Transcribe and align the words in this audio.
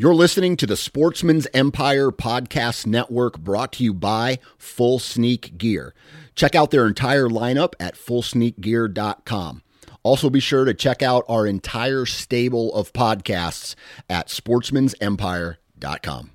You're 0.00 0.14
listening 0.14 0.56
to 0.58 0.66
the 0.66 0.76
Sportsman's 0.76 1.48
Empire 1.52 2.12
Podcast 2.12 2.86
Network 2.86 3.36
brought 3.36 3.72
to 3.72 3.82
you 3.82 3.92
by 3.92 4.38
Full 4.56 5.00
Sneak 5.00 5.58
Gear. 5.58 5.92
Check 6.36 6.54
out 6.54 6.70
their 6.70 6.86
entire 6.86 7.28
lineup 7.28 7.72
at 7.80 7.96
fullsneakgear.com. 7.96 9.62
Also, 10.04 10.30
be 10.30 10.38
sure 10.38 10.64
to 10.64 10.72
check 10.72 11.02
out 11.02 11.24
our 11.28 11.48
entire 11.48 12.06
stable 12.06 12.72
of 12.76 12.92
podcasts 12.92 13.74
at 14.08 14.28
sportsmansempire.com. 14.28 16.30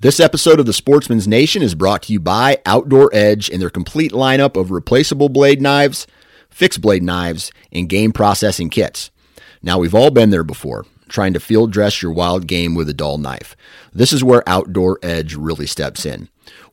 This 0.00 0.20
episode 0.20 0.60
of 0.60 0.64
the 0.64 0.72
Sportsman's 0.72 1.28
Nation 1.28 1.60
is 1.60 1.74
brought 1.74 2.04
to 2.04 2.14
you 2.14 2.20
by 2.20 2.62
Outdoor 2.64 3.10
Edge 3.12 3.50
and 3.50 3.60
their 3.60 3.68
complete 3.68 4.12
lineup 4.12 4.58
of 4.58 4.70
replaceable 4.70 5.28
blade 5.28 5.60
knives, 5.60 6.06
fixed 6.48 6.80
blade 6.80 7.02
knives, 7.02 7.52
and 7.70 7.90
game 7.90 8.12
processing 8.12 8.70
kits. 8.70 9.10
Now, 9.62 9.78
we've 9.78 9.94
all 9.94 10.10
been 10.10 10.30
there 10.30 10.44
before, 10.44 10.86
trying 11.08 11.32
to 11.32 11.40
field 11.40 11.72
dress 11.72 12.02
your 12.02 12.12
wild 12.12 12.46
game 12.46 12.74
with 12.74 12.88
a 12.88 12.94
dull 12.94 13.18
knife. 13.18 13.56
This 13.92 14.12
is 14.12 14.22
where 14.22 14.48
Outdoor 14.48 14.98
Edge 15.02 15.34
really 15.34 15.66
steps 15.66 16.04
in. 16.06 16.28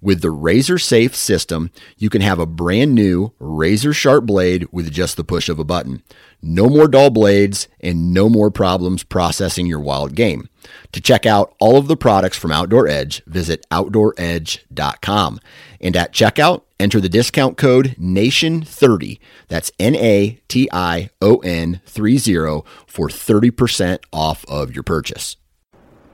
With 0.05 0.22
the 0.22 0.30
razor 0.30 0.77
safe 0.77 1.16
system, 1.16 1.72
you 1.98 2.12
can 2.12 2.22
have 2.22 2.38
a 2.38 2.46
brand 2.46 2.94
new 2.94 3.34
razor 3.40 3.91
sharp 3.91 4.27
blade 4.27 4.68
with 4.72 4.91
just 4.91 5.18
the 5.18 5.23
push 5.23 5.50
of 5.50 5.58
a 5.58 5.63
button. 5.63 6.04
No 6.44 6.70
more 6.70 6.88
dull 6.88 7.09
blades 7.09 7.68
and 7.80 8.13
no 8.13 8.30
more 8.30 8.52
problems 8.52 9.02
processing 9.02 9.66
your 9.66 9.80
wild 9.80 10.13
game. 10.13 10.48
To 10.91 11.02
check 11.02 11.26
out 11.26 11.55
all 11.60 11.76
of 11.76 11.88
the 11.88 11.98
products 11.98 12.38
from 12.38 12.52
Outdoor 12.52 12.88
Edge, 12.88 13.23
visit 13.26 13.66
OutdoorEdge.com. 13.72 15.40
And 15.82 15.96
at 15.96 16.13
checkout, 16.13 16.62
enter 16.80 17.02
the 17.02 17.10
discount 17.10 17.58
code 17.58 17.96
NATION30. 17.99 19.18
That's 19.48 19.72
N 19.80 19.96
A 19.96 20.40
T 20.48 20.70
I 20.72 21.10
O 21.20 21.38
N 21.38 21.82
30 21.88 22.62
for 22.85 23.10
30% 23.10 24.04
off 24.13 24.46
of 24.48 24.76
your 24.76 24.84
purchase. 24.84 25.35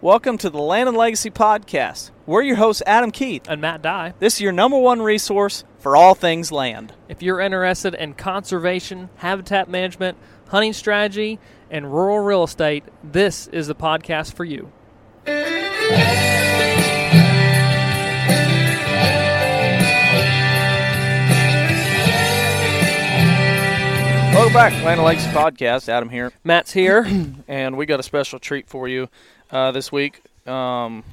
Welcome 0.04 0.40
to 0.40 0.50
the 0.50 0.58
Land 0.58 0.90
and 0.90 0.98
Legacy 0.98 1.30
Podcast. 1.30 2.10
We're 2.26 2.42
your 2.42 2.56
hosts, 2.56 2.82
Adam 2.88 3.12
Keith. 3.12 3.48
and 3.48 3.62
Matt 3.62 3.84
Dye. 3.84 4.16
This 4.18 4.34
is 4.34 4.42
your 4.42 4.52
number 4.52 4.80
one 4.80 5.00
resource 5.00 5.64
for 5.78 5.96
all 5.96 6.16
things 6.16 6.52
land. 6.52 6.94
If 7.08 7.22
you're 7.22 7.40
interested 7.40 7.94
in 7.94 8.16
conservation, 8.16 9.12
habitat 9.18 9.70
management, 9.70 10.18
hunting 10.48 10.74
strategy, 10.74 11.38
and 11.70 11.94
rural 11.94 12.18
real 12.18 12.44
estate, 12.46 12.84
this 13.04 13.46
is 13.50 13.68
the 13.68 13.76
podcast 13.76 14.34
for 14.34 14.44
you. 14.44 14.72
Welcome 24.34 24.54
back, 24.54 24.72
Land 24.84 25.00
and 25.00 25.04
Legacy 25.04 25.30
Podcast. 25.30 25.88
Adam 25.88 26.10
here, 26.10 26.32
Matt's 26.44 26.72
here. 26.72 27.06
and 27.48 27.78
we 27.78 27.86
got 27.86 28.00
a 28.00 28.04
special 28.04 28.40
treat 28.40 28.68
for 28.68 28.88
you 28.88 29.08
uh, 29.52 29.72
this 29.72 29.92
week. 29.92 30.22
Um, 30.48 31.04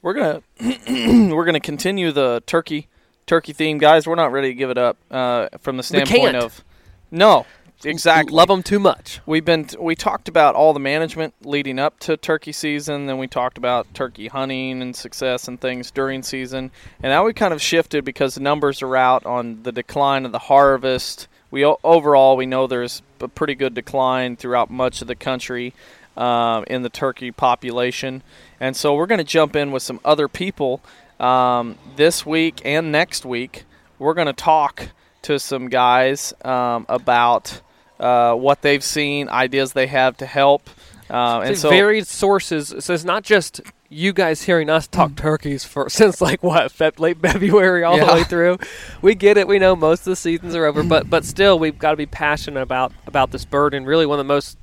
we're 0.00 0.14
gonna 0.14 0.42
we're 1.34 1.44
gonna 1.44 1.60
continue 1.60 2.12
the 2.12 2.42
turkey 2.46 2.88
turkey 3.26 3.52
theme, 3.52 3.78
guys. 3.78 4.06
We're 4.06 4.14
not 4.14 4.32
ready 4.32 4.48
to 4.48 4.54
give 4.54 4.70
it 4.70 4.78
up 4.78 4.96
uh, 5.10 5.48
from 5.60 5.76
the 5.76 5.82
standpoint 5.82 6.36
of 6.36 6.64
no, 7.10 7.46
exactly. 7.84 8.34
Love 8.34 8.48
them 8.48 8.62
too 8.62 8.78
much. 8.78 9.20
We've 9.26 9.44
been 9.44 9.68
we 9.78 9.94
talked 9.94 10.28
about 10.28 10.54
all 10.54 10.72
the 10.72 10.80
management 10.80 11.34
leading 11.42 11.78
up 11.78 12.00
to 12.00 12.16
turkey 12.16 12.52
season, 12.52 13.06
then 13.06 13.18
we 13.18 13.26
talked 13.26 13.58
about 13.58 13.92
turkey 13.94 14.28
hunting 14.28 14.82
and 14.82 14.94
success 14.96 15.46
and 15.48 15.60
things 15.60 15.90
during 15.90 16.22
season, 16.22 16.70
and 17.02 17.10
now 17.10 17.24
we 17.24 17.32
kind 17.32 17.54
of 17.54 17.62
shifted 17.62 18.04
because 18.04 18.34
the 18.34 18.40
numbers 18.40 18.82
are 18.82 18.96
out 18.96 19.24
on 19.26 19.62
the 19.62 19.72
decline 19.72 20.24
of 20.24 20.32
the 20.32 20.38
harvest. 20.38 21.28
We 21.50 21.64
overall 21.64 22.36
we 22.36 22.46
know 22.46 22.66
there's 22.66 23.02
a 23.20 23.28
pretty 23.28 23.54
good 23.54 23.74
decline 23.74 24.36
throughout 24.36 24.70
much 24.70 25.02
of 25.02 25.06
the 25.06 25.14
country 25.14 25.74
um, 26.16 26.64
in 26.66 26.82
the 26.82 26.88
turkey 26.88 27.30
population, 27.30 28.22
and 28.60 28.76
so 28.76 28.94
we're 28.94 29.06
going 29.06 29.18
to 29.18 29.24
jump 29.24 29.56
in 29.56 29.72
with 29.72 29.82
some 29.82 30.00
other 30.04 30.28
people 30.28 30.80
um, 31.20 31.78
this 31.96 32.26
week 32.26 32.60
and 32.64 32.92
next 32.92 33.24
week. 33.24 33.64
We're 33.98 34.14
going 34.14 34.26
to 34.26 34.32
talk 34.32 34.88
to 35.22 35.38
some 35.38 35.68
guys 35.68 36.34
um, 36.44 36.84
about 36.88 37.60
uh, 38.00 38.34
what 38.34 38.62
they've 38.62 38.82
seen, 38.82 39.28
ideas 39.28 39.72
they 39.72 39.86
have 39.86 40.16
to 40.16 40.26
help. 40.26 40.68
Uh, 41.08 41.40
and 41.40 41.50
It's 41.52 41.60
so, 41.60 41.70
varied 41.70 42.06
sources. 42.06 42.74
So 42.80 42.92
it's 42.94 43.04
not 43.04 43.22
just 43.22 43.60
you 43.88 44.12
guys 44.14 44.42
hearing 44.42 44.70
us 44.70 44.86
talk 44.88 45.14
turkeys 45.14 45.62
for 45.64 45.88
since 45.90 46.20
like 46.20 46.42
what 46.42 46.72
Feb- 46.72 46.98
late 46.98 47.18
February 47.20 47.84
all 47.84 47.96
Yeah. 47.98 48.06
the 48.06 48.12
way 48.14 48.24
through. 48.24 48.58
We 49.02 49.14
get 49.14 49.36
it. 49.36 49.46
We 49.46 49.58
know 49.58 49.76
most 49.76 50.00
of 50.00 50.06
the 50.06 50.16
seasons 50.16 50.54
are 50.56 50.64
over, 50.64 50.82
but 50.82 51.08
but 51.10 51.24
still 51.24 51.58
we've 51.58 51.78
got 51.78 51.90
to 51.90 51.96
be 51.96 52.06
passionate 52.06 52.62
about 52.62 52.92
about 53.06 53.30
this 53.30 53.44
bird. 53.44 53.74
And 53.74 53.86
really, 53.86 54.06
one 54.06 54.18
of 54.18 54.26
the 54.26 54.32
most 54.32 54.56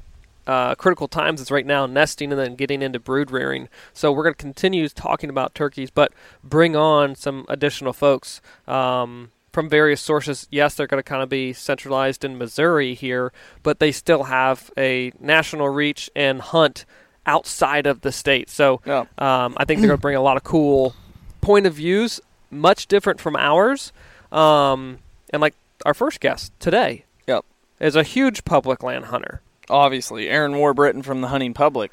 uh, 0.47 0.75
critical 0.75 1.07
times 1.07 1.41
is 1.41 1.51
right 1.51 1.65
now 1.65 1.85
nesting 1.85 2.31
and 2.31 2.39
then 2.39 2.55
getting 2.55 2.81
into 2.81 2.99
brood 2.99 3.31
rearing. 3.31 3.69
So 3.93 4.11
we're 4.11 4.23
going 4.23 4.35
to 4.35 4.41
continue 4.41 4.87
talking 4.89 5.29
about 5.29 5.53
turkeys, 5.55 5.89
but 5.91 6.11
bring 6.43 6.75
on 6.75 7.15
some 7.15 7.45
additional 7.49 7.93
folks. 7.93 8.41
Um, 8.67 9.31
from 9.51 9.67
various 9.67 9.99
sources, 9.99 10.47
yes, 10.51 10.75
they're 10.75 10.87
going 10.87 10.99
to 11.01 11.07
kind 11.07 11.23
of 11.23 11.29
be 11.29 11.53
centralized 11.53 12.23
in 12.23 12.37
Missouri 12.37 12.93
here, 12.93 13.31
but 13.63 13.79
they 13.79 13.91
still 13.91 14.25
have 14.25 14.69
a 14.77 15.11
national 15.19 15.69
reach 15.69 16.09
and 16.15 16.39
hunt 16.39 16.85
outside 17.25 17.85
of 17.87 18.01
the 18.01 18.11
state. 18.11 18.49
So 18.49 18.81
Yeah. 18.85 19.05
um, 19.17 19.55
I 19.57 19.65
think 19.65 19.79
they're 19.81 19.87
going 19.89 19.97
to 19.97 20.01
bring 20.01 20.15
a 20.15 20.21
lot 20.21 20.37
of 20.37 20.43
cool 20.43 20.95
point 21.41 21.65
of 21.65 21.73
views, 21.73 22.19
much 22.51 22.87
different 22.87 23.19
from 23.19 23.35
ours. 23.35 23.91
Um, 24.31 24.99
and 25.31 25.41
like 25.41 25.55
our 25.85 25.93
first 25.93 26.19
guest 26.19 26.53
today 26.59 27.05
Yep. 27.27 27.43
is 27.79 27.95
a 27.95 28.03
huge 28.03 28.45
public 28.45 28.83
land 28.83 29.05
hunter. 29.05 29.41
Obviously, 29.69 30.29
Aaron 30.29 30.53
Warbritton 30.53 31.03
from 31.03 31.21
the 31.21 31.27
Hunting 31.27 31.53
Public. 31.53 31.91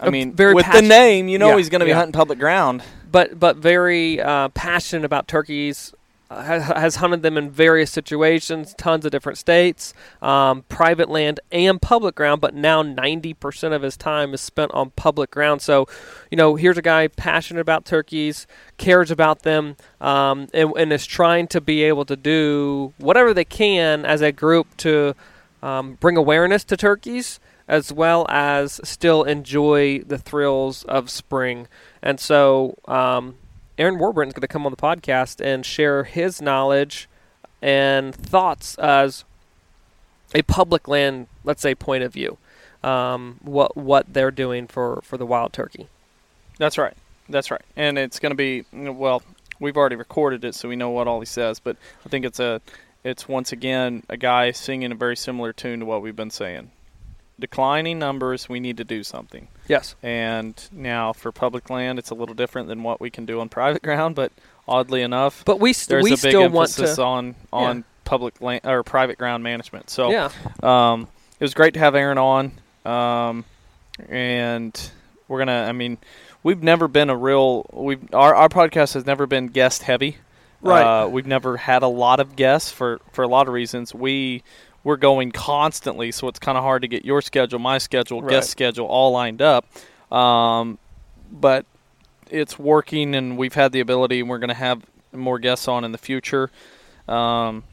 I 0.00 0.10
mean, 0.10 0.32
very 0.32 0.54
with 0.54 0.70
the 0.72 0.82
name, 0.82 1.28
you 1.28 1.38
know 1.38 1.50
Yeah, 1.50 1.56
he's 1.58 1.68
going 1.68 1.80
to 1.80 1.84
be 1.84 1.90
yeah. 1.90 1.96
hunting 1.96 2.12
public 2.12 2.38
ground. 2.38 2.82
but 3.10 3.38
but 3.38 3.56
very 3.56 4.20
uh, 4.20 4.48
passionate 4.48 5.04
about 5.04 5.28
turkeys. 5.28 5.92
Uh, 6.30 6.42
has, 6.42 6.62
has 6.64 6.96
hunted 6.96 7.20
them 7.22 7.36
in 7.36 7.50
various 7.50 7.90
situations, 7.90 8.74
tons 8.78 9.04
of 9.04 9.12
different 9.12 9.36
states, 9.36 9.92
um, 10.22 10.62
private 10.70 11.10
land 11.10 11.38
and 11.52 11.82
public 11.82 12.14
ground. 12.14 12.40
But 12.40 12.54
now 12.54 12.80
ninety 12.82 13.34
percent 13.34 13.74
of 13.74 13.82
his 13.82 13.96
time 13.96 14.32
is 14.32 14.40
spent 14.40 14.72
on 14.72 14.90
public 14.96 15.30
ground. 15.30 15.60
So, 15.60 15.86
you 16.30 16.36
know, 16.36 16.56
here's 16.56 16.78
a 16.78 16.82
guy 16.82 17.08
passionate 17.08 17.60
about 17.60 17.84
turkeys, 17.84 18.46
cares 18.78 19.10
about 19.10 19.42
them, 19.42 19.76
um, 20.00 20.48
and, 20.54 20.72
and 20.78 20.92
is 20.94 21.06
trying 21.06 21.46
to 21.48 21.60
be 21.60 21.82
able 21.84 22.06
to 22.06 22.16
do 22.16 22.94
whatever 22.96 23.34
they 23.34 23.44
can 23.44 24.06
as 24.06 24.22
a 24.22 24.32
group 24.32 24.66
to 24.78 25.14
um, 25.64 25.94
bring 25.94 26.16
awareness 26.16 26.62
to 26.64 26.76
turkeys 26.76 27.40
as 27.66 27.90
well 27.90 28.26
as 28.28 28.80
still 28.84 29.22
enjoy 29.22 30.00
the 30.00 30.18
thrills 30.18 30.84
of 30.84 31.08
spring. 31.08 31.66
And 32.02 32.20
so, 32.20 32.76
um, 32.86 33.36
Aaron 33.78 33.94
is 33.94 34.00
going 34.02 34.32
to 34.32 34.46
come 34.46 34.66
on 34.66 34.70
the 34.70 34.76
podcast 34.76 35.44
and 35.44 35.64
share 35.64 36.04
his 36.04 36.42
knowledge 36.42 37.08
and 37.62 38.14
thoughts 38.14 38.76
as 38.76 39.24
a 40.34 40.42
public 40.42 40.86
land, 40.86 41.26
let's 41.42 41.62
say, 41.62 41.74
point 41.74 42.04
of 42.04 42.12
view. 42.12 42.36
Um, 42.82 43.38
what 43.40 43.74
what 43.78 44.12
they're 44.12 44.30
doing 44.30 44.66
for, 44.66 45.00
for 45.02 45.16
the 45.16 45.24
wild 45.24 45.54
turkey. 45.54 45.88
That's 46.58 46.76
right. 46.76 46.94
That's 47.30 47.50
right. 47.50 47.62
And 47.74 47.98
it's 47.98 48.18
going 48.18 48.30
to 48.30 48.36
be 48.36 48.64
well. 48.70 49.22
We've 49.58 49.76
already 49.76 49.96
recorded 49.96 50.44
it, 50.44 50.54
so 50.54 50.68
we 50.68 50.76
know 50.76 50.90
what 50.90 51.08
all 51.08 51.20
he 51.20 51.26
says. 51.26 51.58
But 51.60 51.78
I 52.04 52.10
think 52.10 52.26
it's 52.26 52.38
a, 52.40 52.60
it's 53.04 53.28
once 53.28 53.52
again 53.52 54.02
a 54.08 54.16
guy 54.16 54.50
singing 54.50 54.90
a 54.90 54.94
very 54.94 55.16
similar 55.16 55.52
tune 55.52 55.80
to 55.80 55.86
what 55.86 56.02
we've 56.02 56.16
been 56.16 56.30
saying. 56.30 56.70
Declining 57.38 57.98
numbers. 57.98 58.48
We 58.48 58.60
need 58.60 58.76
to 58.78 58.84
do 58.84 59.02
something. 59.02 59.48
Yes. 59.68 59.96
And 60.02 60.54
now 60.72 61.12
for 61.12 61.32
public 61.32 61.68
land, 61.68 61.98
it's 61.98 62.10
a 62.10 62.14
little 62.14 62.34
different 62.34 62.68
than 62.68 62.82
what 62.82 63.00
we 63.00 63.10
can 63.10 63.26
do 63.26 63.40
on 63.40 63.48
private 63.50 63.82
ground. 63.82 64.14
But 64.14 64.32
oddly 64.68 65.02
enough, 65.02 65.44
But 65.44 65.58
we, 65.60 65.72
st- 65.72 65.88
there's 65.88 66.04
we 66.04 66.10
a 66.10 66.14
big 66.14 66.18
still 66.18 66.48
want 66.48 66.70
emphasis 66.70 66.96
to. 66.96 67.02
on 67.02 67.34
on 67.52 67.84
public 68.04 68.40
land 68.40 68.60
or 68.64 68.82
private 68.82 69.18
ground 69.18 69.42
management. 69.42 69.90
So 69.90 70.10
Yeah. 70.10 70.30
um, 70.62 71.08
it 71.40 71.44
was 71.44 71.54
great 71.54 71.74
to 71.74 71.80
have 71.80 71.94
Aaron 71.96 72.18
on, 72.18 72.52
um, 72.84 73.44
and 74.08 74.90
we're 75.26 75.38
gonna. 75.40 75.66
I 75.68 75.72
mean, 75.72 75.98
we've 76.44 76.62
never 76.62 76.86
been 76.86 77.10
a 77.10 77.16
real. 77.16 77.66
We 77.72 77.98
our 78.12 78.34
our 78.34 78.48
podcast 78.48 78.94
has 78.94 79.04
never 79.06 79.26
been 79.26 79.48
guest 79.48 79.82
heavy. 79.82 80.18
Right. 80.64 81.02
Uh, 81.04 81.08
we've 81.08 81.26
never 81.26 81.56
had 81.56 81.82
a 81.82 81.88
lot 81.88 82.20
of 82.20 82.36
guests 82.36 82.70
for 82.70 83.00
for 83.12 83.22
a 83.22 83.28
lot 83.28 83.46
of 83.48 83.54
reasons. 83.54 83.94
We 83.94 84.42
we're 84.82 84.96
going 84.96 85.32
constantly, 85.32 86.12
so 86.12 86.28
it's 86.28 86.38
kind 86.38 86.58
of 86.58 86.64
hard 86.64 86.82
to 86.82 86.88
get 86.88 87.04
your 87.04 87.22
schedule, 87.22 87.58
my 87.58 87.78
schedule, 87.78 88.20
Right. 88.22 88.30
guest 88.30 88.50
schedule 88.50 88.86
all 88.86 89.12
lined 89.12 89.40
up. 89.40 89.66
Um, 90.12 90.78
but 91.32 91.64
it's 92.30 92.58
working, 92.58 93.14
and 93.14 93.38
we've 93.38 93.54
had 93.54 93.72
the 93.72 93.80
ability, 93.80 94.20
and 94.20 94.28
we're 94.28 94.38
going 94.38 94.48
to 94.48 94.54
have 94.54 94.82
more 95.12 95.38
guests 95.38 95.68
on 95.68 95.84
in 95.84 95.92
the 95.92 95.98
future. 95.98 96.50
Um, 97.08 97.64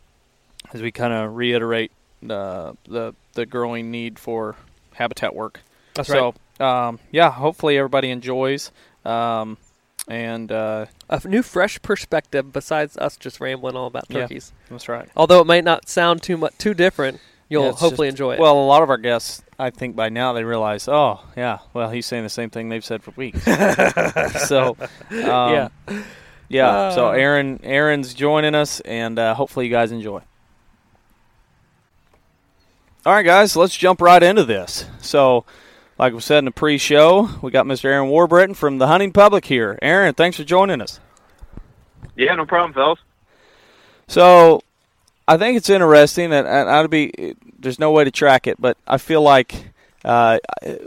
as 0.73 0.81
we 0.81 0.91
kind 0.91 1.13
of 1.13 1.35
reiterate 1.35 1.91
the 2.21 2.77
the 2.87 3.13
the 3.33 3.45
growing 3.45 3.91
need 3.91 4.19
for 4.19 4.55
habitat 4.93 5.35
work. 5.35 5.61
That's 5.93 6.07
so, 6.07 6.33
um, 6.59 6.99
yeah, 7.11 7.31
hopefully 7.31 7.77
everybody 7.77 8.09
enjoys. 8.09 8.71
Um, 9.03 9.57
and 10.07 10.51
uh, 10.51 10.85
A 11.09 11.21
new, 11.27 11.41
fresh 11.43 11.81
perspective 11.81 12.51
besides 12.51 12.97
us 12.97 13.17
just 13.17 13.39
rambling 13.39 13.75
all 13.75 13.87
about 13.87 14.05
Yeah. 14.09 14.21
turkeys. 14.21 14.51
that's 14.69 14.89
right. 14.89 15.07
Although 15.15 15.41
it 15.41 15.47
might 15.47 15.63
not 15.63 15.87
sound 15.87 16.21
too 16.23 16.37
much 16.37 16.57
too 16.57 16.73
different. 16.73 17.19
You'll 17.49 17.65
Yeah, 17.65 17.71
hopefully 17.71 18.07
just- 18.07 18.15
enjoy 18.15 18.33
it. 18.35 18.39
Well, 18.39 18.57
a 18.57 18.65
lot 18.65 18.81
of 18.81 18.89
our 18.89 18.97
guests, 18.97 19.41
I 19.59 19.69
think 19.69 19.95
by 19.95 20.09
now 20.09 20.31
they 20.33 20.43
realize, 20.43 20.87
oh 20.87 21.19
yeah, 21.35 21.59
well 21.73 21.89
he's 21.89 22.05
saying 22.05 22.23
the 22.23 22.29
same 22.29 22.49
thing 22.49 22.69
they've 22.69 22.83
said 22.85 23.03
for 23.03 23.11
weeks. 23.17 23.43
so, 24.47 24.77
um, 24.79 24.87
yeah. 25.11 25.67
yeah. 26.49 26.91
so 26.91 27.09
Uh. 27.09 27.11
Aaron, 27.11 27.59
Aaron's 27.63 28.13
joining 28.13 28.55
us, 28.55 28.79
and 28.81 29.19
uh, 29.19 29.33
hopefully 29.35 29.65
you 29.65 29.71
guys 29.71 29.91
enjoy. 29.91 30.21
All 33.05 33.13
right, 33.13 33.25
guys, 33.25 33.55
let's 33.55 33.75
jump 33.75 33.99
right 34.01 34.21
into 34.21 34.43
this. 34.43 34.85
So, 35.01 35.43
like 36.01 36.13
we 36.13 36.19
said 36.19 36.39
in 36.39 36.45
the 36.45 36.51
pre-show, 36.51 37.29
we 37.43 37.51
got 37.51 37.67
Mr. 37.67 37.85
Aaron 37.85 38.09
Warbritton 38.09 38.55
from 38.55 38.79
the 38.79 38.87
Hunting 38.87 39.11
Public 39.13 39.45
here. 39.45 39.77
Aaron, 39.83 40.15
thanks 40.15 40.35
for 40.35 40.43
joining 40.43 40.81
us. 40.81 40.99
Yeah, 42.15 42.33
no 42.33 42.45
problem, 42.47 42.73
fellas. 42.73 42.99
So, 44.07 44.63
I 45.27 45.37
think 45.37 45.57
it's 45.57 45.69
interesting, 45.69 46.33
and, 46.33 46.47
and 46.47 46.69
I'd 46.69 46.89
be 46.89 47.35
there's 47.59 47.77
no 47.77 47.91
way 47.91 48.03
to 48.03 48.09
track 48.09 48.47
it, 48.47 48.59
but 48.59 48.77
I 48.87 48.97
feel 48.97 49.21
like, 49.21 49.53
uh, 50.03 50.39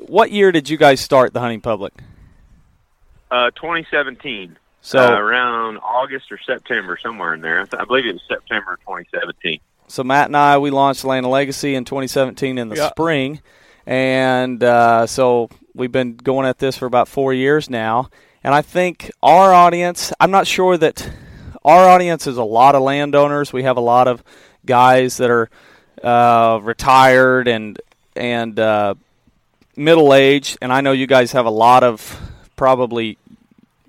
what 0.07 0.33
year 0.33 0.51
did 0.51 0.69
you 0.69 0.77
guys 0.77 1.01
start 1.01 1.33
the 1.33 1.39
hunting 1.39 1.61
public? 1.61 1.93
Uh, 3.31 3.51
2017. 3.53 4.57
So, 4.81 4.99
uh, 4.99 5.17
around 5.17 5.79
August 5.79 6.33
or 6.33 6.39
September, 6.45 6.99
somewhere 7.01 7.35
in 7.35 7.41
there. 7.41 7.61
I, 7.61 7.65
th- 7.67 7.81
I 7.81 7.85
believe 7.85 8.05
it 8.07 8.15
was 8.15 8.23
September 8.29 8.77
2017. 8.83 9.61
so 9.87 10.03
Matt 10.03 10.27
and 10.27 10.37
I 10.37 10.59
we 10.59 10.71
launched 10.71 11.05
Land 11.05 11.25
and 11.25 11.33
Legacy 11.33 11.77
in 11.77 11.85
2017 11.85 12.59
in 12.59 12.69
the 12.69 12.77
Yeah. 12.77 12.89
spring, 12.91 13.41
and 13.87 14.63
uh, 14.63 15.07
so 15.07 15.49
we've 15.75 15.93
been 15.93 16.17
going 16.17 16.47
at 16.47 16.59
this 16.59 16.77
for 16.77 16.87
about 16.87 17.09
four 17.09 17.33
years 17.33 17.69
now. 17.69 18.09
And 18.43 18.55
I 18.55 18.63
think 18.63 19.11
our 19.23 19.55
audience, 19.55 20.13
I'm 20.21 20.31
not 20.31 20.47
sure 20.47 20.77
that 20.77 21.11
our 21.65 21.89
audience 21.89 22.27
is 22.27 22.37
a 22.37 22.45
lot 22.45 22.75
of 22.75 22.83
landowners. 22.83 23.53
We 23.53 23.63
have 23.63 23.77
a 23.77 23.81
lot 23.81 24.07
of 24.07 24.23
guys 24.67 25.17
that 25.17 25.31
are 25.31 25.49
uh, 26.03 26.61
retired 26.63 27.49
and 27.49 27.81
and 28.17 28.59
uh, 28.61 28.95
middle 29.77 30.15
aged, 30.15 30.59
and 30.61 30.73
I 30.73 30.83
know 30.83 30.93
you 30.93 31.07
guys 31.07 31.33
have 31.33 31.47
a 31.47 31.51
lot 31.51 31.83
of 31.83 32.21
probably. 32.57 33.19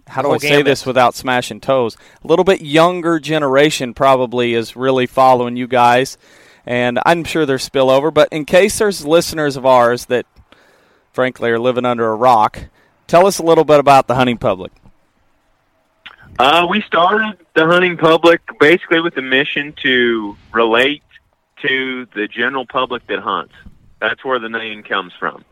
How 0.08 0.22
do 0.22 0.32
I 0.32 0.38
say 0.38 0.50
gamut. 0.50 0.66
this 0.66 0.86
without 0.86 1.16
smashing 1.16 1.62
toes? 1.62 1.98
A 2.24 2.28
little 2.28 2.46
bit 2.46 2.62
younger 2.62 3.20
generation 3.20 3.96
probably 3.96 4.54
is 4.54 4.76
really 4.76 5.08
following 5.08 5.58
you 5.58 5.68
guys, 5.68 6.20
and 6.66 7.00
I'm 7.06 7.24
sure 7.24 7.46
there's 7.46 7.68
spillover. 7.68 8.14
But 8.14 8.30
in 8.32 8.46
case 8.46 8.78
there's 8.80 9.06
listeners 9.06 9.56
of 9.56 9.66
ours 9.66 10.06
that, 10.06 10.26
frankly, 11.14 11.50
are 11.52 11.60
living 11.60 11.86
under 11.86 12.08
a 12.08 12.16
rock, 12.16 12.66
tell 13.08 13.28
us 13.28 13.40
a 13.40 13.44
little 13.44 13.66
bit 13.66 13.80
about 13.80 14.08
the 14.08 14.16
hunting 14.16 14.38
public. 14.38 14.72
Uh, 16.38 16.68
we 16.70 16.82
started 16.82 17.38
the 17.54 17.66
hunting 17.66 17.98
public 17.98 18.42
basically 18.60 19.00
with 19.00 19.16
the 19.16 19.22
mission 19.22 19.74
to 19.82 20.36
relate 20.52 21.04
to 21.62 22.06
the 22.14 22.28
general 22.28 22.66
public 22.66 23.08
that 23.08 23.20
hunts. 23.20 23.54
That's 24.02 24.24
where 24.26 24.40
the 24.40 24.50
name 24.50 24.84
comes 24.84 25.14
from. 25.18 25.46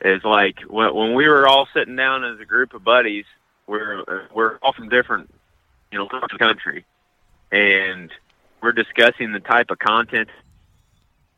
It's 0.00 0.24
like 0.24 0.60
when, 0.62 1.14
we 1.14 1.28
were 1.28 1.46
all 1.46 1.68
sitting 1.72 1.94
down 1.94 2.24
as 2.24 2.40
a 2.40 2.44
group 2.44 2.74
of 2.74 2.82
buddies, 2.82 3.26
we're 3.66 4.26
we're 4.34 4.56
all 4.62 4.72
from 4.72 4.88
different, 4.88 5.32
you 5.92 5.98
know, 5.98 6.08
parts 6.08 6.32
of 6.32 6.38
the 6.38 6.44
country, 6.44 6.84
and 7.52 8.10
we're 8.62 8.72
discussing 8.72 9.32
the 9.32 9.40
type 9.40 9.70
of 9.70 9.78
content 9.78 10.28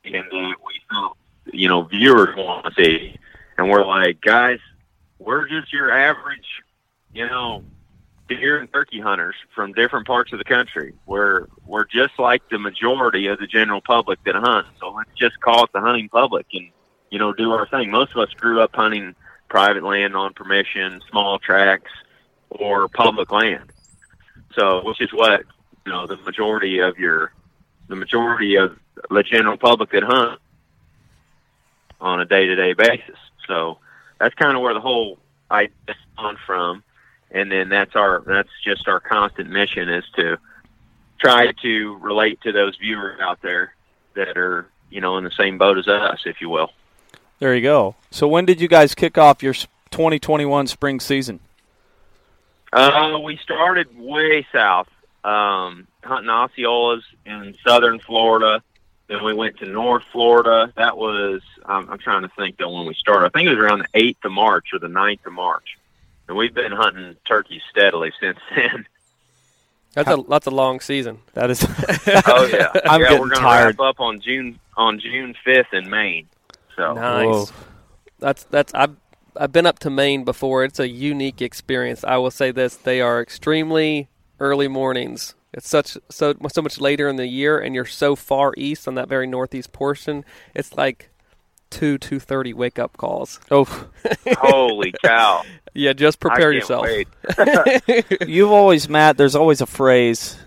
and 0.04 0.16
uh, 0.16 0.54
we 0.64 0.80
felt, 0.90 1.16
you 1.52 1.68
know, 1.68 1.82
viewers 1.82 2.34
want 2.36 2.66
to 2.66 2.72
see, 2.82 3.16
and 3.56 3.70
we're 3.70 3.84
like, 3.84 4.20
guys, 4.20 4.58
we're 5.18 5.48
just 5.48 5.72
your 5.72 5.90
average, 5.90 6.46
you 7.12 7.26
know, 7.26 7.62
deer 8.28 8.58
and 8.58 8.72
turkey 8.72 9.00
hunters 9.00 9.34
from 9.54 9.72
different 9.72 10.06
parts 10.06 10.32
of 10.32 10.38
the 10.38 10.44
country. 10.44 10.94
We're 11.06 11.46
we're 11.66 11.84
just 11.84 12.18
like 12.18 12.48
the 12.48 12.58
majority 12.58 13.26
of 13.26 13.38
the 13.38 13.46
general 13.46 13.80
public 13.80 14.22
that 14.24 14.34
hunt. 14.34 14.66
So 14.80 14.90
let's 14.90 15.10
just 15.16 15.40
call 15.40 15.64
it 15.64 15.70
the 15.72 15.80
hunting 15.80 16.08
public 16.08 16.46
and 16.52 16.70
you 17.10 17.18
know 17.18 17.32
do 17.32 17.52
our 17.52 17.66
thing. 17.68 17.90
Most 17.90 18.12
of 18.12 18.18
us 18.18 18.32
grew 18.34 18.60
up 18.60 18.74
hunting 18.74 19.14
private 19.48 19.82
land 19.82 20.16
on 20.16 20.32
permission, 20.32 21.00
small 21.10 21.38
tracts, 21.38 21.90
or 22.50 22.88
public 22.88 23.30
land. 23.30 23.72
So 24.56 24.82
which 24.84 25.00
is 25.00 25.12
what 25.12 25.42
you 25.86 25.92
know 25.92 26.06
the 26.06 26.16
majority 26.18 26.80
of 26.80 26.98
your 26.98 27.32
the 27.88 27.96
majority 27.96 28.56
of 28.56 28.78
the 29.10 29.22
general 29.22 29.56
public 29.56 29.90
that 29.90 30.02
hunt 30.02 30.40
on 32.00 32.20
a 32.20 32.24
day 32.24 32.46
to 32.46 32.54
day 32.54 32.72
basis. 32.72 33.18
So 33.46 33.78
that's 34.18 34.34
kind 34.34 34.56
of 34.56 34.62
where 34.62 34.74
the 34.74 34.80
whole 34.80 35.18
idea 35.50 35.94
on 36.16 36.36
from 36.46 36.82
and 37.32 37.50
then 37.50 37.68
that's 37.68 37.96
our 37.96 38.22
that's 38.26 38.48
just 38.64 38.86
our 38.86 39.00
constant 39.00 39.50
mission 39.50 39.88
is 39.88 40.04
to 40.16 40.36
try 41.18 41.52
to 41.62 41.96
relate 41.96 42.40
to 42.42 42.52
those 42.52 42.76
viewers 42.76 43.18
out 43.20 43.40
there 43.42 43.74
that 44.14 44.36
are 44.36 44.66
you 44.90 45.00
know 45.00 45.16
in 45.16 45.24
the 45.24 45.30
same 45.30 45.58
boat 45.58 45.78
as 45.78 45.88
us 45.88 46.20
if 46.26 46.40
you 46.40 46.48
will 46.48 46.70
There 47.38 47.54
you 47.54 47.62
go. 47.62 47.96
So 48.10 48.28
when 48.28 48.44
did 48.44 48.60
you 48.60 48.68
guys 48.68 48.94
kick 48.94 49.18
off 49.18 49.42
your 49.42 49.54
2021 49.54 50.66
spring 50.66 51.00
season? 51.00 51.40
uh 52.72 53.18
we 53.22 53.36
started 53.38 53.88
way 53.98 54.46
south 54.52 54.88
um 55.24 55.86
hunting 56.04 56.30
osceolas 56.30 57.02
in 57.26 57.54
southern 57.66 57.98
florida 58.00 58.62
then 59.08 59.22
we 59.22 59.32
went 59.34 59.56
to 59.58 59.66
north 59.66 60.02
florida 60.12 60.72
that 60.76 60.96
was 60.96 61.40
um, 61.66 61.88
i'm 61.90 61.98
trying 61.98 62.22
to 62.22 62.30
think 62.36 62.56
though 62.58 62.70
when 62.70 62.86
we 62.86 62.94
started 62.94 63.26
i 63.26 63.28
think 63.30 63.46
it 63.46 63.54
was 63.54 63.58
around 63.64 63.78
the 63.80 63.98
8th 64.00 64.24
of 64.24 64.32
march 64.32 64.68
or 64.72 64.78
the 64.78 64.88
9th 64.88 65.24
of 65.26 65.32
march 65.32 65.78
and 66.28 66.36
we've 66.36 66.54
been 66.54 66.72
hunting 66.72 67.14
turkeys 67.26 67.62
steadily 67.70 68.12
since 68.20 68.38
then 68.56 68.86
That's 69.94 70.08
a 70.10 70.22
that's 70.28 70.46
a 70.46 70.50
long 70.50 70.80
season. 70.80 71.18
That 71.34 71.50
is. 71.50 71.60
Oh 72.26 72.46
yeah, 72.46 72.72
I'm 72.86 73.00
yeah. 73.02 73.08
getting 73.08 73.20
we're 73.20 73.28
gonna 73.28 73.40
tired. 73.40 73.78
wrap 73.78 73.88
up 73.96 74.00
on 74.00 74.20
June 74.22 74.58
on 74.76 74.98
June 74.98 75.34
fifth 75.44 75.72
in 75.74 75.90
Maine. 75.90 76.26
So 76.76 76.94
Nice. 76.94 77.26
Whoa. 77.26 77.46
That's 78.18 78.44
that's 78.44 78.72
I've 78.72 78.96
I've 79.36 79.52
been 79.52 79.66
up 79.66 79.78
to 79.80 79.90
Maine 79.90 80.24
before. 80.24 80.64
It's 80.64 80.78
a 80.80 80.88
unique 80.88 81.42
experience. 81.42 82.04
I 82.04 82.16
will 82.16 82.30
say 82.30 82.52
this: 82.52 82.74
they 82.76 83.02
are 83.02 83.20
extremely 83.20 84.08
early 84.40 84.68
mornings. 84.68 85.34
It's 85.52 85.68
such 85.68 85.98
so 86.08 86.34
so 86.50 86.62
much 86.62 86.80
later 86.80 87.08
in 87.08 87.16
the 87.16 87.26
year, 87.26 87.58
and 87.58 87.74
you're 87.74 87.84
so 87.84 88.16
far 88.16 88.54
east 88.56 88.88
on 88.88 88.94
that 88.94 89.08
very 89.08 89.26
northeast 89.26 89.72
portion. 89.72 90.24
It's 90.54 90.74
like 90.76 91.10
two 91.68 91.98
two 91.98 92.18
thirty 92.18 92.54
wake 92.54 92.78
up 92.78 92.96
calls. 92.96 93.38
Oh, 93.50 93.64
holy 94.38 94.94
cow! 95.04 95.42
Yeah, 95.74 95.92
just 95.92 96.18
I 96.24 96.28
prepare 96.28 96.52
can't 96.52 96.54
yourself. 96.54 96.86
wait. 96.86 97.08
you've 98.28 98.50
always, 98.50 98.88
Matt. 98.88 99.18
There's 99.18 99.34
always 99.34 99.60
a 99.60 99.66
phrase 99.66 100.38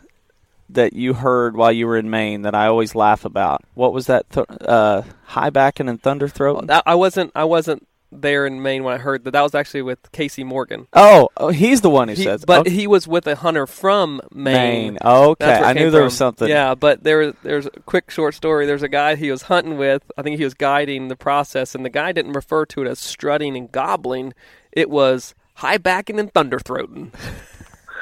that 0.70 0.94
you 0.94 1.14
heard 1.14 1.56
while 1.56 1.72
you 1.72 1.86
were 1.86 1.98
in 1.98 2.10
Maine 2.10 2.42
that 2.42 2.56
I 2.56 2.66
always 2.66 2.96
laugh 2.96 3.26
about. 3.26 3.62
What 3.76 3.94
was 3.94 4.08
that? 4.08 4.28
Th- 4.32 4.48
uh, 4.62 5.04
high 5.26 5.52
backing 5.52 5.88
and 5.88 6.02
thunder 6.02 6.28
throat. 6.28 6.66
That- 6.66 6.82
I 6.88 6.96
wasn't 6.96 7.32
I 7.36 7.44
wasn't 7.44 7.88
there 8.12 8.46
in 8.46 8.62
Maine 8.62 8.84
when 8.84 8.94
I 8.94 8.98
heard 8.98 9.24
that. 9.26 9.32
That 9.32 9.42
was 9.42 9.54
actually 9.56 9.82
with 9.82 10.12
Casey 10.12 10.44
Morgan. 10.44 10.88
Oh, 10.94 11.30
oh, 11.38 11.50
he's 11.50 11.82
the 11.82 11.90
one 11.90 12.08
who 12.08 12.14
He- 12.16 12.24
says. 12.24 12.46
but 12.46 12.62
okay. 12.62 12.70
he 12.70 12.88
was 12.88 13.08
with 13.08 13.28
a 13.28 13.36
hunter 13.36 13.68
from 13.68 14.22
Maine. 14.34 14.54
Maine. 14.94 14.98
Okay, 15.04 15.46
That's 15.46 15.62
where 15.62 15.70
it 15.70 15.72
I 15.72 15.74
knew 15.80 15.92
there 15.92 16.02
from. 16.02 16.06
was 16.06 16.18
something. 16.18 16.48
Yeah, 16.48 16.76
but 16.76 17.04
there 17.04 17.32
there's 17.44 17.66
a 17.66 17.72
quick 17.86 18.10
short 18.12 18.34
story. 18.36 18.66
There's 18.66 18.84
a 18.84 18.88
guy 18.90 19.16
he 19.16 19.32
was 19.32 19.44
hunting 19.44 19.78
with. 19.78 20.04
I 20.18 20.22
think 20.22 20.38
he 20.38 20.44
was 20.44 20.54
guiding 20.54 21.08
the 21.10 21.16
process, 21.16 21.76
and 21.76 21.84
the 21.84 21.90
guy 21.90 22.12
didn't 22.12 22.34
refer 22.34 22.66
to 22.68 22.82
it 22.84 22.88
as 22.88 23.00
strutting 23.00 23.58
and 23.58 23.72
gobbling. 23.72 24.34
It 24.72 24.90
was 24.90 25.36
high 25.56 25.78
backing 25.78 26.20
and 26.20 26.32
thunder 26.34 26.60
throating. 26.60 27.12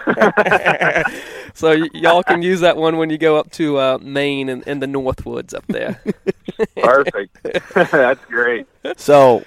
so 1.54 1.70
y- 1.80 1.88
y'all 1.94 2.24
can 2.24 2.42
use 2.42 2.60
that 2.62 2.78
one 2.78 2.98
when 2.98 3.10
you 3.10 3.18
go 3.18 3.38
up 3.38 3.52
to 3.52 3.78
uh, 3.78 3.98
Maine 4.02 4.50
and, 4.50 4.64
and 4.68 4.82
the 4.82 4.86
Northwoods 4.88 5.54
up 5.54 5.66
there. 5.68 6.02
Perfect. 6.78 7.38
That's 7.74 8.24
great. 8.26 8.68
So 8.98 9.44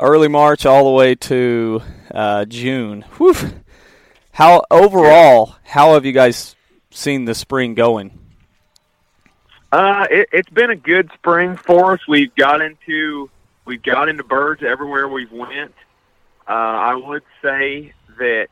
early 0.00 0.28
March 0.28 0.66
all 0.66 0.84
the 0.84 0.90
way 0.90 1.14
to 1.14 1.82
uh, 2.12 2.44
June. 2.44 3.02
Whew. 3.18 3.34
How 4.32 4.64
overall? 4.70 5.56
How 5.64 5.94
have 5.94 6.04
you 6.04 6.12
guys 6.12 6.56
seen 6.90 7.24
the 7.24 7.34
spring 7.34 7.74
going? 7.74 8.18
Uh, 9.70 10.06
it, 10.10 10.28
it's 10.32 10.50
been 10.50 10.70
a 10.70 10.76
good 10.76 11.10
spring 11.14 11.56
for 11.56 11.94
us. 11.94 12.00
We've 12.08 12.34
got 12.34 12.60
into 12.60 13.30
we've 13.64 13.82
got 13.82 14.08
into 14.08 14.24
birds 14.24 14.62
everywhere 14.62 15.08
we've 15.08 15.32
went. 15.32 15.74
Uh, 16.48 16.52
I 16.52 16.94
would 16.94 17.22
say 17.42 17.92
that 18.18 18.48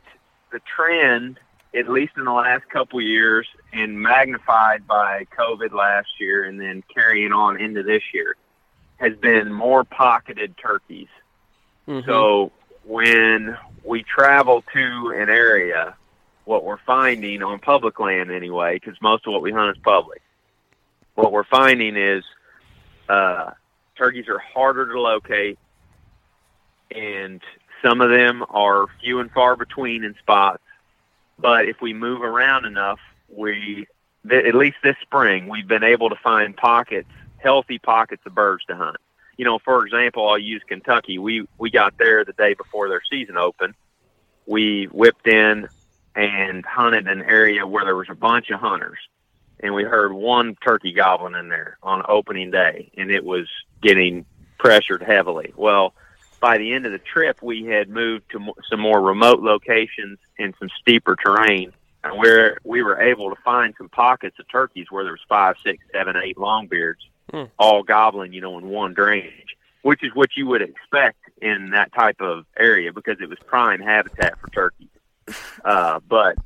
the 0.51 0.61
trend, 0.61 1.39
at 1.75 1.89
least 1.89 2.13
in 2.17 2.25
the 2.25 2.33
last 2.33 2.69
couple 2.69 3.01
years, 3.01 3.47
and 3.73 4.01
magnified 4.01 4.87
by 4.87 5.27
COVID 5.39 5.73
last 5.73 6.09
year, 6.19 6.45
and 6.45 6.61
then 6.61 6.83
carrying 6.93 7.33
on 7.33 7.61
into 7.61 7.83
this 7.83 8.03
year, 8.15 8.37
has 8.97 9.17
been 9.17 9.53
more 9.53 9.85
pocketed 9.85 10.57
turkeys. 10.57 11.09
Mhm. 11.89 12.05
So 12.07 12.53
when 12.85 13.57
we 13.85 14.03
travel 14.03 14.62
to 14.73 15.15
an 15.17 15.29
area, 15.29 15.95
what 16.45 16.65
we're 16.65 16.79
finding 16.79 17.43
on 17.43 17.59
public 17.59 17.99
land 18.01 18.31
anyway, 18.31 18.75
because 18.75 19.01
most 19.01 19.27
of 19.27 19.33
what 19.33 19.43
we 19.43 19.53
hunt 19.53 19.77
is 19.77 19.83
public, 19.83 20.23
what 21.15 21.33
we're 21.33 21.45
finding 21.45 21.97
is 21.97 22.25
uh, 23.09 23.51
turkeys 23.97 24.29
are 24.29 24.39
harder 24.39 24.93
to 24.93 25.01
locate, 25.01 25.59
and 26.91 27.41
some 27.83 28.01
of 28.01 28.11
them 28.11 28.45
are 28.49 28.87
few 29.01 29.21
and 29.21 29.31
far 29.33 29.57
between 29.57 30.05
in 30.05 30.15
spots. 30.19 30.62
But 31.39 31.69
if 31.69 31.81
we 31.81 31.93
move 31.93 32.23
around 32.23 32.65
enough, 32.65 33.01
we 33.29 33.87
th- 34.29 34.45
at 34.45 34.55
least 34.55 34.77
this 34.83 34.97
spring 35.03 35.49
we've 35.49 35.67
been 35.67 35.85
able 35.85 36.09
to 36.11 36.17
find 36.17 36.57
pockets 36.57 37.09
healthy 37.39 37.79
pockets 37.79 38.23
of 38.25 38.35
birds 38.35 38.65
to 38.67 38.77
hunt. 38.77 38.97
You 39.37 39.45
know, 39.45 39.59
for 39.59 39.85
example, 39.85 40.29
I'll 40.29 40.39
use 40.39 40.62
Kentucky. 40.67 41.19
We 41.19 41.47
we 41.59 41.71
got 41.71 41.97
there 41.99 42.25
the 42.25 42.33
day 42.33 42.55
before 42.55 42.89
their 42.89 43.03
season 43.11 43.37
opened. 43.37 43.75
We 44.47 44.87
whipped 44.87 45.27
in 45.27 45.69
and 46.15 46.65
hunted 46.65 47.09
an 47.09 47.23
area 47.23 47.67
where 47.67 47.85
there 47.85 47.97
was 47.97 48.11
a 48.11 48.15
bunch 48.15 48.51
of 48.51 48.61
hunters, 48.61 48.99
and 49.61 49.75
we 49.75 49.85
heard 49.85 50.12
one 50.12 50.57
turkey 50.57 50.93
gobbling 50.93 51.35
in 51.35 51.49
there 51.49 51.79
on 51.83 52.03
opening 52.09 52.51
day, 52.51 52.91
and 52.97 53.11
it 53.11 53.25
was 53.25 53.49
getting 53.81 54.27
pressured 54.59 55.03
heavily. 55.03 55.53
Well, 55.57 55.95
by 56.41 56.59
the 56.59 56.73
end 56.73 56.87
of 56.87 56.93
the 56.93 56.99
trip, 56.99 57.41
we 57.41 57.65
had 57.65 57.89
moved 57.89 58.25
to 58.33 58.53
some 58.69 58.81
more 58.81 59.01
remote 59.01 59.41
locations 59.41 60.19
and 60.39 60.55
some 60.59 60.69
steeper 60.81 61.17
terrain, 61.17 61.73
and 62.05 62.19
where 62.19 62.59
we 62.65 62.83
were 62.83 63.01
able 63.01 63.31
to 63.31 63.41
find 63.43 63.75
some 63.79 63.89
pockets 63.89 64.39
of 64.39 64.49
turkeys 64.49 64.87
where 64.91 65.05
there 65.05 65.12
was 65.12 65.21
five, 65.29 65.57
six, 65.65 65.83
seven, 65.93 66.17
eight 66.17 66.37
longbeards, 66.37 66.97
Hmm. 67.31 67.45
all 67.59 67.83
gobbling, 67.83 68.33
you 68.33 68.41
know, 68.41 68.59
in 68.59 68.69
one 68.69 68.95
drainage, 68.95 69.57
which 69.83 70.02
is 70.02 70.14
what 70.14 70.31
you 70.37 70.47
would 70.49 70.61
expect 70.61 71.19
in 71.41 71.71
that 71.71 71.93
type 71.93 72.21
of 72.21 72.45
area 72.59 72.93
because 72.93 73.19
it 73.21 73.29
was 73.29 73.38
prime 73.47 73.81
habitat 73.81 74.38
for 74.38 74.50
turkeys. 74.50 74.88
Uh, 75.64 76.00
but 76.09 76.37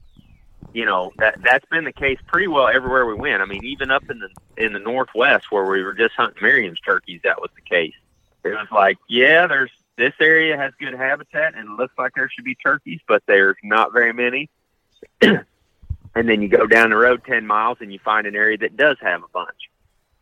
you 0.74 0.84
know 0.84 1.10
that 1.16 1.40
that's 1.42 1.64
been 1.70 1.84
the 1.84 1.92
case 1.92 2.18
pretty 2.26 2.46
well 2.46 2.68
everywhere 2.68 3.06
we 3.06 3.14
went. 3.14 3.40
I 3.40 3.46
mean, 3.46 3.64
even 3.64 3.90
up 3.90 4.04
in 4.10 4.18
the 4.18 4.28
in 4.62 4.74
the 4.74 4.78
northwest 4.78 5.50
where 5.50 5.64
we 5.64 5.82
were 5.82 5.94
just 5.94 6.14
hunting 6.14 6.42
Merriam's 6.42 6.80
turkeys, 6.80 7.22
that 7.24 7.40
was 7.40 7.48
the 7.54 7.62
case. 7.62 7.94
It 8.44 8.50
was 8.50 8.68
like, 8.70 8.98
yeah, 9.08 9.46
there's 9.46 9.70
this 9.96 10.12
area 10.20 10.56
has 10.58 10.74
good 10.78 10.92
habitat 10.92 11.54
and 11.54 11.70
it 11.70 11.72
looks 11.72 11.94
like 11.96 12.12
there 12.14 12.28
should 12.28 12.44
be 12.44 12.54
turkeys, 12.54 13.00
but 13.08 13.22
there's 13.26 13.56
not 13.62 13.94
very 13.94 14.12
many. 14.12 14.50
and 15.22 15.44
then 16.14 16.42
you 16.42 16.48
go 16.48 16.66
down 16.66 16.90
the 16.90 16.96
road 16.96 17.22
ten 17.24 17.46
miles 17.46 17.78
and 17.80 17.90
you 17.90 17.98
find 17.98 18.26
an 18.26 18.36
area 18.36 18.58
that 18.58 18.76
does 18.76 18.98
have 19.00 19.22
a 19.22 19.28
bunch. 19.28 19.70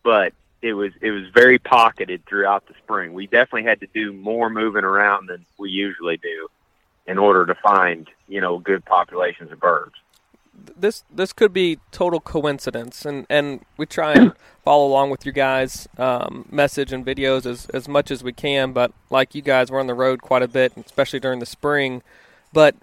But 0.05 0.35
it 0.65 0.73
was 0.73 0.93
it 1.03 1.11
was 1.11 1.25
very 1.35 1.59
pocketed 1.59 2.25
throughout 2.25 2.67
the 2.67 2.75
spring. 2.83 3.13
We 3.13 3.27
definitely 3.27 3.65
had 3.65 3.81
to 3.81 3.87
do 3.87 4.15
more 4.15 4.49
moving 4.49 4.83
around 4.83 5.29
than 5.29 5.45
we 5.59 5.69
usually 5.69 6.17
do 6.17 6.49
in 7.07 7.19
order 7.19 7.45
to 7.45 7.55
find, 7.57 8.09
you 8.29 8.41
know, 8.41 8.59
good 8.59 8.83
populations 8.87 9.53
of 9.53 9.61
birds. 9.61 9.95
this 10.75 11.05
this 11.15 11.35
could 11.35 11.53
be 11.53 11.81
total 11.93 12.19
coincidence, 12.19 13.05
and 13.05 13.27
and 13.29 13.61
we 13.77 13.85
try 13.85 14.15
and 14.15 14.33
follow 14.65 14.87
along 14.87 15.11
with 15.11 15.27
you 15.27 15.33
guys' 15.33 15.87
um, 15.99 16.47
message 16.51 16.95
and 16.95 17.05
videos 17.05 17.45
as 17.45 17.67
as 17.67 17.87
much 17.87 18.11
as 18.11 18.25
we 18.25 18.33
can. 18.33 18.73
But 18.73 18.91
like 19.11 19.35
you 19.35 19.43
guys, 19.43 19.71
we're 19.71 19.81
on 19.81 19.87
the 19.87 19.93
road 19.93 20.23
quite 20.23 20.43
a 20.43 20.49
bit, 20.49 20.73
especially 20.79 21.21
during 21.21 21.41
the 21.41 21.47
spring. 21.47 22.03
But 22.55 22.75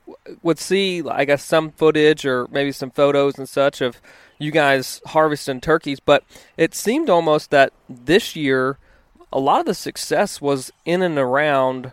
would 0.44 0.60
see, 0.60 1.02
I 1.02 1.26
guess, 1.26 1.44
some 1.44 1.72
footage 1.72 2.28
or 2.28 2.48
maybe 2.52 2.74
some 2.74 2.92
photos 2.92 3.40
and 3.40 3.50
such 3.50 3.82
of 3.82 4.00
you 4.42 4.52
guys 4.52 5.02
harvesting 5.08 5.62
turkeys. 5.62 6.00
But 6.00 6.24
it 6.58 6.74
seemed 6.74 7.10
almost 7.10 7.52
that 7.52 7.74
this 7.90 8.36
year, 8.36 8.78
a 9.32 9.40
lot 9.40 9.62
of 9.62 9.66
the 9.66 9.74
success 9.74 10.42
was 10.42 10.72
in 10.86 11.02
and 11.02 11.18
around 11.18 11.92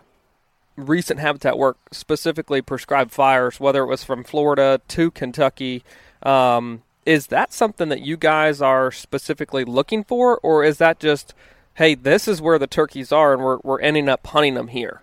recent 0.75 1.19
habitat 1.19 1.57
work, 1.57 1.77
specifically 1.91 2.61
prescribed 2.61 3.11
fires, 3.11 3.59
whether 3.59 3.83
it 3.83 3.87
was 3.87 4.03
from 4.03 4.23
Florida 4.23 4.81
to 4.89 5.11
Kentucky. 5.11 5.83
Um, 6.23 6.83
is 7.05 7.27
that 7.27 7.53
something 7.53 7.89
that 7.89 8.01
you 8.01 8.17
guys 8.17 8.61
are 8.61 8.91
specifically 8.91 9.63
looking 9.63 10.03
for, 10.03 10.37
or 10.39 10.63
is 10.63 10.77
that 10.77 10.99
just, 10.99 11.33
hey, 11.75 11.95
this 11.95 12.27
is 12.27 12.41
where 12.41 12.59
the 12.59 12.67
turkeys 12.67 13.11
are, 13.11 13.33
and 13.33 13.43
we're 13.43 13.57
we're 13.63 13.79
ending 13.81 14.09
up 14.09 14.25
hunting 14.27 14.53
them 14.53 14.67
here? 14.67 15.01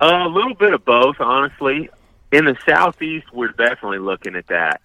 Uh, 0.00 0.26
a 0.26 0.28
little 0.28 0.54
bit 0.54 0.72
of 0.72 0.84
both, 0.84 1.16
honestly. 1.20 1.90
In 2.32 2.46
the 2.46 2.56
southeast, 2.66 3.26
we're 3.32 3.48
definitely 3.48 3.98
looking 3.98 4.36
at 4.36 4.46
that. 4.46 4.80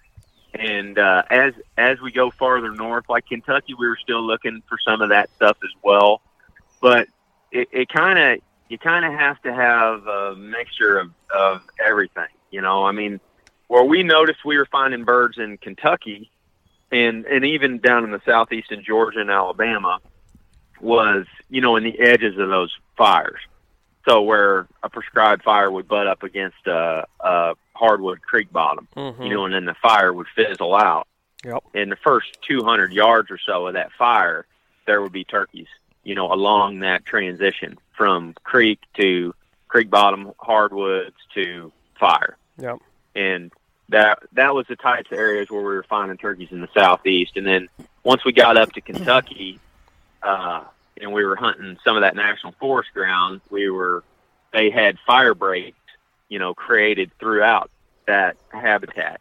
And 0.54 0.98
uh, 0.98 1.22
as 1.30 1.54
as 1.76 2.00
we 2.00 2.10
go 2.10 2.30
farther 2.30 2.72
north, 2.72 3.04
like 3.08 3.26
Kentucky, 3.26 3.74
we 3.74 3.86
were 3.86 3.98
still 4.00 4.22
looking 4.22 4.62
for 4.68 4.78
some 4.84 5.02
of 5.02 5.10
that 5.10 5.30
stuff 5.36 5.58
as 5.62 5.70
well. 5.82 6.22
But 6.80 7.08
it, 7.52 7.68
it 7.72 7.88
kind 7.88 8.18
of 8.18 8.40
you 8.68 8.78
kind 8.78 9.04
of 9.04 9.12
have 9.12 9.40
to 9.42 9.52
have 9.52 10.06
a 10.06 10.36
mixture 10.36 10.98
of 10.98 11.10
of 11.34 11.62
everything. 11.84 12.28
You 12.50 12.62
know, 12.62 12.84
I 12.84 12.92
mean, 12.92 13.20
where 13.68 13.84
we 13.84 14.02
noticed 14.02 14.44
we 14.44 14.56
were 14.56 14.66
finding 14.66 15.04
birds 15.04 15.38
in 15.38 15.58
Kentucky, 15.58 16.30
and 16.90 17.26
and 17.26 17.44
even 17.44 17.78
down 17.78 18.04
in 18.04 18.10
the 18.10 18.22
southeast 18.24 18.72
in 18.72 18.82
Georgia 18.82 19.20
and 19.20 19.30
Alabama, 19.30 20.00
was 20.80 21.26
you 21.50 21.60
know 21.60 21.76
in 21.76 21.84
the 21.84 21.98
edges 22.00 22.38
of 22.38 22.48
those 22.48 22.74
fires. 22.96 23.40
So 24.08 24.22
where 24.22 24.66
a 24.82 24.88
prescribed 24.88 25.42
fire 25.42 25.70
would 25.70 25.86
butt 25.86 26.06
up 26.06 26.22
against 26.22 26.66
a, 26.66 27.06
a 27.20 27.54
hardwood 27.78 28.20
creek 28.22 28.52
bottom, 28.52 28.88
Mm-hmm. 28.96 29.22
you 29.22 29.34
know, 29.34 29.44
and 29.44 29.54
then 29.54 29.64
the 29.64 29.74
fire 29.74 30.12
would 30.12 30.26
fizzle 30.34 30.74
out. 30.74 31.06
Yep. 31.44 31.62
In 31.74 31.88
the 31.88 31.96
first 31.96 32.38
200 32.42 32.92
yards 32.92 33.30
or 33.30 33.38
so 33.38 33.68
of 33.68 33.74
that 33.74 33.92
fire, 33.92 34.44
there 34.86 35.00
would 35.00 35.12
be 35.12 35.22
turkeys, 35.24 35.68
you 36.02 36.14
know, 36.16 36.32
along 36.32 36.80
that 36.80 37.04
transition 37.04 37.78
from 37.96 38.34
creek 38.42 38.80
to 38.94 39.34
creek 39.68 39.88
bottom 39.88 40.32
hardwoods 40.38 41.14
to 41.34 41.70
fire. 42.00 42.36
Yep. 42.58 42.78
And 43.14 43.52
that 43.90 44.18
that 44.32 44.54
was 44.54 44.66
the 44.66 44.76
types 44.76 45.10
of 45.12 45.18
areas 45.18 45.48
where 45.48 45.60
we 45.60 45.66
were 45.68 45.84
finding 45.88 46.18
turkeys 46.18 46.48
in 46.50 46.60
the 46.60 46.68
southeast. 46.74 47.36
And 47.36 47.46
then 47.46 47.68
once 48.02 48.24
we 48.24 48.32
got 48.32 48.56
up 48.56 48.72
to 48.72 48.80
Kentucky, 48.80 49.60
uh, 50.22 50.64
and 51.00 51.12
we 51.12 51.24
were 51.24 51.36
hunting 51.36 51.78
some 51.84 51.96
of 51.96 52.02
that 52.02 52.16
national 52.16 52.52
forest 52.58 52.90
ground, 52.92 53.40
we 53.50 53.70
were 53.70 54.02
they 54.52 54.70
had 54.70 54.98
fire 55.06 55.34
breaks, 55.34 55.77
you 56.28 56.38
know, 56.38 56.54
created 56.54 57.10
throughout 57.18 57.70
that 58.06 58.36
habitat 58.50 59.20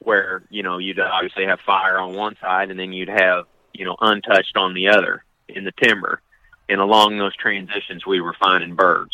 where, 0.00 0.42
you 0.50 0.62
know, 0.62 0.78
you'd 0.78 1.00
obviously 1.00 1.46
have 1.46 1.60
fire 1.60 1.98
on 1.98 2.14
one 2.14 2.36
side 2.40 2.70
and 2.70 2.78
then 2.78 2.92
you'd 2.92 3.08
have, 3.08 3.46
you 3.72 3.84
know, 3.84 3.96
untouched 4.00 4.56
on 4.56 4.74
the 4.74 4.88
other 4.88 5.24
in 5.48 5.64
the 5.64 5.72
timber. 5.72 6.20
And 6.68 6.80
along 6.80 7.18
those 7.18 7.36
transitions 7.36 8.06
we 8.06 8.20
were 8.20 8.34
finding 8.34 8.74
birds. 8.74 9.12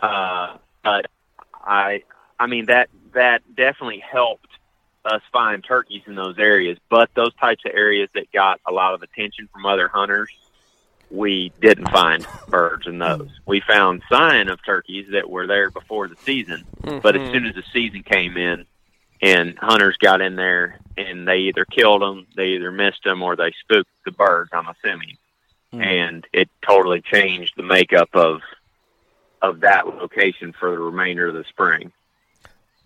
Uh 0.00 0.56
but 0.82 1.06
I 1.54 2.02
I 2.38 2.46
mean 2.46 2.66
that 2.66 2.88
that 3.14 3.42
definitely 3.54 4.00
helped 4.00 4.48
us 5.04 5.22
find 5.32 5.64
turkeys 5.64 6.02
in 6.06 6.14
those 6.14 6.38
areas, 6.38 6.78
but 6.88 7.10
those 7.14 7.34
types 7.34 7.64
of 7.66 7.72
areas 7.74 8.08
that 8.14 8.30
got 8.32 8.60
a 8.66 8.72
lot 8.72 8.94
of 8.94 9.02
attention 9.02 9.48
from 9.52 9.66
other 9.66 9.88
hunters 9.88 10.30
we 11.12 11.52
didn't 11.60 11.90
find 11.90 12.26
birds 12.48 12.86
in 12.86 12.98
those. 12.98 13.28
We 13.46 13.60
found 13.60 14.02
sign 14.10 14.48
of 14.48 14.64
turkeys 14.64 15.08
that 15.12 15.28
were 15.28 15.46
there 15.46 15.70
before 15.70 16.08
the 16.08 16.16
season, 16.24 16.64
but 17.02 17.14
as 17.14 17.20
Mhm. 17.28 17.32
soon 17.32 17.46
as 17.46 17.54
the 17.54 17.62
season 17.72 18.02
came 18.02 18.36
in 18.38 18.64
and 19.20 19.58
hunters 19.58 19.96
got 19.98 20.22
in 20.22 20.36
there 20.36 20.78
and 20.96 21.28
they 21.28 21.38
either 21.40 21.66
killed 21.66 22.00
them, 22.02 22.26
they 22.34 22.48
either 22.48 22.72
missed 22.72 23.04
them, 23.04 23.22
or 23.22 23.36
they 23.36 23.52
spooked 23.60 23.90
the 24.06 24.10
birds, 24.10 24.50
I'm 24.54 24.66
assuming. 24.68 25.16
And 25.72 26.26
it 26.32 26.48
totally 26.66 27.00
changed 27.02 27.54
the 27.56 27.62
makeup 27.62 28.10
of 28.14 28.40
of 29.42 29.58
that 29.60 29.86
location 29.88 30.52
for 30.52 30.70
the 30.70 30.78
remainder 30.78 31.26
of 31.28 31.34
the 31.34 31.44
spring. 31.44 31.92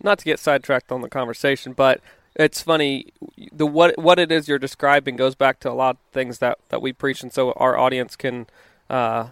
not 0.01 0.19
to 0.19 0.25
get 0.25 0.39
sidetracked 0.39 0.91
on 0.91 1.01
the 1.01 1.09
conversation, 1.09 1.73
but 1.73 2.01
it's 2.37 2.61
funny 2.61 3.07
the 3.51 3.65
what 3.65 3.97
what 3.97 4.19
it 4.19 4.31
is 4.31 4.47
you're 4.47 4.59
describing 4.59 5.15
goes 5.17 5.35
back 5.35 5.59
to 5.61 5.69
a 5.69 5.73
lot 5.73 5.95
of 5.95 5.97
things 6.13 6.37
that 6.39 6.57
that 6.69 6.81
we 6.81 6.93
preach, 6.93 7.21
and 7.23 7.33
so 7.33 7.51
our 7.53 7.77
audience 7.77 8.15
can. 8.15 8.47
Uh, 8.89 9.27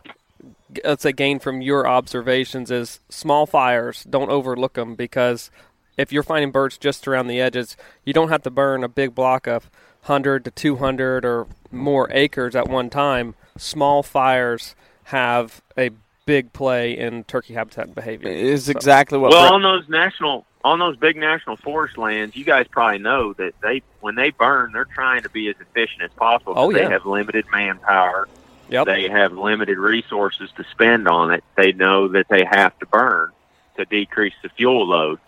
let's 0.84 1.04
say 1.04 1.12
gain 1.14 1.40
from 1.40 1.62
your 1.62 1.88
observations 1.88 2.70
is 2.70 3.00
small 3.08 3.46
fires 3.46 4.06
don't 4.10 4.30
overlook 4.30 4.74
them 4.74 4.94
because 4.96 5.50
if 5.98 6.12
you're 6.12 6.22
finding 6.24 6.52
birds 6.52 6.78
just 6.78 7.08
around 7.08 7.28
the 7.28 7.40
edges 7.40 7.78
you 8.04 8.12
don't 8.12 8.28
have 8.30 8.44
to 8.44 8.50
burn 8.52 8.84
a 8.84 8.90
big 8.90 9.16
block 9.16 9.48
of 9.48 9.70
100 10.06 10.44
to 10.44 10.52
200 10.52 11.24
or 11.24 11.48
more 11.72 12.10
acres 12.12 12.54
at 12.56 12.68
one 12.68 12.90
time 12.90 13.34
small 13.58 14.04
fires 14.04 14.76
have 15.06 15.62
a 15.78 15.90
big 16.26 16.52
play 16.52 16.92
in 16.98 17.24
turkey 17.24 17.54
habitat 17.54 17.96
behavior 17.96 18.28
Is 18.28 18.66
So- 18.66 18.72
exactly 18.72 19.18
what. 19.18 19.32
well, 19.32 19.44
Brett- 19.44 19.54
on 19.54 19.62
those 19.62 19.88
national, 19.88 20.46
on 20.66 20.80
those 20.80 20.98
big 20.98 21.16
national 21.16 21.58
forest 21.58 21.96
lands, 21.96 22.36
you 22.36 22.44
guys 22.44 22.66
probably 22.68 22.98
know 22.98 23.34
that 23.34 23.54
they, 23.62 23.84
when 24.02 24.16
they 24.16 24.32
burn, 24.32 24.72
they're 24.74 24.84
trying 24.84 25.22
to 25.22 25.30
be 25.30 25.48
as 25.48 25.56
efficient 25.62 26.02
as 26.02 26.10
possible. 26.18 26.54
Oh, 26.58 26.72
yeah. 26.72 26.80
They 26.80 26.92
have 26.92 27.06
limited 27.06 27.46
manpower. 27.52 28.28
Yep. 28.70 28.88
They 28.88 29.08
have 29.08 29.34
limited 29.34 29.78
resources 29.78 30.50
to 30.58 30.66
spend 30.72 31.08
on 31.08 31.32
it. 31.32 31.44
They 31.56 31.72
know 31.72 32.08
that 32.10 32.28
they 32.30 32.44
have 32.50 32.78
to 32.80 32.88
burn 32.88 33.32
to 33.78 33.86
decrease 33.86 34.34
the 34.42 34.50
fuel 34.50 34.88
load. 34.88 35.20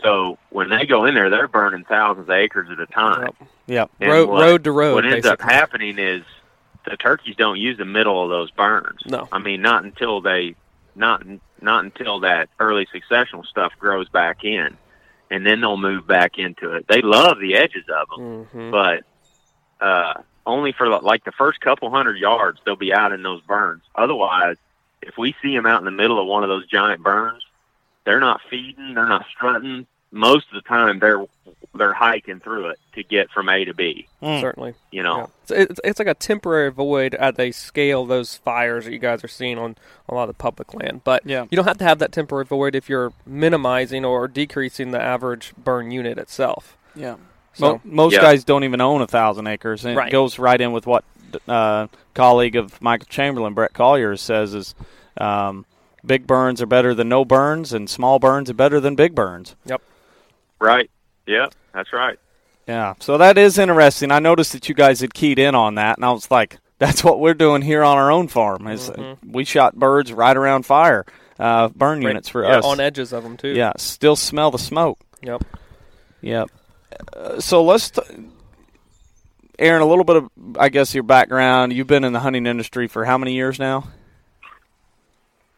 So 0.00 0.38
when 0.50 0.68
they 0.68 0.86
go 0.86 1.06
in 1.06 1.14
there, 1.14 1.28
they're 1.28 1.48
burning 1.48 1.84
thousands 1.84 2.28
of 2.28 2.30
acres 2.30 2.68
at 2.70 2.78
a 2.78 2.86
time. 2.86 3.30
Yep. 3.66 3.90
Yep. 3.98 4.10
Road, 4.10 4.28
what- 4.28 4.42
road 4.42 4.64
to 4.64 4.70
road. 4.70 4.94
what 4.94 5.06
ends 5.06 5.26
up 5.26 5.40
happening 5.40 5.98
is 5.98 6.22
the 6.88 6.96
turkeys 6.96 7.34
don't 7.34 7.58
use 7.58 7.78
the 7.78 7.84
middle 7.84 8.22
of 8.22 8.30
those 8.30 8.52
burns. 8.52 9.00
No. 9.06 9.26
I 9.32 9.38
mean 9.40 9.60
not 9.60 9.82
until 9.82 10.20
they 10.20 10.54
not 10.94 11.24
not 11.60 11.84
until 11.84 12.20
that 12.20 12.48
early 12.60 12.86
successional 12.94 13.44
stuff 13.44 13.72
grows 13.80 14.08
back 14.08 14.44
in, 14.44 14.76
and 15.30 15.44
then 15.46 15.60
they'll 15.60 15.76
move 15.76 16.06
back 16.06 16.38
into 16.38 16.72
it. 16.74 16.86
They 16.88 17.00
love 17.02 17.38
the 17.40 17.56
edges 17.56 17.84
of 17.88 18.08
them, 18.16 18.46
Mhm. 18.54 18.70
but 18.70 19.84
uh, 19.84 20.14
only 20.46 20.72
for 20.72 20.88
like 21.00 21.24
the 21.24 21.32
first 21.32 21.60
couple 21.60 21.90
hundred 21.90 22.18
yards 22.18 22.60
they'll 22.64 22.76
be 22.76 22.92
out 22.94 23.12
in 23.12 23.22
those 23.22 23.40
burns. 23.42 23.82
Otherwise, 23.94 24.56
if 25.02 25.16
we 25.18 25.34
see 25.42 25.54
them 25.54 25.66
out 25.66 25.78
in 25.80 25.84
the 25.84 25.90
middle 25.90 26.20
of 26.20 26.26
one 26.26 26.42
of 26.42 26.48
those 26.48 26.66
giant 26.66 27.02
burns, 27.02 27.42
they're 28.04 28.20
not 28.20 28.40
feeding, 28.48 28.94
they're 28.94 29.06
not 29.08 29.26
strutting. 29.34 29.86
Most 30.12 30.46
of 30.48 30.54
the 30.54 30.68
time, 30.68 30.98
they're 31.00 31.24
they're 31.74 31.92
hiking 31.92 32.40
through 32.40 32.68
it 32.68 32.78
to 32.94 33.02
get 33.02 33.30
from 33.30 33.48
A 33.48 33.64
to 33.64 33.74
B. 33.74 34.06
Mm. 34.22 34.40
Certainly. 34.40 34.74
You 34.90 35.02
know, 35.02 35.16
Yeah. 35.18 35.26
It's, 35.42 35.50
it's, 35.72 35.80
it's 35.84 35.98
like 35.98 36.08
a 36.08 36.14
temporary 36.14 36.70
void 36.70 37.14
as 37.14 37.34
they 37.34 37.50
scale 37.50 38.06
those 38.06 38.36
fires 38.36 38.84
that 38.84 38.92
you 38.92 38.98
guys 38.98 39.24
are 39.24 39.28
seeing 39.28 39.58
on 39.58 39.76
a 40.08 40.14
lot 40.14 40.22
of 40.22 40.28
the 40.28 40.34
public 40.34 40.72
land. 40.74 41.02
But 41.04 41.22
Yeah. 41.26 41.46
you 41.50 41.56
don't 41.56 41.66
have 41.66 41.78
to 41.78 41.84
have 41.84 41.98
that 41.98 42.12
temporary 42.12 42.44
void 42.44 42.74
if 42.74 42.88
you're 42.88 43.12
minimizing 43.26 44.04
or 44.04 44.28
decreasing 44.28 44.92
the 44.92 45.00
average 45.02 45.52
burn 45.56 45.90
unit 45.90 46.16
itself. 46.18 46.76
Yeah. 46.94 47.16
So- 47.54 47.74
Mo- 47.74 47.80
most 47.84 48.12
Yeah. 48.14 48.20
guys 48.22 48.44
don't 48.44 48.64
even 48.64 48.80
own 48.80 49.00
a 49.02 49.06
thousand 49.06 49.46
acres, 49.48 49.84
and 49.84 49.96
Right. 49.96 50.08
it 50.08 50.12
goes 50.12 50.38
right 50.38 50.60
in 50.60 50.72
with 50.72 50.86
what 50.86 51.04
uh, 51.48 51.88
colleague 52.14 52.54
of 52.54 52.80
Michael 52.80 53.08
Chamberlain, 53.10 53.54
Bret 53.54 53.72
Collier, 53.72 54.16
says 54.16 54.54
is 54.54 54.72
um, 55.18 55.66
big 56.06 56.28
burns 56.28 56.62
are 56.62 56.66
better 56.66 56.94
than 56.94 57.08
no 57.08 57.24
burns, 57.24 57.72
and 57.72 57.90
small 57.90 58.20
burns 58.20 58.48
are 58.48 58.54
better 58.54 58.78
than 58.78 58.94
big 58.94 59.16
burns. 59.16 59.56
Yep. 59.66 59.82
Right? 60.60 60.90
Yeah, 61.26 61.46
that's 61.72 61.92
right. 61.92 62.18
Yeah, 62.66 62.94
so 63.00 63.18
that 63.18 63.36
is 63.36 63.58
interesting. 63.58 64.10
I 64.10 64.18
noticed 64.20 64.52
that 64.52 64.68
you 64.68 64.74
guys 64.74 65.00
had 65.00 65.12
keyed 65.12 65.38
in 65.38 65.54
on 65.54 65.74
that, 65.76 65.98
and 65.98 66.04
I 66.04 66.12
was 66.12 66.30
like, 66.30 66.58
"That's 66.78 67.04
what 67.04 67.20
we're 67.20 67.34
doing 67.34 67.62
here 67.62 67.82
on 67.84 67.96
our 67.98 68.10
own 68.10 68.28
farm. 68.28 68.66
Is 68.68 68.88
uh, 68.90 69.16
we 69.26 69.44
shot 69.44 69.74
birds 69.76 70.12
right 70.12 70.36
around 70.36 70.64
fire, 70.66 71.04
uh, 71.38 71.68
burn 71.68 71.98
Right. 72.00 72.08
units 72.08 72.28
for 72.28 72.42
Yeah, 72.44 72.58
us. 72.58 72.64
on 72.64 72.80
edges 72.80 73.12
of 73.12 73.22
them 73.22 73.36
too. 73.36 73.48
yeah, 73.54 73.72
still 73.76 74.16
smell 74.16 74.50
the 74.50 74.58
smoke. 74.58 74.98
Yep. 75.22 75.44
Yep. 76.22 76.50
Uh, 77.14 77.40
so 77.40 77.62
let's, 77.64 77.90
t- 77.90 78.00
Aaron, 79.58 79.82
a 79.82 79.86
little 79.86 80.04
bit 80.04 80.16
of, 80.16 80.30
I 80.58 80.68
guess, 80.68 80.94
your 80.94 81.02
background. 81.02 81.72
You've 81.72 81.86
been 81.86 82.04
in 82.04 82.12
the 82.12 82.20
hunting 82.20 82.46
industry 82.46 82.88
for 82.88 83.04
how 83.04 83.18
many 83.18 83.34
years 83.34 83.58
now? 83.58 83.88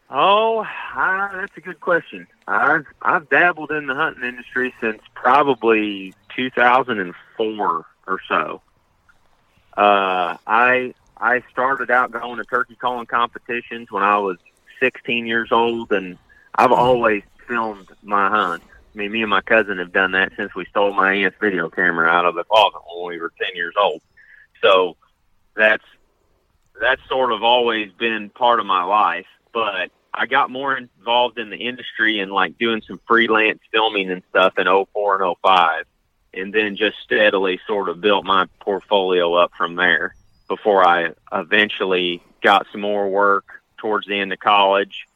Oh, 0.09 0.65
uh, 0.95 1.27
that's 1.33 1.57
a 1.57 1.61
good 1.61 1.81
question. 1.81 2.27
I've 2.47 2.85
I've 3.01 3.29
dabbled 3.29 3.71
in 3.71 3.87
the 3.87 3.95
hunting 3.95 4.23
industry 4.23 4.73
since 4.79 5.01
probably 5.13 6.13
2004 6.35 7.85
or 8.07 8.19
so. 8.29 8.61
Uh, 9.75 10.37
I 10.47 10.93
I 11.17 11.43
started 11.51 11.91
out 11.91 12.11
going 12.11 12.37
to 12.37 12.45
turkey 12.45 12.75
calling 12.75 13.05
competitions 13.05 13.91
when 13.91 14.03
I 14.03 14.17
was 14.17 14.37
16 14.79 15.25
years 15.25 15.49
old, 15.51 15.91
and 15.91 16.17
I've 16.55 16.71
always 16.71 17.23
filmed 17.47 17.89
my 18.01 18.29
hunts. 18.29 18.65
I 18.93 18.97
mean, 18.97 19.11
me 19.11 19.21
and 19.21 19.29
my 19.29 19.41
cousin 19.41 19.77
have 19.77 19.91
done 19.91 20.13
that 20.13 20.31
since 20.37 20.55
we 20.55 20.65
stole 20.65 20.93
my 20.93 21.13
aunt's 21.13 21.37
video 21.39 21.69
camera 21.69 22.07
out 22.07 22.25
of 22.25 22.35
the 22.35 22.45
closet 22.45 22.79
when 22.95 23.09
we 23.09 23.19
were 23.19 23.33
10 23.39 23.55
years 23.55 23.75
old. 23.79 24.01
So 24.61 24.95
that's 25.55 25.83
that's 26.79 27.01
sort 27.09 27.33
of 27.33 27.43
always 27.43 27.91
been 27.91 28.29
part 28.29 28.61
of 28.61 28.65
my 28.65 28.83
life. 28.83 29.25
But 29.53 29.91
I 30.17 30.25
got 30.25 30.49
more 30.49 30.75
involved 30.75 31.37
in 31.37 31.51
the 31.51 31.57
industry 31.57 32.19
and 32.19 32.31
like 32.31 32.57
doing 32.57 32.81
some 32.81 32.99
freelance 33.07 33.59
filming 33.71 34.09
and 34.09 34.23
stuff 34.29 34.57
in 34.57 34.65
04 34.65 35.21
and 35.21 35.35
05 35.43 35.85
and 36.33 36.53
then 36.53 36.75
just 36.75 36.97
steadily 37.03 37.59
sort 37.67 37.87
of 37.87 38.01
built 38.01 38.25
my 38.25 38.47
portfolio 38.59 39.35
up 39.35 39.51
from 39.55 39.75
there 39.75 40.15
before 40.47 40.85
I 40.85 41.11
eventually 41.31 42.23
got 42.41 42.65
some 42.71 42.81
more 42.81 43.07
work 43.09 43.45
towards 43.77 44.07
the 44.07 44.19
end 44.19 44.33
of 44.33 44.39
college 44.39 45.07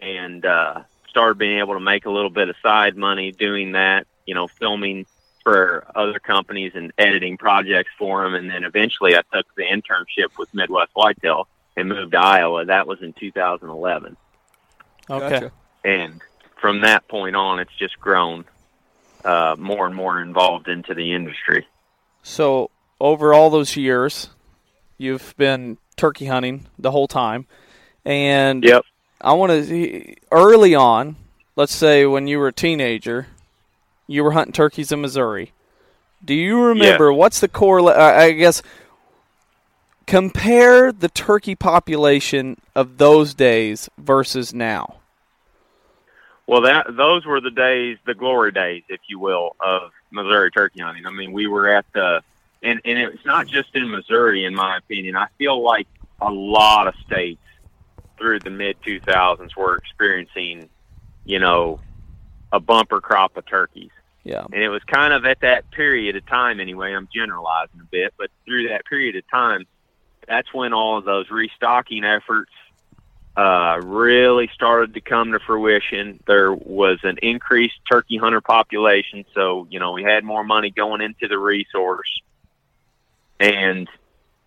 and 0.00 0.44
uh 0.44 0.82
started 1.08 1.38
being 1.38 1.58
able 1.58 1.74
to 1.74 1.80
make 1.80 2.04
a 2.04 2.10
little 2.10 2.30
bit 2.30 2.48
of 2.48 2.56
side 2.62 2.96
money 2.96 3.32
doing 3.32 3.72
that, 3.72 4.06
you 4.26 4.34
know, 4.34 4.48
filming 4.48 5.06
for 5.42 5.86
other 5.94 6.18
companies 6.18 6.72
and 6.74 6.92
editing 6.98 7.38
projects 7.38 7.90
for 7.98 8.22
them 8.22 8.34
and 8.34 8.50
then 8.50 8.64
eventually 8.64 9.16
I 9.16 9.22
took 9.32 9.46
the 9.54 9.62
internship 9.62 10.36
with 10.38 10.52
Midwest 10.52 10.90
Whitetail 10.92 11.48
and 11.74 11.88
moved 11.88 12.12
to 12.12 12.18
Iowa. 12.18 12.66
That 12.66 12.86
was 12.86 13.00
in 13.00 13.14
2011 13.14 14.16
Okay. 15.12 15.28
Gotcha. 15.30 15.52
and 15.84 16.20
from 16.60 16.82
that 16.82 17.06
point 17.08 17.34
on, 17.36 17.58
it's 17.58 17.74
just 17.76 17.98
grown 18.00 18.44
uh, 19.24 19.56
more 19.58 19.86
and 19.86 19.94
more 19.94 20.20
involved 20.22 20.68
into 20.68 20.94
the 20.94 21.12
industry. 21.12 21.66
So 22.22 22.70
over 23.00 23.34
all 23.34 23.50
those 23.50 23.76
years, 23.76 24.30
you've 24.96 25.34
been 25.36 25.78
turkey 25.96 26.26
hunting 26.26 26.66
the 26.78 26.90
whole 26.92 27.08
time, 27.08 27.46
and 28.04 28.62
Yep. 28.64 28.84
I 29.20 29.32
want 29.34 29.52
to 29.52 30.14
early 30.30 30.74
on. 30.74 31.16
Let's 31.54 31.74
say 31.74 32.06
when 32.06 32.26
you 32.28 32.38
were 32.38 32.48
a 32.48 32.52
teenager, 32.52 33.26
you 34.06 34.24
were 34.24 34.32
hunting 34.32 34.52
turkeys 34.52 34.90
in 34.90 35.00
Missouri. 35.00 35.52
Do 36.24 36.34
you 36.34 36.62
remember 36.62 37.12
what's 37.12 37.40
the 37.40 37.48
correlate? 37.48 37.96
I 37.96 38.30
guess 38.30 38.62
compare 40.06 40.92
the 40.92 41.08
turkey 41.08 41.54
population 41.54 42.56
of 42.74 42.98
those 42.98 43.34
days 43.34 43.90
versus 43.98 44.54
now. 44.54 44.96
Well, 46.52 46.60
that 46.60 46.94
those 46.94 47.24
were 47.24 47.40
the 47.40 47.50
days, 47.50 47.96
the 48.04 48.12
glory 48.12 48.52
days, 48.52 48.82
if 48.90 49.00
you 49.08 49.18
will, 49.18 49.56
of 49.58 49.90
Missouri 50.10 50.50
turkey 50.50 50.82
hunting. 50.82 51.06
I 51.06 51.10
mean, 51.10 51.32
we 51.32 51.46
were 51.46 51.66
at 51.66 51.86
the, 51.94 52.20
and 52.62 52.78
and 52.84 52.98
it's 52.98 53.24
not 53.24 53.46
just 53.46 53.74
in 53.74 53.90
Missouri, 53.90 54.44
in 54.44 54.54
my 54.54 54.76
opinion. 54.76 55.16
I 55.16 55.28
feel 55.38 55.62
like 55.62 55.88
a 56.20 56.30
lot 56.30 56.88
of 56.88 56.94
states 57.06 57.40
through 58.18 58.40
the 58.40 58.50
mid 58.50 58.76
2000s 58.82 59.56
were 59.56 59.76
experiencing, 59.76 60.68
you 61.24 61.38
know, 61.38 61.80
a 62.52 62.60
bumper 62.60 63.00
crop 63.00 63.34
of 63.38 63.46
turkeys. 63.46 63.90
Yeah. 64.22 64.44
And 64.52 64.62
it 64.62 64.68
was 64.68 64.82
kind 64.84 65.14
of 65.14 65.24
at 65.24 65.40
that 65.40 65.70
period 65.70 66.16
of 66.16 66.26
time, 66.26 66.60
anyway. 66.60 66.92
I'm 66.92 67.08
generalizing 67.14 67.80
a 67.80 67.88
bit, 67.90 68.12
but 68.18 68.28
through 68.44 68.68
that 68.68 68.84
period 68.84 69.16
of 69.16 69.26
time, 69.30 69.64
that's 70.28 70.52
when 70.52 70.74
all 70.74 70.98
of 70.98 71.06
those 71.06 71.30
restocking 71.30 72.04
efforts 72.04 72.52
uh, 73.36 73.80
really 73.82 74.50
started 74.54 74.94
to 74.94 75.00
come 75.00 75.32
to 75.32 75.38
fruition. 75.40 76.20
There 76.26 76.52
was 76.52 76.98
an 77.02 77.18
increased 77.22 77.76
turkey 77.90 78.18
hunter 78.18 78.40
population, 78.40 79.24
so 79.34 79.66
you 79.70 79.80
know 79.80 79.92
we 79.92 80.02
had 80.02 80.22
more 80.24 80.44
money 80.44 80.70
going 80.70 81.00
into 81.00 81.28
the 81.28 81.38
resource, 81.38 82.20
and 83.40 83.88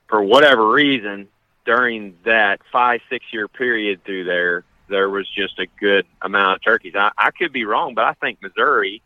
for 0.08 0.22
whatever 0.22 0.70
reason, 0.72 1.28
during 1.66 2.16
that 2.26 2.60
five 2.72 3.02
six 3.10 3.26
year 3.34 3.48
period 3.48 4.04
through 4.06 4.26
there, 4.26 4.64
there 4.88 5.10
was 5.10 5.28
just 5.36 5.58
a 5.60 5.66
good 5.80 6.06
amount 6.22 6.58
of 6.58 6.64
turkeys. 6.64 6.94
I, 6.96 7.12
I 7.18 7.32
could 7.32 7.52
be 7.52 7.66
wrong, 7.66 7.96
but 7.96 8.06
I 8.06 8.14
think 8.14 8.40
Missouri 8.42 9.02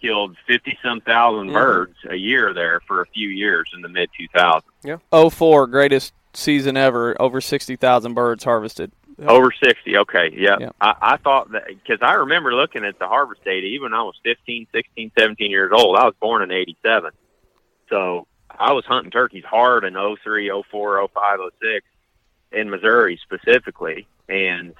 killed 0.00 0.36
fifty 0.46 0.78
some 0.84 1.00
1000 1.04 1.48
Mhm. 1.48 1.52
birds 1.54 1.96
a 2.08 2.14
year 2.16 2.54
there 2.54 2.80
for 2.86 3.00
a 3.00 3.06
few 3.06 3.28
years 3.28 3.70
in 3.74 3.82
the 3.82 3.88
mid 3.88 4.08
two 4.16 4.28
thousands. 4.32 4.70
04 5.10 5.66
greatest 5.66 6.12
season 6.32 6.76
ever. 6.76 7.20
Over 7.20 7.40
sixty 7.40 7.74
thousand 7.74 8.14
birds 8.14 8.44
harvested. 8.44 8.92
Over 9.18 9.50
60. 9.50 9.96
Okay. 9.96 10.34
Yeah. 10.36 10.56
Yeah. 10.60 10.70
I, 10.80 10.94
I 11.00 11.16
thought 11.16 11.52
that 11.52 11.68
because 11.68 12.00
I 12.02 12.14
remember 12.14 12.54
looking 12.54 12.84
at 12.84 12.98
the 12.98 13.08
harvest 13.08 13.44
data 13.44 13.66
even 13.66 13.92
when 13.92 13.94
I 13.94 14.02
was 14.02 14.14
15, 14.24 14.66
16, 14.72 15.12
17 15.18 15.50
years 15.50 15.72
old. 15.74 15.96
I 15.96 16.04
was 16.04 16.14
born 16.20 16.42
in 16.42 16.50
87. 16.50 17.12
So 17.88 18.26
I 18.50 18.72
was 18.72 18.84
hunting 18.84 19.10
turkeys 19.10 19.44
hard 19.44 19.84
in 19.84 19.94
03, 19.94 20.52
04, 20.70 21.08
05, 21.08 21.38
06 21.62 21.86
in 22.52 22.70
Missouri 22.70 23.18
specifically. 23.22 24.06
And 24.28 24.74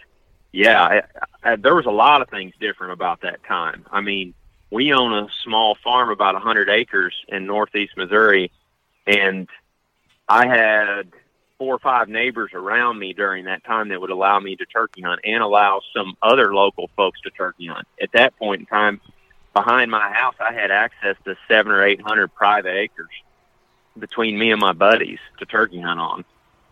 yeah, 0.52 0.82
I, 0.82 1.02
I, 1.42 1.56
there 1.56 1.74
was 1.74 1.86
a 1.86 1.90
lot 1.90 2.20
of 2.20 2.28
things 2.28 2.52
different 2.60 2.92
about 2.92 3.22
that 3.22 3.42
time. 3.44 3.86
I 3.90 4.00
mean, 4.00 4.34
we 4.70 4.92
own 4.92 5.12
a 5.12 5.28
small 5.44 5.76
farm 5.82 6.10
about 6.10 6.34
100 6.34 6.68
acres 6.68 7.14
in 7.28 7.46
northeast 7.46 7.96
Missouri. 7.96 8.50
And 9.06 9.48
I 10.28 10.46
had 10.46 11.12
four 11.58 11.74
or 11.74 11.78
five 11.78 12.08
neighbors 12.08 12.50
around 12.52 12.98
me 12.98 13.12
during 13.12 13.46
that 13.46 13.64
time 13.64 13.88
that 13.88 14.00
would 14.00 14.10
allow 14.10 14.38
me 14.38 14.56
to 14.56 14.66
turkey 14.66 15.02
hunt 15.02 15.20
and 15.24 15.42
allow 15.42 15.80
some 15.94 16.14
other 16.22 16.54
local 16.54 16.90
folks 16.96 17.20
to 17.22 17.30
turkey 17.30 17.66
hunt. 17.66 17.86
At 18.00 18.12
that 18.12 18.36
point 18.36 18.60
in 18.60 18.66
time, 18.66 19.00
behind 19.54 19.90
my 19.90 20.12
house, 20.12 20.34
I 20.38 20.52
had 20.52 20.70
access 20.70 21.16
to 21.24 21.36
seven 21.48 21.72
or 21.72 21.82
eight 21.84 22.00
hundred 22.00 22.28
private 22.34 22.74
acres 22.76 23.08
between 23.98 24.38
me 24.38 24.50
and 24.50 24.60
my 24.60 24.72
buddies 24.72 25.18
to 25.38 25.46
turkey 25.46 25.80
hunt 25.80 25.98
on. 26.00 26.24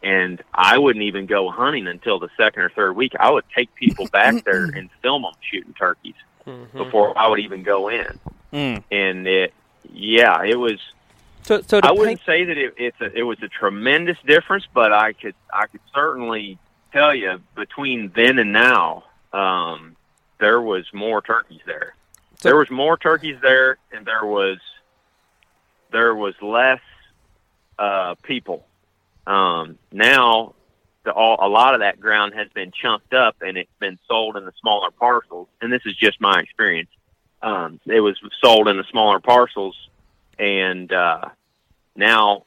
And 0.03 0.43
I 0.53 0.77
wouldn't 0.77 1.03
even 1.05 1.25
go 1.25 1.51
hunting 1.51 1.87
until 1.87 2.19
the 2.19 2.29
second 2.37 2.63
or 2.63 2.69
third 2.71 2.93
week. 2.95 3.13
I 3.19 3.31
would 3.31 3.45
take 3.55 3.75
people 3.75 4.07
back 4.09 4.45
there 4.45 4.65
and 4.65 4.91
film 5.03 5.23
them 5.23 5.33
shooting 5.51 5.75
turkeys 5.75 6.15
Mhm. 6.47 6.71
before 6.75 7.17
I 7.19 7.27
would 7.29 7.41
even 7.41 7.63
go 7.63 7.89
in. 7.89 8.21
Mm. 8.53 8.85
And 8.93 9.27
it, 9.27 9.55
yeah, 9.95 10.43
it 10.45 10.57
was 10.57 10.79
So, 11.45 11.61
so 11.61 11.81
I 11.83 11.93
wouldn't 11.93 12.23
say 12.25 12.45
that 12.45 12.57
it, 12.57 12.75
it's 12.79 13.01
a, 13.01 13.13
it 13.19 13.23
was 13.23 13.39
a 13.43 13.49
tremendous 13.49 14.17
difference, 14.27 14.65
but 14.73 14.93
I 14.93 15.13
could 15.13 15.35
I 15.53 15.67
could 15.67 15.81
certainly 15.95 16.59
tell 16.93 17.15
you 17.15 17.41
between 17.55 18.13
then 18.17 18.39
and 18.39 18.53
now, 18.53 19.05
um, 19.33 19.97
there 20.41 20.61
was 20.61 20.87
more 20.95 21.21
turkeys 21.21 21.61
there. 21.67 21.95
So- 22.37 22.49
there 22.49 22.57
was 22.57 22.71
more 22.71 22.97
turkeys 22.97 23.37
there, 23.43 23.77
and 23.93 24.07
there 24.07 24.25
was 24.25 24.59
there 25.93 26.15
was 26.15 26.35
less 26.41 26.81
uh, 27.79 28.15
people. 28.23 28.67
Um, 29.27 29.79
now, 29.93 30.55
the, 31.05 31.13
all, 31.13 31.37
a 31.41 31.49
lot 31.49 31.75
of 31.75 31.81
that 31.81 32.01
ground 32.01 32.35
has 32.35 32.49
been 32.55 32.73
chunked 32.73 33.15
up, 33.15 33.37
and 33.43 33.57
it's 33.57 33.71
been 33.79 33.99
sold 34.09 34.37
in 34.37 34.45
the 34.45 34.53
smaller 34.61 34.91
parcels. 34.91 35.49
And 35.61 35.73
this 35.73 35.83
is 35.87 35.95
just 35.97 36.21
my 36.21 36.41
experience. 36.41 36.91
Um, 37.43 37.81
it 37.87 38.01
was 38.01 38.19
sold 38.43 38.69
in 38.69 38.77
the 38.77 38.85
smaller 38.91 39.21
parcels, 39.21 39.77
and 40.39 40.93
uh, 40.93 41.29
now 41.97 42.45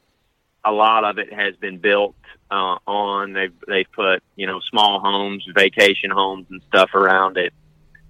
a 0.64 0.72
lot 0.72 1.04
of 1.06 1.18
it 1.18 1.32
has 1.32 1.56
been 1.56 1.78
built 1.78 2.16
uh, 2.52 2.78
on. 2.86 3.34
They've 3.34 3.54
they've 3.68 3.92
put 3.92 4.24
you 4.36 4.48
know 4.48 4.60
small 4.60 5.00
homes, 5.00 5.48
vacation 5.56 6.12
homes, 6.12 6.48
and 6.50 6.62
stuff 6.68 6.94
around 6.94 7.38
it. 7.38 7.54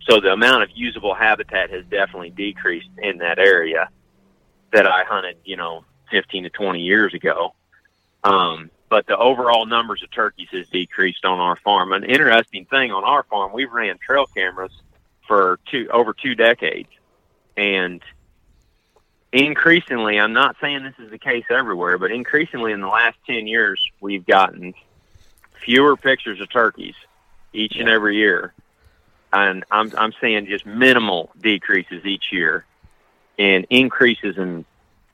So 0.09 0.21
the 0.21 0.31
amount 0.31 0.63
of 0.63 0.69
usable 0.73 1.13
habitat 1.13 1.69
has 1.69 1.83
definitely 1.85 2.29
decreased 2.29 2.89
in 2.97 3.17
that 3.17 3.39
area. 3.39 3.89
that 4.71 4.87
I 4.87 5.03
hunted, 5.03 5.37
you 5.43 5.57
know, 5.57 5.85
15 6.11 6.43
to 6.43 6.49
20 6.49 6.79
years 6.81 7.13
ago. 7.13 7.53
Um, 8.23 8.69
but 8.89 9.05
the 9.05 9.17
overall 9.17 9.65
numbers 9.65 10.01
of 10.03 10.11
turkeys 10.11 10.47
has 10.51 10.67
decreased 10.69 11.25
on 11.25 11.39
our 11.39 11.57
farm. 11.57 11.91
An 11.93 12.03
interesting 12.03 12.65
thing 12.65 12.91
on 12.91 13.03
our 13.03 13.23
farm, 13.23 13.51
we've 13.53 13.71
ran 13.71 13.97
trail 13.97 14.25
cameras 14.27 14.71
for 15.27 15.59
two 15.69 15.89
over 15.91 16.13
two 16.13 16.35
decades, 16.35 16.89
and 17.57 18.01
increasingly, 19.31 20.19
I'm 20.19 20.33
not 20.33 20.55
saying 20.61 20.83
this 20.83 20.93
is 20.99 21.11
the 21.11 21.17
case 21.17 21.45
everywhere, 21.49 21.97
but 21.97 22.11
increasingly 22.11 22.71
in 22.71 22.81
the 22.81 22.87
last 22.87 23.17
10 23.27 23.47
years, 23.47 23.81
we've 23.99 24.25
gotten 24.25 24.73
fewer 25.63 25.95
pictures 25.97 26.39
of 26.41 26.49
turkeys 26.49 26.95
each 27.53 27.75
and 27.77 27.89
every 27.89 28.17
year, 28.17 28.53
and 29.33 29.63
I'm 29.71 29.91
I'm 29.97 30.13
seeing 30.21 30.45
just 30.45 30.65
minimal 30.65 31.31
decreases 31.41 32.05
each 32.05 32.31
year, 32.31 32.65
and 33.37 33.65
increases 33.69 34.37
in 34.37 34.65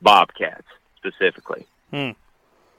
bobcats 0.01 0.67
specifically. 0.97 1.65
Hmm. 1.91 2.11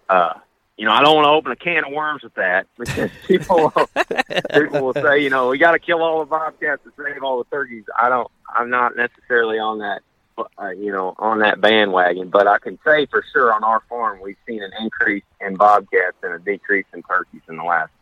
Uh, 0.08 0.34
you 0.76 0.84
know, 0.84 0.92
I 0.92 1.02
don't 1.02 1.14
want 1.14 1.26
to 1.26 1.30
open 1.30 1.52
a 1.52 1.56
can 1.56 1.84
of 1.84 1.92
worms 1.92 2.22
with 2.22 2.34
that 2.34 2.66
because 2.78 3.10
people 3.26 3.72
people 4.52 4.80
will 4.80 4.94
say, 4.94 5.20
you 5.20 5.30
know, 5.30 5.48
we 5.48 5.58
got 5.58 5.72
to 5.72 5.78
kill 5.78 6.02
all 6.02 6.20
the 6.20 6.26
bobcats 6.26 6.82
to 6.84 6.92
save 7.02 7.22
all 7.22 7.38
the 7.38 7.50
turkeys. 7.50 7.84
I 7.96 8.08
don't. 8.08 8.30
I'm 8.48 8.70
not 8.70 8.96
necessarily 8.96 9.58
on 9.58 9.78
that, 9.78 10.02
uh, 10.36 10.68
you 10.70 10.92
know, 10.92 11.14
on 11.18 11.40
that 11.40 11.60
bandwagon. 11.60 12.28
But 12.28 12.46
I 12.46 12.58
can 12.58 12.78
say 12.84 13.06
for 13.06 13.24
sure 13.32 13.52
on 13.52 13.64
our 13.64 13.80
farm 13.88 14.20
we've 14.22 14.36
seen 14.46 14.62
an 14.62 14.72
increase 14.80 15.24
in 15.40 15.56
bobcats 15.56 16.16
and 16.22 16.34
a 16.34 16.38
decrease 16.38 16.86
in 16.92 17.02
turkeys 17.02 17.42
in 17.48 17.56
the 17.56 17.64
last, 17.64 17.92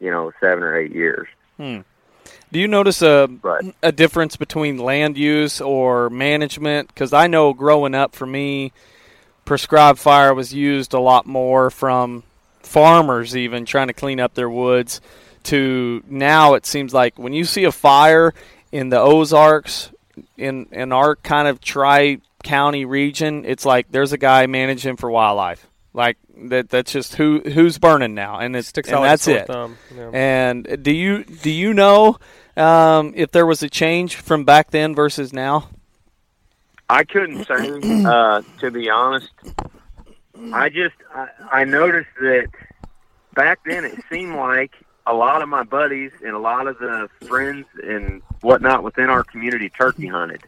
you 0.00 0.10
know, 0.10 0.32
seven 0.40 0.62
or 0.62 0.76
eight 0.76 0.92
years. 0.92 1.28
Hmm. 1.56 1.80
Do 2.52 2.58
you 2.58 2.68
notice 2.68 3.02
a 3.02 3.28
But 3.28 3.64
a 3.82 3.92
difference 3.92 4.36
between 4.36 4.78
land 4.78 5.16
use 5.16 5.60
or 5.60 6.10
management? 6.10 6.88
Because 6.88 7.12
I 7.12 7.26
know 7.26 7.52
growing 7.52 7.94
up 7.94 8.14
for 8.14 8.26
me, 8.26 8.72
prescribed 9.44 9.98
fire 9.98 10.34
was 10.34 10.52
used 10.52 10.92
a 10.92 11.00
lot 11.00 11.26
more 11.26 11.70
from 11.70 12.24
farmers, 12.60 13.36
even 13.36 13.64
trying 13.64 13.88
to 13.88 13.92
clean 13.92 14.20
up 14.20 14.34
their 14.34 14.50
woods. 14.50 15.00
To 15.44 16.02
now, 16.06 16.54
it 16.54 16.66
seems 16.66 16.92
like 16.92 17.18
when 17.18 17.32
you 17.32 17.44
see 17.44 17.64
a 17.64 17.72
fire 17.72 18.34
in 18.72 18.90
the 18.90 19.00
Ozarks, 19.00 19.90
in 20.36 20.66
in 20.72 20.92
our 20.92 21.16
kind 21.16 21.48
of 21.48 21.60
tri 21.60 22.18
county 22.42 22.84
region, 22.84 23.44
it's 23.44 23.64
like 23.64 23.90
there's 23.90 24.12
a 24.12 24.18
guy 24.18 24.46
managing 24.46 24.96
for 24.96 25.10
wildlife. 25.10 25.66
Like 25.92 26.16
that. 26.36 26.68
That's 26.68 26.92
just 26.92 27.16
who 27.16 27.40
who's 27.40 27.78
burning 27.78 28.14
now, 28.14 28.38
and 28.38 28.54
it 28.54 28.64
Sticks 28.64 28.88
and 28.88 28.98
out 28.98 29.02
that's 29.02 29.22
sore 29.24 29.36
it. 29.36 29.46
thumb, 29.46 29.76
yeah. 29.94 30.10
And 30.12 30.82
do 30.82 30.92
you 30.92 31.24
do 31.24 31.50
you 31.50 31.74
know 31.74 32.18
um, 32.56 33.12
if 33.16 33.32
there 33.32 33.46
was 33.46 33.62
a 33.62 33.68
change 33.68 34.16
from 34.16 34.44
back 34.44 34.70
then 34.70 34.94
versus 34.94 35.32
now? 35.32 35.68
I 36.88 37.04
couldn't 37.04 37.44
say, 37.44 38.04
uh, 38.04 38.42
to 38.58 38.70
be 38.70 38.90
honest. 38.90 39.30
I 40.52 40.68
just 40.68 40.94
I, 41.14 41.28
I 41.52 41.64
noticed 41.64 42.08
that 42.20 42.48
back 43.34 43.60
then 43.66 43.84
it 43.84 43.98
seemed 44.10 44.36
like 44.36 44.72
a 45.06 45.14
lot 45.14 45.42
of 45.42 45.48
my 45.48 45.62
buddies 45.62 46.12
and 46.24 46.34
a 46.34 46.38
lot 46.38 46.66
of 46.66 46.78
the 46.78 47.08
friends 47.26 47.66
and 47.82 48.22
whatnot 48.42 48.82
within 48.82 49.08
our 49.10 49.24
community 49.24 49.68
turkey 49.70 50.06
hunted, 50.06 50.42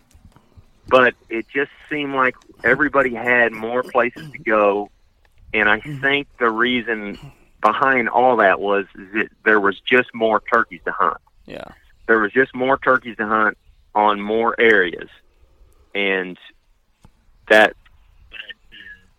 but 0.88 1.14
it 1.28 1.46
just 1.48 1.70
seemed 1.90 2.14
like 2.14 2.34
everybody 2.64 3.14
had 3.14 3.52
more 3.52 3.82
places 3.82 4.30
to 4.30 4.38
go, 4.38 4.90
and 5.54 5.68
I 5.68 5.80
mm-hmm. 5.80 6.00
think 6.00 6.28
the 6.38 6.50
reason 6.50 7.18
behind 7.60 8.08
all 8.08 8.36
that 8.36 8.60
was 8.60 8.86
that 8.94 9.28
there 9.44 9.60
was 9.60 9.80
just 9.80 10.12
more 10.14 10.42
turkeys 10.52 10.80
to 10.84 10.90
hunt 10.90 11.20
Yeah. 11.46 11.64
there 12.08 12.18
was 12.18 12.32
just 12.32 12.54
more 12.54 12.76
turkeys 12.76 13.16
to 13.18 13.26
hunt 13.26 13.56
on 13.94 14.20
more 14.20 14.58
areas, 14.58 15.08
and 15.94 16.38
that 17.48 17.74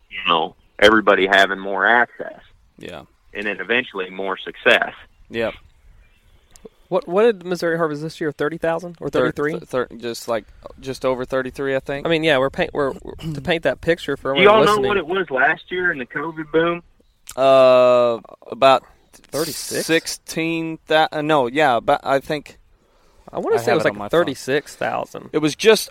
you 0.10 0.20
know 0.28 0.56
everybody 0.80 1.28
having 1.28 1.60
more 1.60 1.86
access, 1.88 2.42
Yeah. 2.78 3.04
and 3.34 3.46
then 3.46 3.60
eventually 3.60 4.10
more 4.10 4.38
success. 4.38 4.94
Yep. 5.34 5.54
What 6.90 7.08
what 7.08 7.24
did 7.24 7.46
Missouri 7.46 7.78
harvest 7.78 8.02
this 8.04 8.22
year? 8.22 8.32
Thirty 8.32 8.58
thousand 8.58 8.98
or 9.02 9.10
thirty 9.10 9.32
three? 9.32 9.60
Thir- 9.60 9.88
thir- 9.88 9.96
just 9.98 10.28
like 10.28 10.46
just 10.80 11.06
over 11.06 11.26
thirty 11.26 11.50
three, 11.50 11.76
I 11.76 11.80
think. 11.80 12.06
I 12.06 12.10
mean, 12.10 12.24
yeah, 12.24 12.38
we're 12.38 12.50
paint 12.52 12.72
we're, 12.74 12.92
we're- 13.02 13.34
to 13.34 13.42
paint 13.42 13.64
that 13.64 13.82
picture 13.82 14.16
for 14.16 14.34
Do 14.36 14.42
you 14.42 14.48
everyone 14.50 14.68
all 14.70 14.82
know 14.82 14.88
what 14.88 14.98
it 14.98 15.08
was 15.08 15.30
last 15.32 15.72
year 15.72 15.92
in 15.92 15.98
the 15.98 16.06
COVID 16.06 16.52
boom? 16.52 16.84
uh, 17.36 18.20
about 18.52 18.84
36? 19.32 19.86
sixteen. 19.86 20.78
That 20.88 21.10
uh, 21.12 21.22
no, 21.24 21.48
yeah, 21.48 21.80
but 21.80 22.02
I 22.04 22.20
think 22.20 22.60
I 23.32 23.40
want 23.40 23.58
to 23.58 23.64
say 23.64 23.72
it 23.72 23.76
was 23.76 23.86
it 23.86 23.90
like 23.90 23.98
phone. 23.98 24.10
thirty 24.10 24.34
six 24.36 24.76
thousand. 24.76 25.30
it 25.34 25.40
was 25.40 25.56
just. 25.56 25.90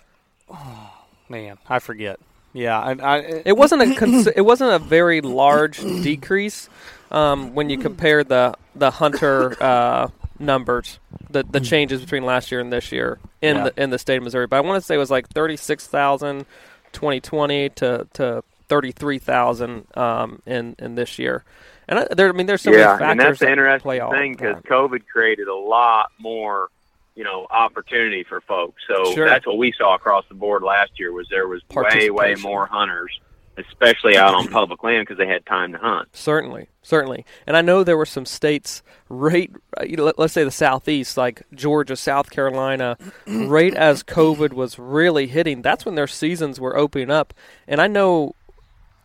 Oh, 0.48 0.92
man, 1.28 1.59
I 1.68 1.81
forget. 1.81 2.20
Yeah, 2.53 2.79
I, 2.79 2.93
I 2.93 3.43
It 3.47 3.57
wasn't 3.57 3.83
a 3.83 3.95
cons- 3.99 4.27
it 4.27 4.43
wasn't 4.43 4.73
a 4.73 4.79
very 4.79 5.21
large 5.21 5.79
decrease 6.03 6.69
um, 7.11 7.55
when 7.55 7.71
you 7.71 7.79
compare 7.79 8.25
the 8.25 8.55
the 8.75 8.91
hunter 8.91 9.57
uh, 9.62 10.09
numbers, 10.38 10.99
the 11.31 11.43
the 11.45 11.61
changes 11.61 12.01
between 12.01 12.25
last 12.25 12.51
year 12.51 12.61
and 12.61 12.73
this 12.73 12.93
year 12.93 13.19
in 13.41 13.57
Yeah. 13.57 13.65
the 13.71 13.83
in 13.83 13.91
the 13.91 13.99
state 13.99 14.17
of 14.17 14.23
Missouri. 14.23 14.47
But 14.47 14.57
I 14.57 14.61
want 14.61 14.81
to 14.83 14.87
say 14.87 14.95
it 14.95 14.99
was 14.99 15.11
like 15.11 15.29
36,000 15.29 16.47
2020 16.93 17.69
to 17.71 18.07
to 18.15 18.45
thirty 18.69 18.93
three 18.93 19.19
thousand 19.19 19.87
um, 19.97 20.43
in 20.47 20.77
in 20.79 20.95
this 20.95 21.19
year. 21.19 21.45
And 21.88 21.99
I, 22.01 22.07
there, 22.15 22.29
I 22.29 22.33
mean, 22.33 22.47
there's 22.47 22.62
so 22.62 22.71
yeah, 22.71 22.77
many 22.77 22.99
factors 22.99 23.11
and 23.11 23.21
that's 23.21 23.38
the 23.41 23.45
that 23.47 23.53
interesting 23.53 23.83
play 23.83 24.01
thing 24.19 24.33
because. 24.33 24.62
COVID 24.65 25.07
created 25.07 25.49
a 25.49 25.55
lot 25.55 26.11
more, 26.19 26.69
you 27.14 27.25
know, 27.25 27.46
opportunity 27.51 28.25
for 28.25 28.40
folks. 28.42 28.83
So 28.88 29.12
Sure. 29.12 29.29
that's 29.29 29.46
what 29.46 29.59
we 29.59 29.72
saw 29.77 29.94
across 29.94 30.25
the 30.29 30.35
board 30.35 30.62
last 30.62 30.92
year 30.98 31.12
was 31.12 31.27
there 31.31 31.46
was 31.48 31.62
way, 31.75 32.11
way 32.11 32.35
more 32.37 32.66
hunters, 32.66 33.11
especially 33.59 34.16
out 34.16 34.35
on 34.35 34.48
public 34.48 34.83
land 34.83 35.07
because 35.07 35.18
they 35.18 35.27
had 35.27 35.44
time 35.44 35.72
to 35.72 35.79
hunt. 35.79 36.09
Certainly, 36.14 36.68
certainly. 36.83 37.27
And 37.46 37.55
I 37.57 37.61
know 37.61 37.85
there 37.85 37.98
were 37.98 38.07
some 38.07 38.25
states 38.25 38.83
right, 39.11 39.51
let- 39.98 40.18
let's 40.18 40.33
say 40.33 40.42
the 40.42 40.51
southeast, 40.51 41.18
like 41.18 41.42
Georgia, 41.55 41.96
South 41.96 42.31
Carolina, 42.31 42.96
right 43.27 43.75
as 43.75 44.03
COVID 44.03 44.55
was 44.55 44.79
really 44.79 45.27
hitting. 45.27 45.61
That's 45.61 45.85
when 45.85 45.96
their 45.96 46.07
seasons 46.07 46.59
were 46.59 46.77
opening 46.79 47.11
up. 47.11 47.35
And 47.68 47.79
I 47.81 47.88
know, 47.88 48.35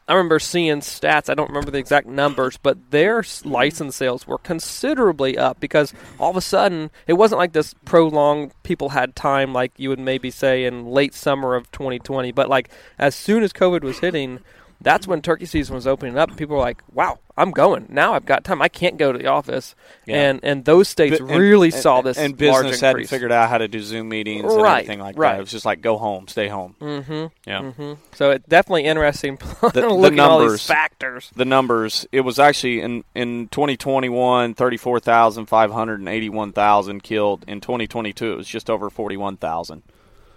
I 0.08 0.14
remember 0.14 0.40
seeing 0.40 0.80
stats. 0.80 1.30
I 1.30 1.34
don't 1.34 1.50
remember 1.50 1.70
the 1.70 1.80
exact 1.80 2.08
numbers, 2.08 2.58
but 2.58 2.92
their 2.92 3.24
license 3.44 3.98
sales 3.98 4.26
were 4.26 4.38
considerably 4.38 5.38
up 5.38 5.60
because 5.60 5.94
all 6.18 6.30
of 6.30 6.38
a 6.38 6.42
sudden 6.42 6.92
it 7.08 7.14
wasn't 7.14 7.40
like 7.40 7.52
this 7.52 7.74
prolonged. 7.84 8.54
People 8.64 8.90
had 8.90 9.16
time, 9.18 9.52
like 9.54 9.74
you 9.78 9.90
would 9.90 10.00
maybe 10.00 10.32
say 10.32 10.64
in 10.64 10.86
late 10.86 11.14
summer 11.14 11.56
of 11.56 11.70
2020. 11.72 12.32
But 12.32 12.48
like 12.48 12.70
as 12.98 13.16
soon 13.16 13.44
as 13.44 13.52
COVID 13.52 13.82
was 13.82 14.00
hitting, 14.00 14.40
that's 14.82 15.08
when 15.08 15.22
turkey 15.22 15.46
season 15.46 15.76
was 15.76 15.88
opening 15.88 16.18
up. 16.18 16.36
People 16.38 16.56
were 16.56 16.62
like, 16.62 16.82
"Wow, 16.94 17.20
I'm 17.36 17.52
going 17.52 17.88
now. 17.90 18.14
I've 18.14 18.26
got 18.26 18.44
time. 18.44 18.62
I 18.62 18.70
can't 18.70 18.98
go 18.98 19.12
to 19.12 19.18
the 19.18 19.28
office." 19.28 19.76
Yeah. 20.06 20.30
And 20.30 20.40
and 20.44 20.66
those 20.66 20.88
states 20.88 21.20
Bi- 21.20 21.26
and- 21.28 21.40
really 21.40 21.70
and- 21.70 21.78
saw 21.82 22.02
this 22.02 22.18
and 22.18 22.40
large 22.40 22.64
business 22.64 22.82
hadn't 22.82 23.08
figured 23.08 23.32
out 23.32 23.50
how 23.50 23.58
to 23.58 23.68
do 23.68 23.80
Zoom 23.82 24.10
meetings 24.10 24.52
and 24.54 24.62
Right, 24.62 24.84
everything 24.84 25.00
like 25.00 25.18
right. 25.18 25.32
that. 25.34 25.38
It 25.38 25.42
was 25.42 25.52
just 25.52 25.66
like 25.66 25.82
go 25.82 25.98
home, 25.98 26.28
stay 26.28 26.48
home. 26.48 26.76
Mm-hmm. 26.80 27.26
Yeah. 27.48 27.62
Mm-hmm. 27.62 27.94
So 28.16 28.32
it's 28.32 28.48
definitely 28.48 28.86
interesting 28.86 29.38
the 29.62 29.90
looking 29.90 30.20
at 30.20 30.30
all 30.30 30.40
these 30.40 30.48
numbers- 30.48 30.68
factors. 30.68 31.32
the 31.36 31.46
numbers, 31.46 32.06
it 32.12 32.22
was 32.22 32.40
actually 32.40 32.82
in 32.82 33.04
in 33.16 33.48
2021, 33.50 34.54
34,581,000 34.54 37.02
killed. 37.04 37.44
In 37.48 37.62
2022, 37.62 38.34
it 38.34 38.38
was 38.38 38.48
just 38.48 38.70
over 38.70 38.90
41,000. 38.90 39.84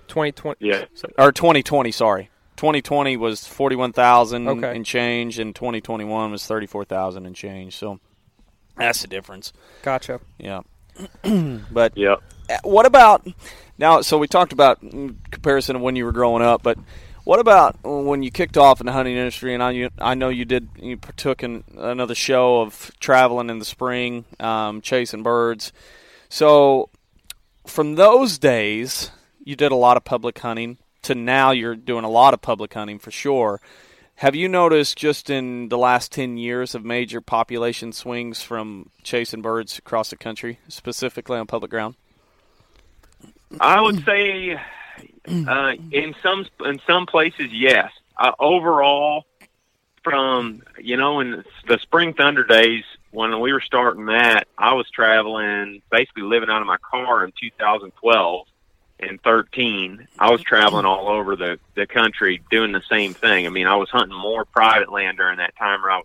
2020. 0.09 0.57
Yeah. 0.67 0.85
Or 1.19 1.31
2020, 1.33 1.93
sorry. 1.93 2.31
2020 2.61 3.17
was 3.17 3.47
41,000 3.47 4.47
Okay. 4.47 4.77
and 4.77 4.85
change, 4.85 5.39
and 5.39 5.55
2021 5.55 6.31
was 6.31 6.45
34,000 6.47 7.25
and 7.25 7.35
change. 7.35 7.75
So 7.75 8.01
that's 8.77 9.01
the 9.01 9.09
difference. 9.09 9.55
Gotcha. 9.81 10.21
Yeah. 10.39 10.61
but 11.71 11.97
Yep. 11.97 12.23
Uh, 12.51 12.59
what 12.65 12.85
about 12.85 13.27
now? 13.79 14.03
So 14.03 14.19
we 14.19 14.29
talked 14.29 14.53
about 14.53 14.83
mm, 14.85 15.17
comparison 15.31 15.77
of 15.77 15.81
when 15.83 15.97
you 15.97 16.05
were 16.05 16.13
growing 16.13 16.43
up, 16.43 16.63
but 16.63 16.77
what 17.25 17.41
about 17.41 17.79
when 17.83 18.23
you 18.23 18.31
kicked 18.31 18.59
off 18.59 18.81
in 18.81 18.87
the 18.87 18.93
hunting 18.93 19.17
industry? 19.17 19.55
And 19.55 19.63
I, 19.63 19.71
you, 19.71 19.89
I 19.99 20.15
know 20.15 20.29
you 20.29 20.45
did. 20.45 20.69
You 20.79 20.99
partook 20.99 21.43
in 21.43 21.65
another 21.79 22.15
show 22.15 22.61
of 22.61 22.91
traveling 23.01 23.49
in 23.49 23.59
the 23.59 23.65
spring, 23.65 24.27
um, 24.39 24.83
chasing 24.83 25.23
birds. 25.23 25.73
So 26.29 26.91
from 27.67 27.95
those 27.95 28.37
days, 28.37 29.13
you 29.43 29.57
did 29.57 29.73
a 29.73 29.77
lot 29.77 29.97
of 29.97 30.05
public 30.05 30.39
hunting. 30.41 30.77
To 31.03 31.15
now, 31.15 31.51
you're 31.51 31.77
doing 31.77 32.05
a 32.05 32.11
lot 32.11 32.35
of 32.35 32.43
public 32.43 32.75
hunting 32.75 32.99
for 32.99 33.11
sure. 33.11 33.61
Have 34.17 34.35
you 34.35 34.49
noticed 34.49 34.99
just 34.99 35.31
in 35.31 35.71
the 35.71 35.79
last 35.79 36.13
10 36.13 36.37
years 36.37 36.75
of 36.75 36.85
major 36.85 37.23
population 37.23 37.93
swings 37.93 38.43
from 38.43 38.91
chasing 39.03 39.41
birds 39.41 39.79
across 39.79 40.11
the 40.11 40.17
country, 40.17 40.59
specifically 40.69 41.39
on 41.39 41.47
public 41.47 41.71
ground? 41.71 41.95
I 43.59 43.81
would 43.81 44.05
say 44.05 44.61
uh, 45.27 45.73
in 45.91 46.15
some 46.23 46.47
in 46.65 46.81
some 46.87 47.07
places, 47.07 47.49
yes. 47.51 47.91
Uh, 48.19 48.33
overall, 48.39 49.25
from 50.05 50.63
you 50.79 50.97
know, 50.97 51.21
in 51.21 51.43
the 51.67 51.79
spring 51.79 52.13
thunder 52.13 52.45
days 52.45 52.85
when 53.11 53.41
we 53.41 53.53
were 53.53 53.61
starting 53.61 54.07
that, 54.07 54.47
I 54.57 54.75
was 54.75 54.89
traveling, 54.91 55.83
basically 55.91 56.23
living 56.23 56.49
out 56.49 56.61
of 56.61 56.67
my 56.67 56.77
car 56.79 57.25
in 57.25 57.33
2012, 57.41 58.47
and 59.03 59.21
13, 59.23 60.09
I 60.19 60.31
was 60.31 60.43
traveling 60.43 60.85
all 60.85 61.09
over 61.09 61.37
the 61.37 61.59
the 61.75 61.87
country 61.87 62.43
doing 62.51 62.73
the 62.73 62.83
same 62.89 63.15
thing. 63.15 63.47
I 63.47 63.51
mean, 63.51 63.67
I 63.67 63.77
was 63.77 63.91
hunting 63.91 64.17
more 64.17 64.45
private 64.45 64.93
land 64.93 65.17
during 65.17 65.39
that 65.39 65.57
time. 65.57 65.85
Or 65.85 65.91
I, 65.91 66.03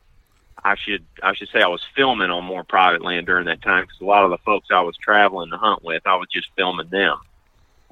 I 0.64 0.76
should 0.76 1.04
I 1.22 1.34
should 1.34 1.50
say 1.50 1.62
I 1.62 1.68
was 1.68 1.84
filming 1.96 2.32
on 2.32 2.44
more 2.44 2.64
private 2.64 3.02
land 3.02 3.26
during 3.26 3.46
that 3.46 3.62
time 3.62 3.84
because 3.84 4.02
a 4.02 4.06
lot 4.06 4.24
of 4.24 4.32
the 4.32 4.38
folks 4.40 4.68
I 4.72 4.82
was 4.82 4.98
traveling 4.98 5.52
to 5.52 5.58
hunt 5.58 5.84
with, 5.84 6.04
I 6.06 6.16
was 6.16 6.28
just 6.32 6.50
filming 6.56 6.90
them 6.90 7.18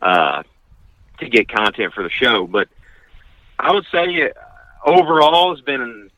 uh, 0.02 0.44
to 1.20 1.30
get 1.30 1.50
content 1.50 1.94
for 1.94 2.04
the 2.04 2.10
show. 2.10 2.48
But 2.48 2.70
I 3.60 3.72
would 3.72 3.86
say 3.92 4.24
uh, 4.24 4.30
overall 4.86 5.56
has 5.56 5.62
been 5.62 6.10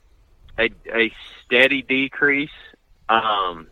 a, 0.58 0.69
a 0.93 1.12
steady 1.45 1.82
decrease. 1.82 2.50
Um, 3.10 3.67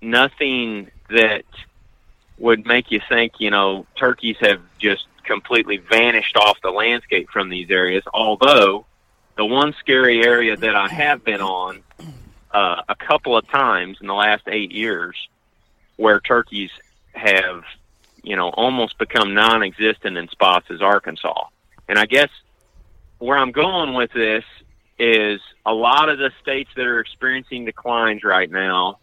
nothing 0.00 0.90
that 1.08 1.44
would 2.42 2.66
make 2.66 2.90
you 2.90 3.00
think, 3.08 3.34
you 3.38 3.50
know, 3.50 3.86
turkeys 3.94 4.36
have 4.40 4.60
just 4.80 5.06
completely 5.22 5.76
vanished 5.76 6.36
off 6.36 6.60
the 6.60 6.72
landscape 6.72 7.30
from 7.30 7.48
these 7.48 7.70
areas. 7.70 8.02
Although 8.12 8.84
the 9.36 9.44
one 9.44 9.72
scary 9.78 10.24
area 10.26 10.56
that 10.56 10.74
I 10.74 10.88
have 10.88 11.24
been 11.24 11.40
on 11.40 11.84
uh, 12.50 12.82
a 12.88 12.96
couple 12.96 13.36
of 13.36 13.48
times 13.48 13.98
in 14.00 14.08
the 14.08 14.14
last 14.14 14.42
eight 14.48 14.72
years, 14.72 15.16
where 15.96 16.18
turkeys 16.18 16.70
have, 17.12 17.62
you 18.24 18.34
know, 18.34 18.48
almost 18.48 18.98
become 18.98 19.34
non-existent 19.34 20.16
in 20.16 20.28
spots 20.28 20.66
is 20.68 20.82
Arkansas. 20.82 21.44
And 21.88 21.96
I 21.96 22.06
guess 22.06 22.30
where 23.18 23.38
I'm 23.38 23.52
going 23.52 23.94
with 23.94 24.10
this 24.12 24.44
is 24.98 25.40
a 25.64 25.72
lot 25.72 26.08
of 26.08 26.18
the 26.18 26.32
states 26.40 26.70
that 26.74 26.86
are 26.86 26.98
experiencing 26.98 27.66
declines 27.66 28.24
right 28.24 28.50
now 28.50 28.98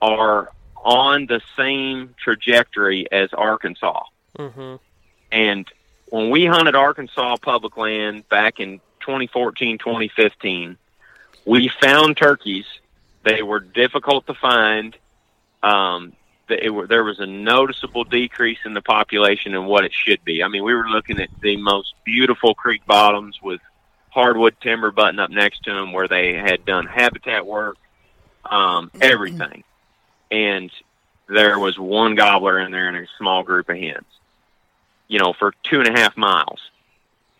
are 0.00 0.52
on 0.86 1.26
the 1.26 1.40
same 1.56 2.14
trajectory 2.16 3.10
as 3.10 3.28
Arkansas. 3.32 4.04
Mm-hmm. 4.38 4.76
And 5.32 5.66
when 6.06 6.30
we 6.30 6.46
hunted 6.46 6.76
Arkansas 6.76 7.36
public 7.42 7.76
land 7.76 8.28
back 8.28 8.60
in 8.60 8.78
2014, 9.00 9.78
2015, 9.78 10.78
we 11.44 11.68
found 11.80 12.16
turkeys. 12.16 12.66
They 13.24 13.42
were 13.42 13.58
difficult 13.58 14.28
to 14.28 14.34
find. 14.34 14.96
Um, 15.64 16.12
it 16.48 16.88
there 16.88 17.02
was 17.02 17.18
a 17.18 17.26
noticeable 17.26 18.04
decrease 18.04 18.60
in 18.64 18.72
the 18.72 18.80
population 18.80 19.56
and 19.56 19.66
what 19.66 19.84
it 19.84 19.92
should 19.92 20.24
be. 20.24 20.44
I 20.44 20.48
mean, 20.48 20.62
we 20.62 20.72
were 20.72 20.88
looking 20.88 21.20
at 21.20 21.30
the 21.40 21.56
most 21.56 21.94
beautiful 22.04 22.54
creek 22.54 22.86
bottoms 22.86 23.42
with 23.42 23.60
hardwood 24.10 24.54
timber 24.60 24.92
button 24.92 25.18
up 25.18 25.30
next 25.30 25.64
to 25.64 25.74
them 25.74 25.92
where 25.92 26.06
they 26.06 26.34
had 26.34 26.64
done 26.64 26.86
habitat 26.86 27.44
work, 27.44 27.76
um, 28.48 28.92
everything 29.00 29.64
and 30.30 30.70
there 31.28 31.58
was 31.58 31.78
one 31.78 32.14
gobbler 32.14 32.58
in 32.58 32.70
there 32.70 32.88
and 32.88 32.96
a 32.96 33.06
small 33.18 33.42
group 33.42 33.68
of 33.68 33.76
hens. 33.76 34.04
You 35.08 35.18
know, 35.18 35.32
for 35.32 35.54
two 35.62 35.80
and 35.80 35.88
a 35.88 35.98
half 35.98 36.16
miles 36.16 36.60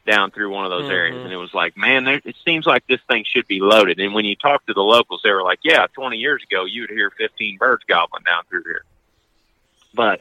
down 0.06 0.30
through 0.30 0.50
one 0.50 0.64
of 0.64 0.70
those 0.70 0.84
mm-hmm. 0.84 0.92
areas, 0.92 1.24
and 1.24 1.32
it 1.32 1.36
was 1.36 1.52
like, 1.52 1.76
man, 1.76 2.04
there, 2.04 2.20
it 2.24 2.36
seems 2.44 2.64
like 2.64 2.86
this 2.86 3.00
thing 3.08 3.24
should 3.26 3.46
be 3.48 3.60
loaded. 3.60 3.98
And 3.98 4.14
when 4.14 4.24
you 4.24 4.36
talk 4.36 4.64
to 4.66 4.72
the 4.72 4.82
locals, 4.82 5.20
they 5.24 5.32
were 5.32 5.42
like, 5.42 5.58
yeah, 5.64 5.86
20 5.94 6.16
years 6.16 6.42
ago, 6.44 6.64
you'd 6.64 6.90
hear 6.90 7.10
15 7.10 7.58
birds 7.58 7.82
gobbling 7.88 8.22
down 8.22 8.44
through 8.48 8.62
here. 8.64 8.84
But 9.94 10.20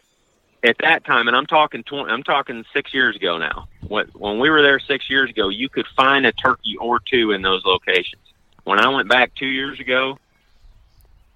at 0.63 0.77
that 0.79 1.05
time, 1.05 1.27
and 1.27 1.37
I'm 1.37 1.45
talking 1.45 1.83
20, 1.83 2.11
I'm 2.11 2.23
talking 2.23 2.65
six 2.73 2.93
years 2.93 3.15
ago 3.15 3.37
now. 3.37 3.67
When 3.87 4.39
we 4.39 4.49
were 4.49 4.63
there 4.63 4.79
six 4.79 5.09
years 5.09 5.29
ago, 5.29 5.49
you 5.49 5.69
could 5.69 5.85
find 5.95 6.25
a 6.25 6.31
turkey 6.31 6.75
or 6.77 6.99
two 6.99 7.31
in 7.31 7.43
those 7.43 7.63
locations. 7.63 8.23
When 8.63 8.79
I 8.79 8.89
went 8.89 9.07
back 9.07 9.35
two 9.35 9.45
years 9.45 9.79
ago, 9.79 10.17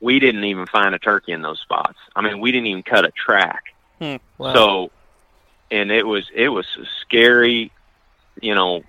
we 0.02 0.20
didn't 0.20 0.44
even 0.44 0.66
find 0.66 0.96
a 0.96 1.00
turkey 1.00 1.32
in 1.32 1.42
those 1.42 1.60
spots. 1.60 1.98
I 2.16 2.22
mean, 2.22 2.40
we 2.40 2.52
didn't 2.52 2.68
even 2.68 2.84
cut 2.84 3.06
a 3.06 3.12
track. 3.12 3.64
Hmm. 4.00 4.16
Wow. 4.38 4.54
So, 4.54 4.92
and 5.72 5.92
it 5.92 6.06
was 6.06 6.30
it 6.34 6.50
was 6.50 6.66
a 6.80 6.86
scary, 7.02 7.72
you 8.42 8.56
know, 8.56 8.84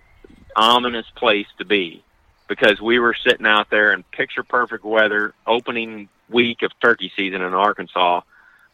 ominous 0.54 1.06
place 1.16 1.48
to 1.58 1.64
be 1.64 2.02
because 2.48 2.80
we 2.80 2.98
were 2.98 3.14
sitting 3.14 3.46
out 3.46 3.70
there 3.70 3.92
in 3.92 4.02
picture 4.02 4.42
perfect 4.42 4.84
weather, 4.84 5.34
opening 5.46 6.08
week 6.28 6.62
of 6.62 6.72
turkey 6.80 7.12
season 7.16 7.42
in 7.42 7.54
Arkansas, 7.54 8.22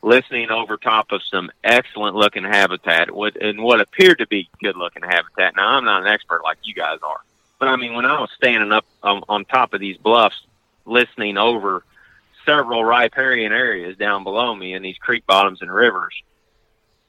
listening 0.03 0.51
over 0.51 0.77
top 0.77 1.12
of 1.12 1.22
some 1.31 1.51
excellent 1.64 2.16
looking 2.16 2.44
habitat 2.44 3.09
and 3.09 3.62
what 3.62 3.81
appeared 3.81 4.18
to 4.18 4.27
be 4.27 4.49
good 4.62 4.77
looking 4.77 5.03
habitat. 5.03 5.57
Now, 5.57 5.68
I'm 5.68 5.85
not 5.85 6.03
an 6.03 6.09
expert 6.09 6.42
like 6.42 6.59
you 6.62 6.75
guys 6.75 6.99
are, 7.03 7.20
but 7.59 7.68
I 7.68 7.77
mean, 7.77 7.94
when 7.94 8.07
I 8.07 8.20
was 8.20 8.31
standing 8.37 8.72
up 8.72 8.85
um, 9.03 9.25
on 9.29 9.44
top 9.44 9.75
of 9.75 9.81
these 9.81 9.96
bluffs, 9.96 10.40
listening 10.85 11.37
over 11.37 11.83
several 12.46 12.85
riparian 12.85 13.52
areas 13.52 13.96
down 13.96 14.24
below 14.24 14.54
me 14.54 14.72
in 14.72 14.82
these 14.82 14.96
creek 14.98 15.26
bottoms 15.26 15.61
and 15.61 15.72
rivers. 15.72 16.14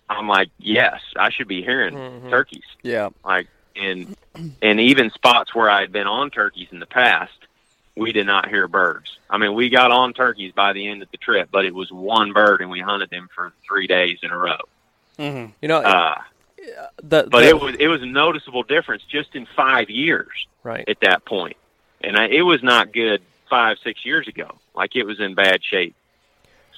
I'm 0.09 0.27
like, 0.27 0.49
yes, 0.57 1.01
I 1.17 1.29
should 1.29 1.47
be 1.47 1.61
hearing 1.61 1.93
mm-hmm. 1.93 2.29
turkeys. 2.29 2.63
Yeah. 2.81 3.09
Like, 3.23 3.47
and 3.75 4.15
and 4.61 4.79
even 4.79 5.11
spots 5.11 5.53
where 5.53 5.69
I 5.69 5.81
had 5.81 5.91
been 5.91 6.07
on 6.07 6.31
turkeys 6.31 6.69
in 6.71 6.79
the 6.79 6.85
past, 6.85 7.37
we 7.95 8.11
did 8.11 8.25
not 8.25 8.49
hear 8.49 8.67
birds. 8.67 9.17
I 9.29 9.37
mean, 9.37 9.53
we 9.53 9.69
got 9.69 9.91
on 9.91 10.13
turkeys 10.13 10.51
by 10.53 10.73
the 10.73 10.87
end 10.87 11.03
of 11.03 11.11
the 11.11 11.17
trip, 11.17 11.49
but 11.51 11.65
it 11.65 11.75
was 11.75 11.91
one 11.91 12.33
bird, 12.33 12.61
and 12.61 12.69
we 12.69 12.79
hunted 12.79 13.09
them 13.09 13.29
for 13.33 13.53
three 13.67 13.87
days 13.87 14.19
in 14.23 14.31
a 14.31 14.37
row. 14.37 14.57
Mm-hmm. 15.19 15.51
You 15.61 15.67
know, 15.67 15.77
uh, 15.77 16.21
the, 17.03 17.27
but 17.29 17.43
it 17.43 17.59
was 17.59 17.75
it 17.79 17.87
was 17.87 18.01
a 18.01 18.07
noticeable 18.07 18.63
difference 18.63 19.03
just 19.03 19.35
in 19.35 19.45
five 19.45 19.89
years. 19.89 20.47
Right 20.63 20.87
at 20.87 21.01
that 21.01 21.25
point, 21.25 21.57
and 22.01 22.17
I, 22.17 22.27
it 22.27 22.41
was 22.41 22.63
not 22.63 22.93
good 22.93 23.21
five 23.49 23.77
six 23.83 24.05
years 24.05 24.27
ago 24.27 24.57
like 24.77 24.95
it 24.95 25.03
was 25.03 25.19
in 25.19 25.35
bad 25.35 25.63
shape. 25.63 25.95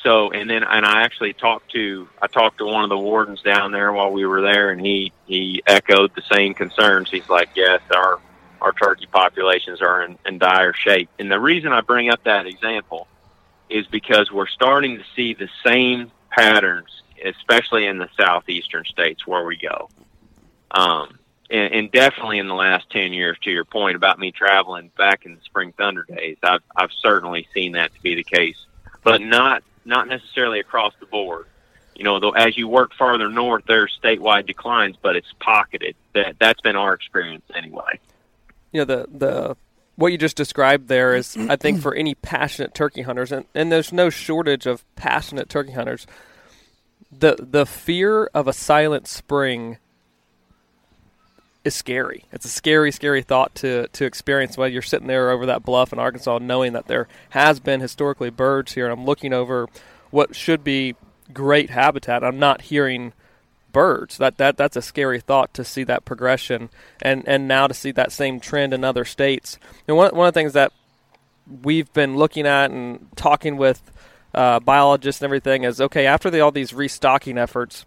So, 0.01 0.31
and 0.31 0.49
then, 0.49 0.63
and 0.63 0.85
I 0.85 1.01
actually 1.01 1.33
talked 1.33 1.71
to, 1.73 2.07
I 2.21 2.27
talked 2.27 2.59
to 2.59 2.65
one 2.65 2.83
of 2.85 2.89
the 2.89 2.97
wardens 2.97 3.41
down 3.41 3.73
there 3.73 3.91
while 3.91 4.11
we 4.11 4.25
were 4.25 4.41
there, 4.41 4.71
and 4.71 4.79
he 4.79 5.11
he 5.27 5.61
echoed 5.67 6.15
the 6.15 6.23
same 6.31 6.53
concerns. 6.53 7.11
He's 7.11 7.27
like, 7.29 7.49
yes, 7.55 7.81
our 7.93 8.19
our 8.61 8.71
turkey 8.71 9.07
populations 9.11 9.81
are 9.81 10.03
in, 10.03 10.17
in 10.25 10.37
dire 10.37 10.73
shape. 10.73 11.09
And 11.19 11.31
the 11.31 11.39
reason 11.39 11.71
I 11.73 11.81
bring 11.81 12.09
up 12.09 12.23
that 12.23 12.45
example 12.45 13.07
is 13.69 13.85
because 13.87 14.31
we're 14.31 14.47
starting 14.47 14.97
to 14.97 15.03
see 15.15 15.33
the 15.33 15.49
same 15.65 16.11
patterns, 16.29 17.03
especially 17.23 17.85
in 17.85 17.97
the 17.97 18.09
southeastern 18.17 18.85
states 18.85 19.27
where 19.27 19.45
we 19.45 19.57
go. 19.57 19.89
Um, 20.71 21.18
and, 21.49 21.73
and 21.73 21.91
definitely 21.91 22.39
in 22.39 22.47
the 22.47 22.53
last 22.53 22.89
10 22.91 23.13
years, 23.13 23.37
to 23.43 23.51
your 23.51 23.65
point 23.65 23.95
about 23.95 24.19
me 24.19 24.31
traveling 24.31 24.91
back 24.97 25.25
in 25.25 25.35
the 25.35 25.41
spring 25.41 25.73
thunder 25.77 26.03
days, 26.03 26.37
I've, 26.43 26.61
I've 26.75 26.91
certainly 27.01 27.47
seen 27.53 27.73
that 27.73 27.93
to 27.93 28.01
be 28.01 28.15
the 28.15 28.23
case, 28.23 28.57
but 29.03 29.21
not, 29.21 29.63
not 29.85 30.07
necessarily 30.07 30.59
across 30.59 30.93
the 30.99 31.05
board. 31.05 31.47
You 31.95 32.05
know, 32.05 32.19
though, 32.19 32.31
as 32.31 32.57
you 32.57 32.67
work 32.67 32.93
farther 32.93 33.27
north, 33.27 33.65
there's 33.67 33.97
statewide 34.01 34.47
declines, 34.47 34.95
but 35.01 35.17
it's 35.17 35.33
pocketed. 35.41 35.95
That 36.13 36.37
that's 36.39 36.61
been 36.61 36.77
our 36.77 36.93
experience 36.93 37.43
anyway. 37.53 37.99
You 38.71 38.81
know, 38.81 38.85
the 38.85 39.07
the 39.11 39.57
what 39.97 40.13
you 40.13 40.17
just 40.17 40.37
described 40.37 40.87
there 40.87 41.13
is, 41.13 41.35
I 41.35 41.57
think, 41.57 41.81
for 41.81 41.93
any 41.93 42.15
passionate 42.15 42.73
turkey 42.73 43.01
hunters, 43.01 43.33
and, 43.33 43.43
and 43.53 43.69
there's 43.69 43.91
no 43.91 44.09
shortage 44.09 44.65
of 44.65 44.85
passionate 44.95 45.49
turkey 45.49 45.73
hunters. 45.73 46.07
The 47.11 47.35
the 47.37 47.65
fear 47.65 48.29
of 48.33 48.47
a 48.47 48.53
silent 48.53 49.05
spring 49.05 49.77
is 51.63 51.75
scary. 51.75 52.25
It's 52.31 52.45
a 52.45 52.49
scary, 52.49 52.91
scary 52.91 53.21
thought 53.21 53.55
to 53.55 53.87
to 53.89 54.05
experience 54.05 54.57
while 54.57 54.67
you're 54.67 54.81
sitting 54.81 55.07
there 55.07 55.31
over 55.31 55.45
that 55.47 55.63
bluff 55.63 55.91
in 55.93 55.99
Arkansas, 55.99 56.39
knowing 56.39 56.73
that 56.73 56.87
there 56.87 57.07
has 57.31 57.59
been 57.59 57.81
historically 57.81 58.29
birds 58.29 58.73
here, 58.73 58.85
and 58.85 58.93
I'm 58.97 59.05
looking 59.05 59.33
over 59.33 59.67
what 60.11 60.35
should 60.35 60.63
be 60.63 60.95
great 61.33 61.69
habitat. 61.69 62.23
I'm 62.23 62.39
not 62.39 62.61
hearing 62.61 63.13
birds. 63.71 64.17
That 64.17 64.37
that 64.37 64.57
that's 64.57 64.77
a 64.77 64.81
scary 64.81 65.19
thought 65.19 65.53
to 65.55 65.63
see 65.63 65.83
that 65.83 66.05
progression, 66.05 66.69
and 67.01 67.27
and 67.27 67.47
now 67.47 67.67
to 67.67 67.73
see 67.73 67.91
that 67.91 68.11
same 68.11 68.39
trend 68.39 68.73
in 68.73 68.83
other 68.83 69.05
states. 69.05 69.59
And 69.87 69.97
one 69.97 70.15
one 70.15 70.27
of 70.27 70.33
the 70.33 70.39
things 70.39 70.53
that 70.53 70.71
we've 71.63 71.91
been 71.93 72.15
looking 72.15 72.45
at 72.45 72.71
and 72.71 73.07
talking 73.15 73.57
with 73.57 73.91
uh, 74.33 74.59
biologists 74.59 75.21
and 75.21 75.27
everything 75.27 75.63
is 75.63 75.81
okay 75.81 76.05
after 76.05 76.29
the, 76.29 76.39
all 76.39 76.51
these 76.51 76.73
restocking 76.73 77.37
efforts 77.37 77.85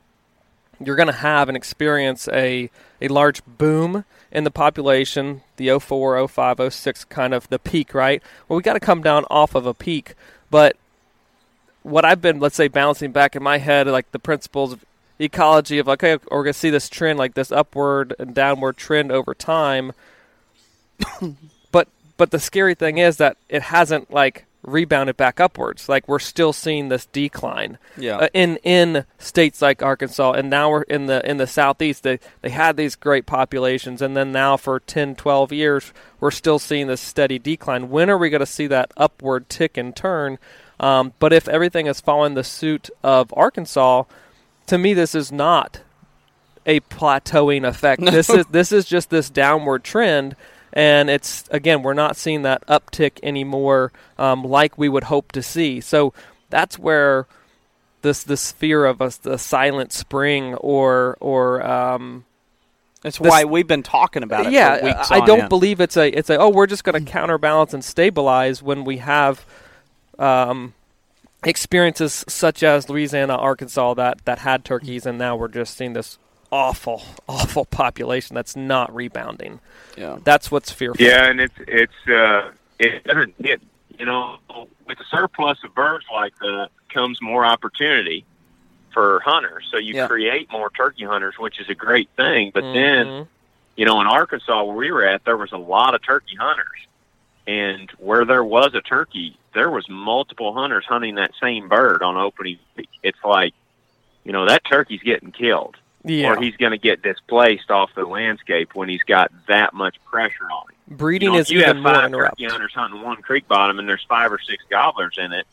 you're 0.86 0.96
going 0.96 1.08
to 1.08 1.12
have 1.12 1.48
and 1.48 1.56
experience 1.56 2.28
a, 2.28 2.70
a 3.00 3.08
large 3.08 3.44
boom 3.44 4.04
in 4.30 4.44
the 4.44 4.50
population, 4.50 5.42
the 5.56 5.78
04, 5.78 6.26
05, 6.26 6.72
06 6.72 7.04
kind 7.04 7.34
of 7.34 7.48
the 7.48 7.58
peak, 7.58 7.94
right? 7.94 8.22
Well, 8.48 8.56
we 8.56 8.62
got 8.62 8.74
to 8.74 8.80
come 8.80 9.02
down 9.02 9.24
off 9.30 9.54
of 9.54 9.66
a 9.66 9.74
peak. 9.74 10.14
But 10.50 10.76
what 11.82 12.04
I've 12.04 12.20
been, 12.20 12.40
let's 12.40 12.56
say, 12.56 12.68
balancing 12.68 13.12
back 13.12 13.36
in 13.36 13.42
my 13.42 13.58
head, 13.58 13.86
like 13.86 14.10
the 14.12 14.18
principles 14.18 14.72
of 14.72 14.84
ecology 15.18 15.78
of, 15.78 15.88
okay, 15.88 16.18
we're 16.30 16.42
going 16.42 16.52
to 16.52 16.58
see 16.58 16.70
this 16.70 16.88
trend, 16.88 17.18
like 17.18 17.34
this 17.34 17.52
upward 17.52 18.14
and 18.18 18.34
downward 18.34 18.76
trend 18.76 19.12
over 19.12 19.34
time. 19.34 19.92
but 21.72 21.88
but 22.16 22.30
the 22.30 22.38
scary 22.38 22.74
thing 22.74 22.98
is 22.98 23.16
that 23.16 23.36
it 23.48 23.62
hasn't 23.62 24.10
like 24.10 24.44
rebounded 24.62 25.16
back 25.16 25.40
upwards. 25.40 25.88
Like 25.88 26.06
we're 26.06 26.18
still 26.18 26.52
seeing 26.52 26.88
this 26.88 27.06
decline. 27.06 27.78
Yeah. 27.96 28.16
Uh, 28.16 28.28
in 28.32 28.56
in 28.58 29.04
states 29.18 29.60
like 29.60 29.82
Arkansas 29.82 30.32
and 30.32 30.48
now 30.48 30.70
we're 30.70 30.82
in 30.82 31.06
the 31.06 31.28
in 31.28 31.36
the 31.36 31.46
southeast 31.46 32.02
they 32.02 32.18
they 32.42 32.50
had 32.50 32.76
these 32.76 32.94
great 32.94 33.26
populations 33.26 34.00
and 34.00 34.16
then 34.16 34.32
now 34.32 34.56
for 34.56 34.80
10 34.80 35.16
12 35.16 35.52
years 35.52 35.92
we're 36.20 36.30
still 36.30 36.58
seeing 36.58 36.86
this 36.86 37.00
steady 37.00 37.38
decline. 37.38 37.90
When 37.90 38.08
are 38.08 38.18
we 38.18 38.30
going 38.30 38.40
to 38.40 38.46
see 38.46 38.66
that 38.68 38.92
upward 38.96 39.48
tick 39.48 39.76
and 39.76 39.94
turn? 39.94 40.38
Um, 40.78 41.12
but 41.18 41.32
if 41.32 41.48
everything 41.48 41.86
is 41.86 42.00
following 42.00 42.34
the 42.34 42.44
suit 42.44 42.90
of 43.02 43.32
Arkansas, 43.36 44.04
to 44.66 44.78
me 44.78 44.94
this 44.94 45.14
is 45.14 45.32
not 45.32 45.80
a 46.66 46.80
plateauing 46.80 47.66
effect. 47.66 48.02
This 48.12 48.30
is 48.30 48.46
this 48.46 48.72
is 48.72 48.84
just 48.84 49.10
this 49.10 49.30
downward 49.30 49.84
trend, 49.84 50.36
and 50.72 51.10
it's 51.10 51.44
again 51.50 51.82
we're 51.82 51.94
not 51.94 52.16
seeing 52.16 52.42
that 52.42 52.66
uptick 52.66 53.18
anymore 53.22 53.92
um, 54.18 54.42
like 54.44 54.76
we 54.78 54.88
would 54.88 55.04
hope 55.04 55.32
to 55.32 55.42
see. 55.42 55.80
So 55.80 56.12
that's 56.50 56.78
where 56.78 57.26
this 58.02 58.22
this 58.24 58.50
fear 58.52 58.84
of 58.84 59.00
us 59.02 59.16
the 59.16 59.38
silent 59.38 59.92
spring 59.92 60.54
or 60.56 61.16
or 61.20 61.62
um, 61.64 62.24
That's 63.02 63.18
This- 63.18 63.30
why 63.30 63.44
we've 63.44 63.66
been 63.66 63.82
talking 63.82 64.22
about 64.22 64.46
it. 64.46 64.52
yeah, 64.52 64.78
for 64.78 64.84
weeks 64.86 65.10
I 65.10 65.20
on 65.20 65.26
don't 65.26 65.40
end. 65.42 65.48
believe 65.48 65.80
it's 65.80 65.96
a 65.96 66.08
it's 66.08 66.30
a 66.30 66.36
oh 66.38 66.48
we're 66.48 66.66
just 66.66 66.84
going 66.84 67.04
to 67.04 67.10
counterbalance 67.10 67.72
and 67.74 67.84
stabilize 67.84 68.62
when 68.62 68.84
we 68.84 68.98
have 68.98 69.44
um, 70.18 70.74
experiences 71.44 72.24
such 72.28 72.62
as 72.62 72.88
Louisiana, 72.88 73.34
Arkansas 73.36 73.94
that 73.94 74.24
that 74.24 74.38
had 74.40 74.64
turkeys, 74.64 75.06
and 75.06 75.18
now 75.18 75.36
we're 75.36 75.48
just 75.48 75.76
seeing 75.76 75.92
this 75.92 76.18
awful 76.52 77.02
awful 77.28 77.64
population 77.64 78.34
that's 78.34 78.54
not 78.54 78.94
rebounding. 78.94 79.58
Yeah. 79.96 80.18
That's 80.22 80.50
what's 80.50 80.70
fearful. 80.70 81.04
Yeah, 81.04 81.24
and 81.28 81.40
it's 81.40 81.54
it's 81.66 82.08
uh 82.08 82.50
it 82.78 83.02
doesn't 83.04 83.34
it 83.40 83.60
you 83.98 84.06
know 84.06 84.36
with 84.86 85.00
a 85.00 85.04
surplus 85.10 85.58
of 85.64 85.74
birds 85.74 86.04
like 86.12 86.36
that 86.40 86.68
comes 86.90 87.20
more 87.22 87.44
opportunity 87.44 88.24
for 88.92 89.20
hunters. 89.24 89.66
So 89.72 89.78
you 89.78 89.94
Yeah. 89.94 90.06
create 90.06 90.52
more 90.52 90.68
turkey 90.70 91.04
hunters, 91.04 91.36
which 91.38 91.58
is 91.58 91.68
a 91.70 91.74
great 91.74 92.10
thing. 92.16 92.50
But 92.52 92.60
then 92.62 93.06
Mhm. 93.06 93.28
you 93.76 93.86
know 93.86 94.00
in 94.02 94.06
Arkansas 94.06 94.62
where 94.64 94.76
we 94.76 94.92
were 94.92 95.04
at, 95.06 95.24
there 95.24 95.38
was 95.38 95.52
a 95.52 95.56
lot 95.58 95.94
of 95.94 96.02
turkey 96.04 96.36
hunters, 96.38 96.86
and 97.46 97.90
where 97.92 98.24
there 98.26 98.44
was 98.44 98.74
a 98.74 98.82
turkey, 98.82 99.38
there 99.54 99.70
was 99.70 99.88
multiple 99.88 100.52
hunters 100.52 100.84
hunting 100.86 101.14
that 101.14 101.30
same 101.40 101.68
bird 101.68 102.02
on 102.02 102.16
opening 102.18 102.58
week. 102.76 102.90
It's 103.02 103.18
like 103.24 103.54
you 104.24 104.32
know 104.32 104.46
that 104.46 104.64
turkey's 104.64 105.02
getting 105.02 105.32
killed 105.32 105.76
yeah, 106.04 106.32
or 106.32 106.40
he's 106.40 106.56
going 106.56 106.72
to 106.72 106.78
get 106.78 107.02
displaced 107.02 107.70
off 107.70 107.90
the 107.94 108.04
landscape 108.04 108.74
when 108.74 108.88
he's 108.88 109.02
got 109.02 109.30
that 109.46 109.74
much 109.74 109.96
pressure 110.04 110.50
on 110.50 110.64
him. 110.70 110.96
breeding 110.96 111.26
You 111.26 111.32
know, 111.32 111.38
is 111.38 111.46
if 111.48 111.54
you 111.54 111.60
even 111.60 111.76
have 111.76 111.84
five 111.84 112.10
turkey 112.10 112.44
hunters 112.44 112.72
hunting 112.74 113.02
one 113.02 113.22
creek 113.22 113.46
bottom 113.46 113.78
and 113.78 113.88
there's 113.88 114.04
five 114.08 114.32
or 114.32 114.38
six 114.38 114.64
gobblers 114.70 115.16
in 115.18 115.32
it, 115.32 115.46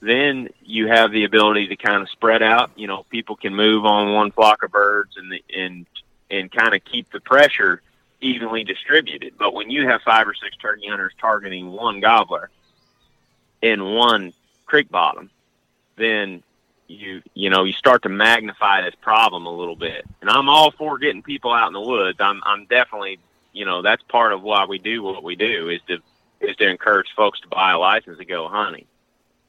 then 0.00 0.48
you 0.64 0.88
have 0.88 1.12
the 1.12 1.24
ability 1.24 1.68
to 1.68 1.76
kind 1.76 2.02
of 2.02 2.10
spread 2.10 2.42
out. 2.42 2.72
You 2.76 2.88
know, 2.88 3.04
people 3.10 3.36
can 3.36 3.54
move 3.54 3.84
on 3.84 4.12
one 4.12 4.32
flock 4.32 4.62
of 4.62 4.72
birds 4.72 5.16
and 5.16 5.30
the, 5.30 5.44
and 5.56 5.86
and 6.30 6.50
kind 6.50 6.74
of 6.74 6.84
keep 6.84 7.10
the 7.12 7.20
pressure 7.20 7.82
evenly 8.20 8.64
distributed. 8.64 9.34
But 9.38 9.54
when 9.54 9.70
you 9.70 9.88
have 9.88 10.02
five 10.02 10.26
or 10.26 10.34
six 10.34 10.56
turkey 10.56 10.88
hunters 10.88 11.12
targeting 11.20 11.70
one 11.70 12.00
gobbler 12.00 12.50
in 13.60 13.84
one 13.84 14.32
creek 14.66 14.90
bottom, 14.90 15.30
then 15.96 16.42
you 16.92 17.22
you 17.34 17.50
know 17.50 17.64
you 17.64 17.72
start 17.72 18.02
to 18.02 18.08
magnify 18.08 18.82
this 18.82 18.94
problem 19.00 19.46
a 19.46 19.54
little 19.54 19.76
bit. 19.76 20.04
And 20.20 20.30
I'm 20.30 20.48
all 20.48 20.70
for 20.72 20.98
getting 20.98 21.22
people 21.22 21.52
out 21.52 21.66
in 21.66 21.72
the 21.72 21.80
woods. 21.80 22.18
I'm 22.20 22.40
I'm 22.44 22.66
definitely 22.66 23.18
you 23.52 23.64
know 23.64 23.82
that's 23.82 24.02
part 24.04 24.32
of 24.32 24.42
why 24.42 24.66
we 24.66 24.78
do 24.78 25.02
what 25.02 25.22
we 25.22 25.36
do 25.36 25.68
is 25.68 25.80
to 25.88 25.98
is 26.40 26.56
to 26.56 26.68
encourage 26.68 27.08
folks 27.16 27.40
to 27.40 27.48
buy 27.48 27.72
a 27.72 27.78
license 27.78 28.18
to 28.18 28.24
go 28.24 28.48
hunting. 28.48 28.86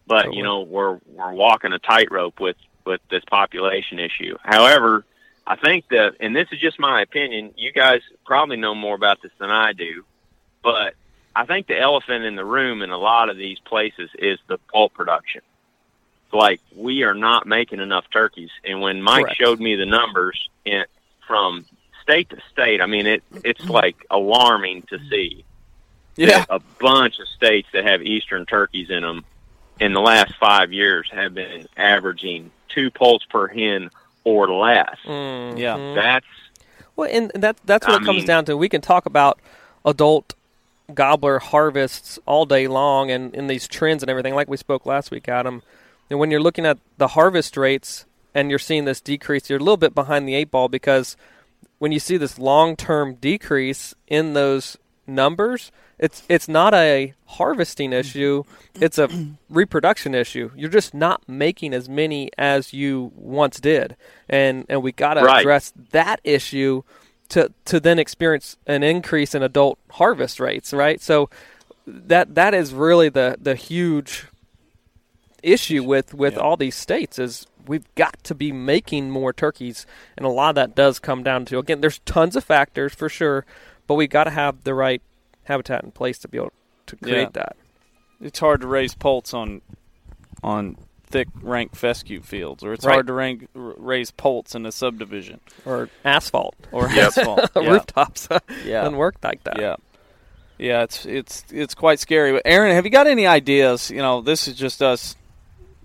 But 0.08 0.24
Totally. 0.24 0.38
you 0.38 0.44
know 0.44 0.62
we're 0.62 1.00
we're 1.08 1.34
walking 1.34 1.74
a 1.74 1.80
tightrope 1.80 2.40
with 2.40 2.58
with 2.86 3.02
this 3.10 3.24
population 3.30 4.00
issue. 4.00 4.38
However, 4.44 5.06
I 5.46 5.56
think 5.56 5.88
that, 5.90 6.16
and 6.20 6.36
this 6.36 6.48
is 6.52 6.60
just 6.60 6.80
my 6.80 7.02
opinion. 7.02 7.54
You 7.58 7.72
guys 7.72 8.02
probably 8.26 8.58
know 8.58 8.76
more 8.76 8.96
about 8.96 9.22
this 9.22 9.32
than 9.40 9.50
I 9.50 9.74
do, 9.74 10.06
but 10.64 10.96
I 11.36 11.46
think 11.46 11.68
the 11.68 11.80
elephant 11.80 12.24
in 12.24 12.36
the 12.36 12.46
room 12.46 12.82
in 12.82 12.92
a 12.92 12.98
lot 12.98 13.30
of 13.30 13.38
these 13.38 13.60
places 13.60 14.10
is 14.18 14.40
the 14.48 14.58
poult 14.72 14.94
production. 14.94 15.42
Like 16.34 16.62
we 16.76 17.04
are 17.04 17.14
not 17.14 17.46
making 17.46 17.80
enough 17.80 18.06
turkeys, 18.12 18.50
and 18.66 18.82
when 18.82 19.02
Mike 19.02 19.26
Correct. 19.26 19.38
showed 19.40 19.60
me 19.60 19.76
the 19.76 19.86
numbers 19.86 20.50
in, 20.66 20.84
from 21.28 21.66
state 22.02 22.30
to 22.32 22.38
state, 22.52 22.82
I 22.82 22.88
mean 22.88 23.06
it 23.06 23.24
it's 23.44 23.64
like 23.66 23.96
alarming 24.10 24.82
to 24.84 24.98
see 25.10 25.46
Yeah. 26.16 26.44
a 26.50 26.60
bunch 26.80 27.20
of 27.20 27.28
states 27.28 27.68
that 27.74 27.86
have 27.86 28.02
eastern 28.02 28.46
turkeys 28.48 28.90
in 28.90 29.04
them 29.04 29.24
in 29.80 29.94
the 29.94 30.02
last 30.02 30.36
five 30.40 30.74
years 30.74 31.08
have 31.12 31.34
been 31.36 31.68
averaging 31.78 32.52
two 32.70 32.90
poults 32.90 33.26
per 33.26 33.48
hen 33.48 33.90
or 34.24 34.48
less. 34.52 34.98
Mhm. 35.06 35.58
Yeah. 35.60 35.94
That's 35.96 36.26
Well, 36.96 37.10
and 37.12 37.32
that 37.36 37.58
that's 37.66 37.86
what 37.88 38.00
I 38.00 38.04
it 38.04 38.06
comes 38.06 38.18
mean- 38.20 38.26
down 38.28 38.46
to. 38.46 38.58
We 38.58 38.70
can 38.70 38.82
talk 38.82 39.06
about 39.06 39.40
adult 39.86 40.34
gobbler 40.94 41.40
harvests 41.40 42.18
all 42.26 42.46
day 42.46 42.68
long 42.68 43.10
and 43.12 43.34
in 43.36 43.48
these 43.48 43.68
trends 43.68 44.02
and 44.04 44.10
everything, 44.10 44.34
like 44.36 44.48
we 44.48 44.58
spoke 44.58 44.86
last 44.86 45.12
week, 45.12 45.28
Adam. 45.30 45.62
And 46.10 46.20
when 46.20 46.32
you're 46.32 46.42
looking 46.42 46.66
at 46.66 46.78
the 46.98 47.10
harvest 47.10 47.58
rates 47.58 48.06
and 48.34 48.50
you're 48.50 48.60
seeing 48.60 48.86
this 48.86 49.02
decrease, 49.02 49.50
you're 49.50 49.60
a 49.60 49.64
little 49.64 49.78
bit 49.78 49.96
behind 49.96 50.28
the 50.28 50.36
eight 50.36 50.52
ball 50.52 50.68
because 50.68 51.16
when 51.80 51.92
you 51.92 52.00
see 52.00 52.18
this 52.18 52.40
long 52.40 52.76
term 52.76 53.16
decrease 53.16 53.94
in 54.08 54.34
those 54.34 54.78
numbers, 55.08 55.72
it's 56.00 56.24
it's 56.30 56.48
not 56.48 56.74
a 56.74 57.14
harvesting 57.26 57.92
mm. 57.92 58.00
issue, 58.00 58.44
it's 58.76 58.98
a 58.98 59.10
reproduction 59.50 60.14
issue. 60.16 60.52
You're 60.56 60.70
just 60.70 60.94
not 60.94 61.28
making 61.28 61.74
as 61.74 61.88
many 61.90 62.30
as 62.38 62.74
you 62.74 63.12
once 63.16 63.60
did. 63.60 63.96
And 64.30 64.66
and 64.70 64.82
we 64.84 64.92
gotta 64.92 65.22
Right. 65.22 65.42
address 65.42 65.74
that 65.92 66.20
issue 66.24 66.84
to 67.30 67.52
to 67.66 67.80
then 67.80 68.00
experience 68.00 68.58
an 68.68 68.84
increase 68.84 69.34
in 69.34 69.44
adult 69.44 69.80
harvest 69.92 70.40
rates, 70.40 70.74
right? 70.74 71.02
So 71.02 71.30
that 71.86 72.36
that 72.36 72.54
is 72.54 72.74
really 72.74 73.10
the 73.10 73.38
the 73.42 73.56
huge 73.56 74.26
issue 75.44 75.84
with 75.84 76.14
with 76.14 76.34
Yeah. 76.36 76.40
all 76.40 76.58
these 76.58 76.76
states 76.76 77.20
is 77.20 77.46
we've 77.68 77.86
got 77.96 78.22
to 78.24 78.34
be 78.36 78.52
making 78.52 79.10
more 79.12 79.32
turkeys 79.34 79.86
and 80.18 80.26
a 80.26 80.30
lot 80.30 80.50
of 80.50 80.56
that 80.56 80.76
does 80.76 81.00
come 81.00 81.24
down 81.24 81.46
to 81.46 81.60
again 81.60 81.82
there's 81.82 82.00
tons 82.00 82.36
of 82.36 82.44
factors 82.44 82.94
for 82.94 83.10
sure 83.10 83.46
but 83.88 83.96
we've 83.96 84.10
got 84.10 84.24
to 84.26 84.30
have 84.32 84.64
the 84.64 84.74
right 84.74 85.02
habitat 85.46 85.84
in 85.84 85.92
place 85.92 86.18
to 86.20 86.28
be 86.28 86.38
able 86.38 86.52
to 86.88 86.96
create 86.96 87.22
Yeah. 87.22 87.30
that 87.34 87.56
It's 88.22 88.40
hard 88.40 88.62
to 88.62 88.68
raise 88.68 88.96
poults 88.96 89.34
on 89.34 89.62
on 90.42 90.78
thick 91.06 91.28
rank 91.44 91.76
fescue 91.76 92.22
fields, 92.22 92.64
or 92.64 92.74
it's 92.74 92.84
Right. 92.86 92.94
hard 92.94 93.08
to 93.08 93.14
rank, 93.14 93.48
r- 93.56 93.76
raise 93.78 94.10
poults 94.10 94.56
in 94.56 94.66
a 94.66 94.72
subdivision 94.72 95.40
or 95.64 95.90
asphalt 96.04 96.56
or 96.72 96.90
Yep. 96.94 97.08
asphalt. 97.18 97.50
yeah. 97.56 97.70
rooftops 97.70 98.28
uh, 98.32 98.40
Yeah. 98.66 98.82
doesn't 98.82 98.98
work 98.98 99.16
like 99.24 99.44
that 99.44 99.60
Yeah. 99.60 99.76
Yeah, 100.58 100.84
it's 100.84 101.06
it's 101.06 101.44
it's 101.52 101.74
quite 101.76 102.00
scary. 102.00 102.32
But 102.32 102.44
Aaron, 102.46 102.74
have 102.76 102.86
you 102.86 102.92
got 102.92 103.08
any 103.08 103.26
ideas? 103.28 103.90
You 103.92 103.98
know, 103.98 104.22
this 104.22 104.48
is 104.48 104.56
just 104.56 104.82
us 104.82 105.16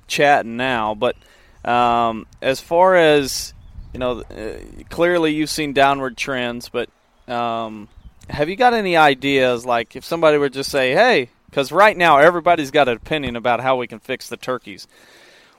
chatting 0.09 0.57
now, 0.57 0.95
but 0.95 1.17
um, 1.65 2.27
as 2.43 2.61
far 2.61 2.97
as 2.97 3.55
you 3.93 4.01
know, 4.01 4.21
uh, 4.23 4.59
clearly 4.91 5.33
you've 5.35 5.51
seen 5.51 5.73
downward 5.73 6.17
trends, 6.17 6.69
but 6.69 6.89
um, 7.29 7.89
have 8.29 8.49
you 8.49 8.57
got 8.57 8.75
any 8.75 8.97
ideas? 8.97 9.65
Like, 9.65 9.97
if 9.97 10.05
somebody 10.05 10.39
would 10.39 10.53
just 10.53 10.71
say, 10.71 10.93
"Hey," 10.95 11.31
because 11.51 11.73
right 11.73 11.97
now 11.97 12.19
everybody's 12.19 12.71
got 12.71 12.89
an 12.89 12.97
opinion 12.97 13.37
about 13.37 13.61
how 13.61 13.77
we 13.77 13.87
can 13.87 13.99
fix 13.99 14.29
the 14.29 14.37
turkeys. 14.37 14.87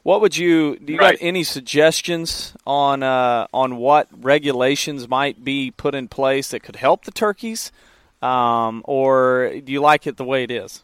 What 0.03 0.21
would 0.21 0.37
you? 0.37 0.77
Do 0.77 0.93
you 0.93 0.99
Right. 0.99 1.17
got 1.19 1.25
any 1.25 1.43
suggestions 1.43 2.55
on 2.65 3.03
uh, 3.03 3.47
on 3.53 3.77
what 3.77 4.07
regulations 4.11 5.07
might 5.07 5.43
be 5.43 5.71
put 5.71 5.93
in 5.95 6.07
place 6.07 6.49
that 6.49 6.61
could 6.63 6.77
help 6.77 7.05
the 7.05 7.11
turkeys, 7.11 7.71
um, 8.21 8.81
or 8.85 9.51
do 9.63 9.71
you 9.71 9.81
like 9.81 10.07
it 10.07 10.17
the 10.17 10.23
way 10.23 10.43
it 10.43 10.51
is? 10.51 10.83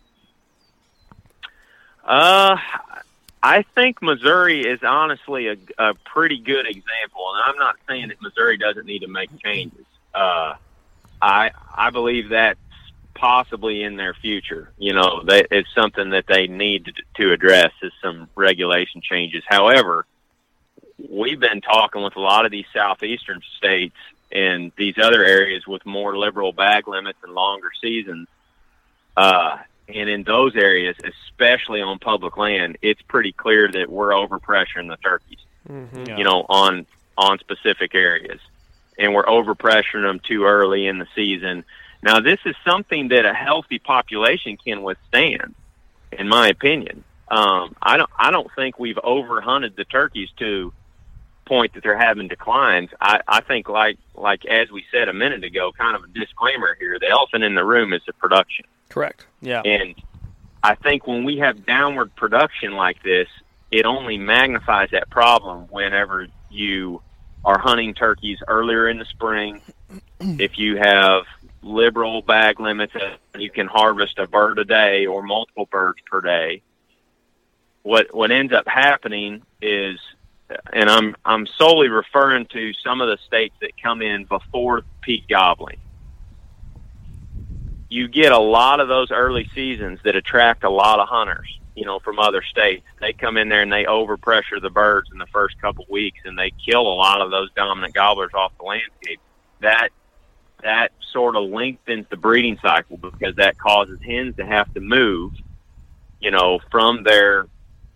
Uh, 2.03 2.55
I 3.45 3.61
think 3.75 4.01
Missouri 4.01 4.61
is 4.61 4.79
honestly 4.81 5.49
a, 5.49 5.57
a 5.77 5.93
pretty 5.93 6.39
good 6.39 6.65
example, 6.65 7.31
and 7.31 7.43
I'm 7.45 7.57
not 7.59 7.75
saying 7.87 8.07
that 8.07 8.19
Missouri 8.19 8.57
doesn't 8.57 8.87
need 8.87 9.03
to 9.03 9.07
make 9.07 9.29
changes. 9.37 9.85
Uh, 10.15 10.55
I 11.21 11.51
I 11.71 11.91
believe 11.91 12.29
that's 12.29 12.57
possibly 13.13 13.83
in 13.83 13.97
their 13.97 14.15
future. 14.15 14.71
You 14.79 14.93
know, 14.93 15.21
that 15.25 15.49
it's 15.51 15.69
something 15.75 16.09
that 16.09 16.25
they 16.27 16.47
need 16.47 16.85
to, 16.85 16.93
to 17.17 17.33
address 17.33 17.71
is 17.83 17.91
some 18.01 18.27
regulation 18.33 19.01
changes. 19.01 19.43
However, 19.47 20.07
we've 21.07 21.39
been 21.39 21.61
talking 21.61 22.01
with 22.01 22.15
a 22.15 22.21
lot 22.21 22.45
of 22.45 22.51
these 22.51 22.65
southeastern 22.73 23.41
states 23.57 23.95
and 24.31 24.71
these 24.75 24.95
other 24.97 25.23
areas 25.23 25.67
with 25.67 25.85
more 25.85 26.17
liberal 26.17 26.51
bag 26.51 26.87
limits 26.87 27.19
and 27.21 27.35
longer 27.35 27.69
seasons. 27.79 28.27
Uh, 29.15 29.59
and 29.87 30.09
in 30.09 30.23
those 30.23 30.55
areas, 30.55 30.95
especially 31.03 31.81
on 31.81 31.99
public 31.99 32.37
land, 32.37 32.77
it's 32.81 33.01
pretty 33.03 33.31
clear 33.31 33.69
that 33.71 33.89
we're 33.89 34.11
overpressuring 34.11 34.89
the 34.89 34.97
turkeys. 34.97 35.39
hmm 35.67 36.05
Yeah. 36.05 36.17
You 36.17 36.23
know, 36.23 36.45
on 36.49 36.85
on 37.17 37.39
specific 37.39 37.95
areas, 37.95 38.39
and 38.99 39.13
we're 39.13 39.25
overpressuring 39.25 40.03
them 40.03 40.19
too 40.19 40.45
early 40.45 40.87
in 40.87 40.99
the 40.99 41.07
season. 41.15 41.63
Now, 42.01 42.19
this 42.19 42.39
is 42.45 42.55
something 42.65 43.07
that 43.09 43.25
a 43.25 43.33
healthy 43.33 43.79
population 43.79 44.57
can 44.57 44.83
withstand, 44.83 45.55
in 46.11 46.27
my 46.27 46.49
opinion. 46.49 47.03
Um, 47.29 47.75
I 47.81 47.97
don't 47.97 48.09
I 48.17 48.31
don't 48.31 48.49
think 48.55 48.79
we've 48.79 48.97
overhunted 48.97 49.75
the 49.75 49.85
turkeys 49.85 50.29
to 50.37 50.73
point 51.45 51.73
that 51.73 51.83
they're 51.83 51.97
having 51.97 52.27
declines. 52.27 52.89
I, 52.99 53.21
I 53.27 53.41
think 53.41 53.69
like 53.69 53.97
like 54.15 54.45
as 54.45 54.71
we 54.71 54.83
said 54.91 55.09
a 55.09 55.13
minute 55.13 55.43
ago, 55.43 55.71
kind 55.71 55.95
of 55.95 56.03
a 56.03 56.07
disclaimer 56.07 56.75
here, 56.79 56.97
the 56.99 57.09
elephant 57.09 57.43
in 57.43 57.55
the 57.55 57.63
room 57.63 57.93
is 57.93 58.01
the 58.05 58.13
production. 58.13 58.65
Correct 58.95 59.25
Yeah. 59.41 59.61
And 59.61 59.93
I 60.63 60.73
think 60.73 61.05
when 61.05 61.25
we 61.25 61.37
have 61.37 61.65
downward 61.65 62.15
production 62.15 62.71
like 62.71 63.03
this, 63.03 63.27
it 63.69 63.85
only 63.85 64.17
magnifies 64.17 64.89
that 64.91 65.11
problem 65.11 65.67
whenever 65.69 66.27
you 66.49 67.01
are 67.43 67.59
hunting 67.59 67.93
turkeys 67.93 68.39
earlier 68.47 68.89
in 68.89 68.97
the 68.97 69.05
spring. 69.05 69.61
if 70.19 70.57
you 70.57 70.77
have 70.77 71.25
liberal 71.61 72.23
bag 72.23 72.59
limits, 72.59 72.93
you 73.37 73.51
can 73.51 73.67
harvest 73.67 74.17
a 74.17 74.27
bird 74.27 74.57
a 74.57 74.65
day 74.65 75.05
or 75.05 75.21
multiple 75.21 75.67
birds 75.69 75.99
per 76.09 76.21
day. 76.21 76.63
What 77.83 78.15
what 78.15 78.31
ends 78.31 78.51
up 78.51 78.67
happening 78.67 79.43
is, 79.61 79.99
and 80.73 80.89
I'm 80.89 81.15
I'm 81.23 81.45
solely 81.45 81.89
referring 81.89 82.47
to 82.47 82.73
some 82.73 83.01
of 83.01 83.07
the 83.07 83.17
states 83.27 83.55
that 83.61 83.71
come 83.81 84.01
in 84.01 84.25
before 84.25 84.81
peak 85.01 85.27
gobbling. 85.27 85.77
You 87.95 88.07
get 88.07 88.31
a 88.31 88.39
lot 88.39 88.79
of 88.79 88.87
those 88.87 89.11
early 89.11 89.49
seasons 89.55 89.99
that 90.03 90.15
attract 90.15 90.63
a 90.63 90.69
lot 90.69 90.99
of 90.99 91.07
hunters 91.07 91.59
you 91.75 91.85
know, 91.85 91.99
from 91.99 92.19
other 92.19 92.41
states. 92.41 92.85
They 93.01 93.13
come 93.13 93.37
in 93.37 93.49
there 93.49 93.61
and 93.61 93.71
they 93.71 93.83
overpressure 93.83 94.61
the 94.61 94.69
birds 94.69 95.09
in 95.11 95.17
the 95.17 95.27
first 95.27 95.59
couple 95.61 95.85
weeks, 95.89 96.19
and 96.23 96.39
they 96.39 96.51
kill 96.51 96.81
a 96.81 96.95
lot 96.95 97.21
of 97.21 97.31
those 97.31 97.51
dominant 97.55 97.93
gobblers 97.93 98.31
off 98.33 98.53
the 98.57 98.63
landscape. 98.63 99.19
That 99.59 99.89
that 100.63 100.93
sort 101.11 101.35
of 101.35 101.49
lengthens 101.49 102.05
the 102.09 102.17
breeding 102.17 102.57
cycle 102.61 102.97
because 102.97 103.35
that 103.35 103.57
causes 103.57 103.99
hens 104.01 104.37
to 104.37 104.45
have 104.45 104.73
to 104.73 104.79
move, 104.79 105.33
you 106.19 106.31
know, 106.31 106.59
from 106.71 107.03
their. 107.03 107.47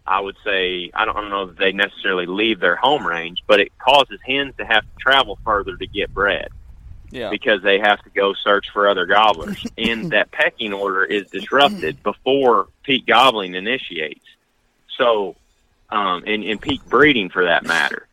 I 0.05 0.19
would 0.19 0.37
say 0.43 0.91
I 0.93 1.05
don't 1.05 1.29
know 1.29 1.43
if 1.43 1.57
they 1.57 1.71
necessarily 1.71 2.25
leave 2.25 2.59
their 2.59 2.75
home 2.75 3.05
range, 3.05 3.43
but 3.47 3.59
it 3.59 3.71
causes 3.77 4.19
hens 4.25 4.53
to 4.57 4.65
have 4.65 4.83
to 4.83 4.89
travel 4.99 5.37
further 5.45 5.77
to 5.77 5.87
get 5.87 6.13
bred 6.13 6.49
yeah. 7.11 7.29
because 7.29 7.61
they 7.61 7.79
have 7.79 8.01
to 8.03 8.09
go 8.09 8.33
search 8.33 8.69
for 8.71 8.87
other 8.87 9.05
gobblers. 9.05 9.65
and 9.77 10.11
that 10.11 10.31
pecking 10.31 10.73
order 10.73 11.03
is 11.03 11.29
disrupted 11.29 12.01
before 12.03 12.67
peak 12.83 13.05
gobbling 13.05 13.55
initiates. 13.55 14.25
So, 14.97 15.35
um, 15.89 16.23
and, 16.27 16.43
and 16.43 16.61
peak 16.61 16.83
breeding 16.85 17.29
for 17.29 17.45
that 17.45 17.63
matter. 17.63 18.07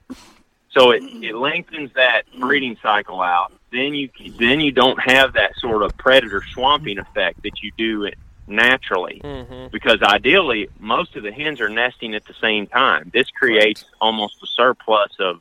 So 0.71 0.91
it, 0.91 1.03
it 1.03 1.35
lengthens 1.35 1.91
that 1.95 2.23
breeding 2.39 2.77
cycle 2.83 3.21
out. 3.21 3.53
Then 3.73 3.95
you 3.95 4.11
then 4.39 4.61
you 4.61 4.73
don't 4.73 4.99
have 5.01 5.33
that 5.33 5.57
sort 5.57 5.83
of 5.83 5.97
predator 5.97 6.43
swamping 6.53 6.99
effect 6.99 7.43
that 7.43 7.63
you 7.63 7.73
do 7.77 8.05
it 8.05 8.17
naturally, 8.47 9.21
Mm-hmm. 9.25 9.69
because 9.73 10.03
ideally 10.03 10.69
most 10.79 11.17
of 11.17 11.23
the 11.23 11.33
hens 11.33 11.61
are 11.61 11.69
nesting 11.69 12.15
at 12.15 12.25
the 12.27 12.35
same 12.41 12.67
time. 12.67 13.11
This 13.13 13.29
creates 13.31 13.85
almost 14.01 14.43
a 14.43 14.47
surplus 14.47 15.13
of 15.19 15.41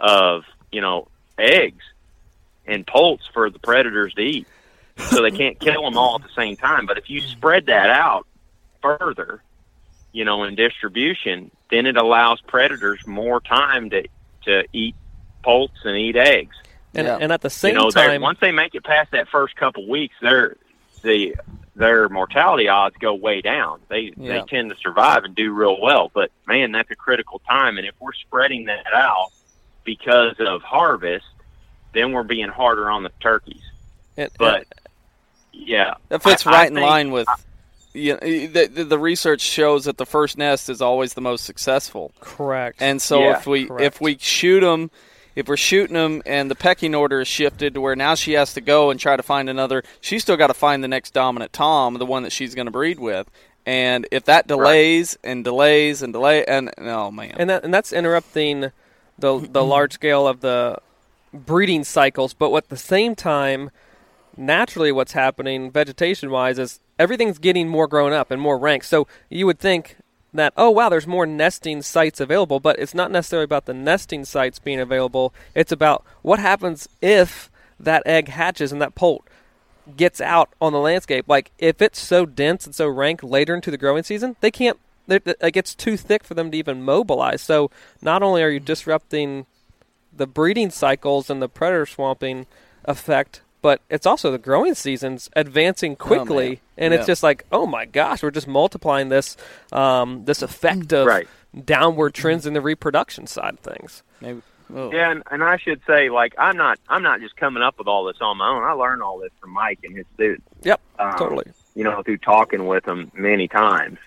of 0.00 0.44
you 0.70 0.80
know 0.80 1.08
eggs 1.38 1.84
and 2.66 2.86
poults 2.86 3.24
for 3.32 3.50
the 3.50 3.58
predators 3.58 4.14
to 4.14 4.22
eat. 4.22 4.46
So 4.96 5.22
they 5.22 5.30
can't 5.30 5.58
kill 5.58 5.82
them 5.82 5.96
all 5.96 6.16
at 6.16 6.22
the 6.22 6.34
same 6.36 6.56
time. 6.56 6.86
But 6.86 6.98
if 6.98 7.08
you 7.08 7.20
spread 7.22 7.66
that 7.66 7.88
out 7.90 8.26
further, 8.82 9.42
you 10.12 10.24
know, 10.24 10.44
in 10.44 10.54
distribution, 10.54 11.50
then 11.70 11.86
it 11.86 11.96
allows 11.96 12.40
predators 12.42 13.06
more 13.06 13.40
time 13.40 13.90
to 13.90 14.06
to 14.44 14.64
eat 14.72 14.94
poults 15.42 15.78
and 15.84 15.96
eat 15.96 16.16
eggs. 16.16 16.56
And, 16.94 17.06
Yeah. 17.06 17.18
and 17.20 17.32
at 17.32 17.40
the 17.40 17.48
same 17.50 17.74
you 17.74 17.80
know, 17.80 17.90
time, 17.90 18.20
once 18.20 18.38
they 18.40 18.52
make 18.52 18.74
it 18.74 18.84
past 18.84 19.12
that 19.12 19.28
first 19.28 19.56
couple 19.56 19.88
weeks, 19.88 20.14
their 20.20 20.56
the 21.02 21.34
their 21.74 22.08
mortality 22.10 22.68
odds 22.68 22.96
go 22.98 23.14
way 23.14 23.40
down. 23.40 23.80
They 23.88 24.12
Yeah. 24.16 24.40
they 24.40 24.42
tend 24.46 24.70
to 24.70 24.76
survive 24.76 25.24
and 25.24 25.34
do 25.34 25.52
real 25.52 25.80
well. 25.80 26.10
But 26.12 26.30
man, 26.46 26.72
that's 26.72 26.90
a 26.90 26.96
critical 26.96 27.40
time. 27.48 27.78
And 27.78 27.86
if 27.86 27.94
we're 27.98 28.12
spreading 28.12 28.66
that 28.66 28.92
out 28.92 29.30
because 29.84 30.34
of 30.38 30.62
harvest, 30.62 31.24
then 31.92 32.12
we're 32.12 32.22
being 32.22 32.48
harder 32.48 32.90
on 32.90 33.02
the 33.02 33.10
turkeys. 33.20 33.62
and- 34.16 34.30
But 34.38 34.62
uh, 34.62 34.64
yeah, 35.52 35.94
That 36.08 36.22
fits 36.22 36.46
I- 36.46 36.50
I 36.50 36.54
right 36.54 36.68
in 36.70 36.74
line 36.80 37.10
with. 37.10 37.28
You 37.94 38.14
know, 38.14 38.20
the, 38.20 38.68
the 38.72 38.84
the 38.84 38.98
research 38.98 39.42
shows 39.42 39.84
that 39.84 39.98
the 39.98 40.06
first 40.06 40.38
nest 40.38 40.70
is 40.70 40.80
always 40.80 41.12
the 41.12 41.20
most 41.20 41.44
successful, 41.44 42.10
correct. 42.20 42.80
and 42.80 43.02
so 43.02 43.20
Yeah, 43.20 43.36
if 43.36 43.46
we 43.46 43.66
correct. 43.66 43.84
if 43.84 44.00
we 44.00 44.16
shoot 44.18 44.60
them, 44.60 44.90
if 45.36 45.46
we're 45.46 45.58
shooting 45.58 45.92
them, 45.92 46.22
and 46.24 46.50
the 46.50 46.54
pecking 46.54 46.94
order 46.94 47.20
is 47.20 47.28
shifted 47.28 47.74
to 47.74 47.82
where 47.82 47.94
now 47.94 48.14
she 48.14 48.32
has 48.32 48.54
to 48.54 48.62
go 48.62 48.88
and 48.90 48.98
try 48.98 49.14
to 49.18 49.22
find 49.22 49.50
another, 49.50 49.84
she's 50.00 50.22
still 50.22 50.38
got 50.38 50.46
to 50.46 50.54
find 50.54 50.82
the 50.82 50.88
next 50.88 51.12
dominant 51.12 51.52
tom, 51.52 51.92
the 51.98 52.06
one 52.06 52.22
that 52.22 52.32
she's 52.32 52.54
going 52.54 52.64
to 52.64 52.70
breed 52.72 52.98
with, 52.98 53.30
and 53.66 54.06
if 54.10 54.24
that 54.24 54.46
delays 54.46 55.18
and 55.22 55.44
delays 55.44 56.00
and 56.00 56.14
delay, 56.14 56.46
and 56.46 56.70
oh 56.78 57.10
man, 57.10 57.34
and 57.36 57.50
that 57.50 57.62
and 57.62 57.74
that's 57.74 57.92
interrupting 57.92 58.70
the 59.18 59.38
the 59.38 59.62
large 59.74 59.92
scale 59.92 60.26
of 60.26 60.40
the 60.40 60.78
breeding 61.32 61.84
cycles. 61.84 62.34
But 62.34 62.54
at 62.54 62.68
the 62.68 62.76
same 62.76 63.14
time, 63.14 63.70
naturally, 64.36 64.92
what's 64.92 65.12
happening 65.12 65.70
vegetation 65.70 66.30
wise 66.30 66.58
is 66.58 66.80
everything's 66.98 67.38
getting 67.38 67.68
more 67.68 67.86
grown 67.86 68.12
up 68.12 68.30
and 68.30 68.40
more 68.40 68.58
ranked. 68.58 68.86
So 68.86 69.06
you 69.28 69.46
would 69.46 69.58
think 69.58 69.96
that 70.34 70.52
oh 70.56 70.70
wow, 70.70 70.88
there's 70.88 71.06
more 71.06 71.26
nesting 71.26 71.82
sites 71.82 72.20
available, 72.20 72.60
but 72.60 72.78
it's 72.78 72.94
not 72.94 73.10
necessarily 73.10 73.44
about 73.44 73.66
the 73.66 73.74
nesting 73.74 74.24
sites 74.24 74.58
being 74.58 74.80
available. 74.80 75.34
It's 75.54 75.72
about 75.72 76.04
what 76.22 76.38
happens 76.38 76.88
if 77.00 77.50
that 77.78 78.02
egg 78.06 78.28
hatches 78.28 78.72
and 78.72 78.80
that 78.80 78.94
poult 78.94 79.26
gets 79.96 80.20
out 80.20 80.50
on 80.60 80.72
the 80.72 80.78
landscape. 80.78 81.26
Like 81.28 81.50
if 81.58 81.82
it's 81.82 82.00
so 82.00 82.24
dense 82.24 82.66
and 82.66 82.74
so 82.74 82.88
rank 82.88 83.22
later 83.22 83.54
into 83.54 83.70
the 83.70 83.78
growing 83.78 84.04
season, 84.04 84.36
they 84.40 84.50
can't. 84.50 84.78
Like 85.08 85.56
it's 85.56 85.74
too 85.74 85.96
thick 85.96 86.22
for 86.22 86.34
them 86.34 86.52
to 86.52 86.56
even 86.56 86.82
mobilize. 86.82 87.42
So 87.42 87.70
not 88.00 88.22
only 88.22 88.42
are 88.42 88.48
you 88.48 88.60
disrupting 88.60 89.46
the 90.14 90.26
breeding 90.26 90.70
cycles 90.70 91.30
and 91.30 91.40
the 91.42 91.48
predator 91.48 91.86
swamping 91.86 92.46
effect, 92.84 93.40
but 93.62 93.80
it's 93.88 94.06
also 94.06 94.30
the 94.30 94.38
growing 94.38 94.74
seasons 94.74 95.30
advancing 95.36 95.96
quickly, 95.96 96.48
man. 96.48 96.58
and 96.78 96.92
Yeah. 96.92 96.98
it's 96.98 97.06
just 97.06 97.22
like, 97.22 97.44
oh 97.52 97.66
my 97.66 97.84
gosh, 97.86 98.22
we're 98.22 98.30
just 98.30 98.48
multiplying 98.48 99.08
this 99.08 99.36
um, 99.72 100.24
this 100.24 100.42
effect 100.42 100.92
of 100.92 101.06
Right. 101.06 101.28
downward 101.64 102.14
trends 102.14 102.46
in 102.46 102.54
the 102.54 102.60
reproduction 102.60 103.26
side 103.26 103.54
of 103.54 103.60
things. 103.60 104.02
maybe. 104.20 104.42
Oh. 104.74 104.90
Yeah, 104.90 105.10
and, 105.10 105.22
and 105.30 105.44
I 105.44 105.58
should 105.58 105.82
say, 105.86 106.08
like, 106.08 106.34
I'm 106.38 106.56
not, 106.56 106.78
I'm 106.88 107.02
not 107.02 107.20
just 107.20 107.36
coming 107.36 107.62
up 107.62 107.76
with 107.78 107.88
all 107.88 108.04
this 108.04 108.16
on 108.22 108.38
my 108.38 108.48
own. 108.48 108.62
I 108.62 108.72
learned 108.72 109.02
all 109.02 109.18
this 109.18 109.30
from 109.38 109.50
Mike 109.50 109.80
and 109.84 109.94
his 109.94 110.06
students. 110.14 110.46
Yep, 110.62 110.80
um, 110.98 111.12
totally. 111.18 111.44
You 111.74 111.84
know, 111.84 112.02
through 112.02 112.16
talking 112.18 112.66
with 112.66 112.84
them 112.84 113.12
many 113.14 113.48
times. 113.48 113.98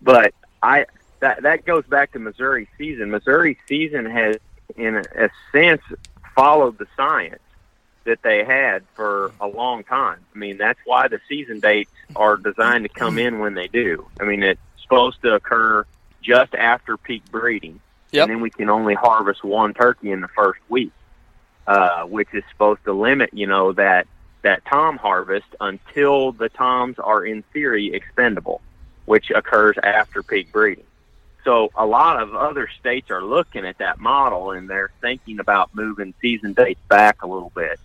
But 0.00 0.32
I, 0.62 0.86
that 1.20 1.42
that 1.42 1.66
goes 1.66 1.84
back 1.84 2.12
to 2.12 2.18
Missouri 2.18 2.66
season. 2.78 3.10
Missouri 3.10 3.58
season 3.68 4.06
has, 4.06 4.36
in 4.76 4.96
a, 4.96 5.30
sense, 5.52 5.82
followed 6.34 6.78
the 6.78 6.86
science 6.96 7.42
that 8.04 8.22
they 8.22 8.44
had 8.44 8.84
for 8.94 9.32
a 9.40 9.46
long 9.46 9.84
time. 9.84 10.20
I 10.34 10.38
mean, 10.38 10.58
that's 10.58 10.78
why 10.84 11.08
the 11.08 11.20
season 11.28 11.60
dates 11.60 11.90
are 12.14 12.36
designed 12.36 12.84
to 12.84 12.88
come 12.88 13.18
in 13.18 13.38
when 13.40 13.54
they 13.54 13.68
do. 13.68 14.06
I 14.20 14.24
mean, 14.24 14.42
it's 14.42 14.60
supposed 14.80 15.22
to 15.22 15.34
occur 15.34 15.84
just 16.22 16.54
after 16.54 16.96
peak 16.96 17.24
breeding 17.30 17.80
Yep. 18.12 18.22
and 18.22 18.30
then 18.30 18.40
we 18.40 18.50
can 18.50 18.70
only 18.70 18.94
harvest 18.94 19.44
one 19.44 19.74
turkey 19.74 20.10
in 20.10 20.20
the 20.20 20.28
first 20.28 20.60
week, 20.68 20.92
uh, 21.66 22.04
which 22.04 22.28
is 22.32 22.44
supposed 22.50 22.84
to 22.84 22.92
limit, 22.92 23.30
you 23.32 23.46
know, 23.46 23.72
that 23.72 24.06
that 24.42 24.64
tom 24.64 24.96
harvest 24.96 25.46
until 25.60 26.30
the 26.30 26.48
toms 26.48 26.96
are 26.98 27.24
in 27.24 27.42
theory 27.52 27.92
expendable, 27.92 28.60
which 29.04 29.30
occurs 29.30 29.76
after 29.82 30.22
peak 30.22 30.52
breeding. 30.52 30.84
So 31.46 31.70
a 31.76 31.86
lot 31.86 32.20
of 32.20 32.34
other 32.34 32.68
states 32.80 33.08
are 33.12 33.22
looking 33.24 33.64
at 33.64 33.78
that 33.78 34.00
model 34.00 34.50
and 34.50 34.68
they're 34.68 34.90
thinking 35.00 35.38
about 35.38 35.72
moving 35.76 36.12
season 36.20 36.54
dates 36.54 36.80
back 36.88 37.22
a 37.22 37.26
little 37.28 37.52
bit, 37.54 37.78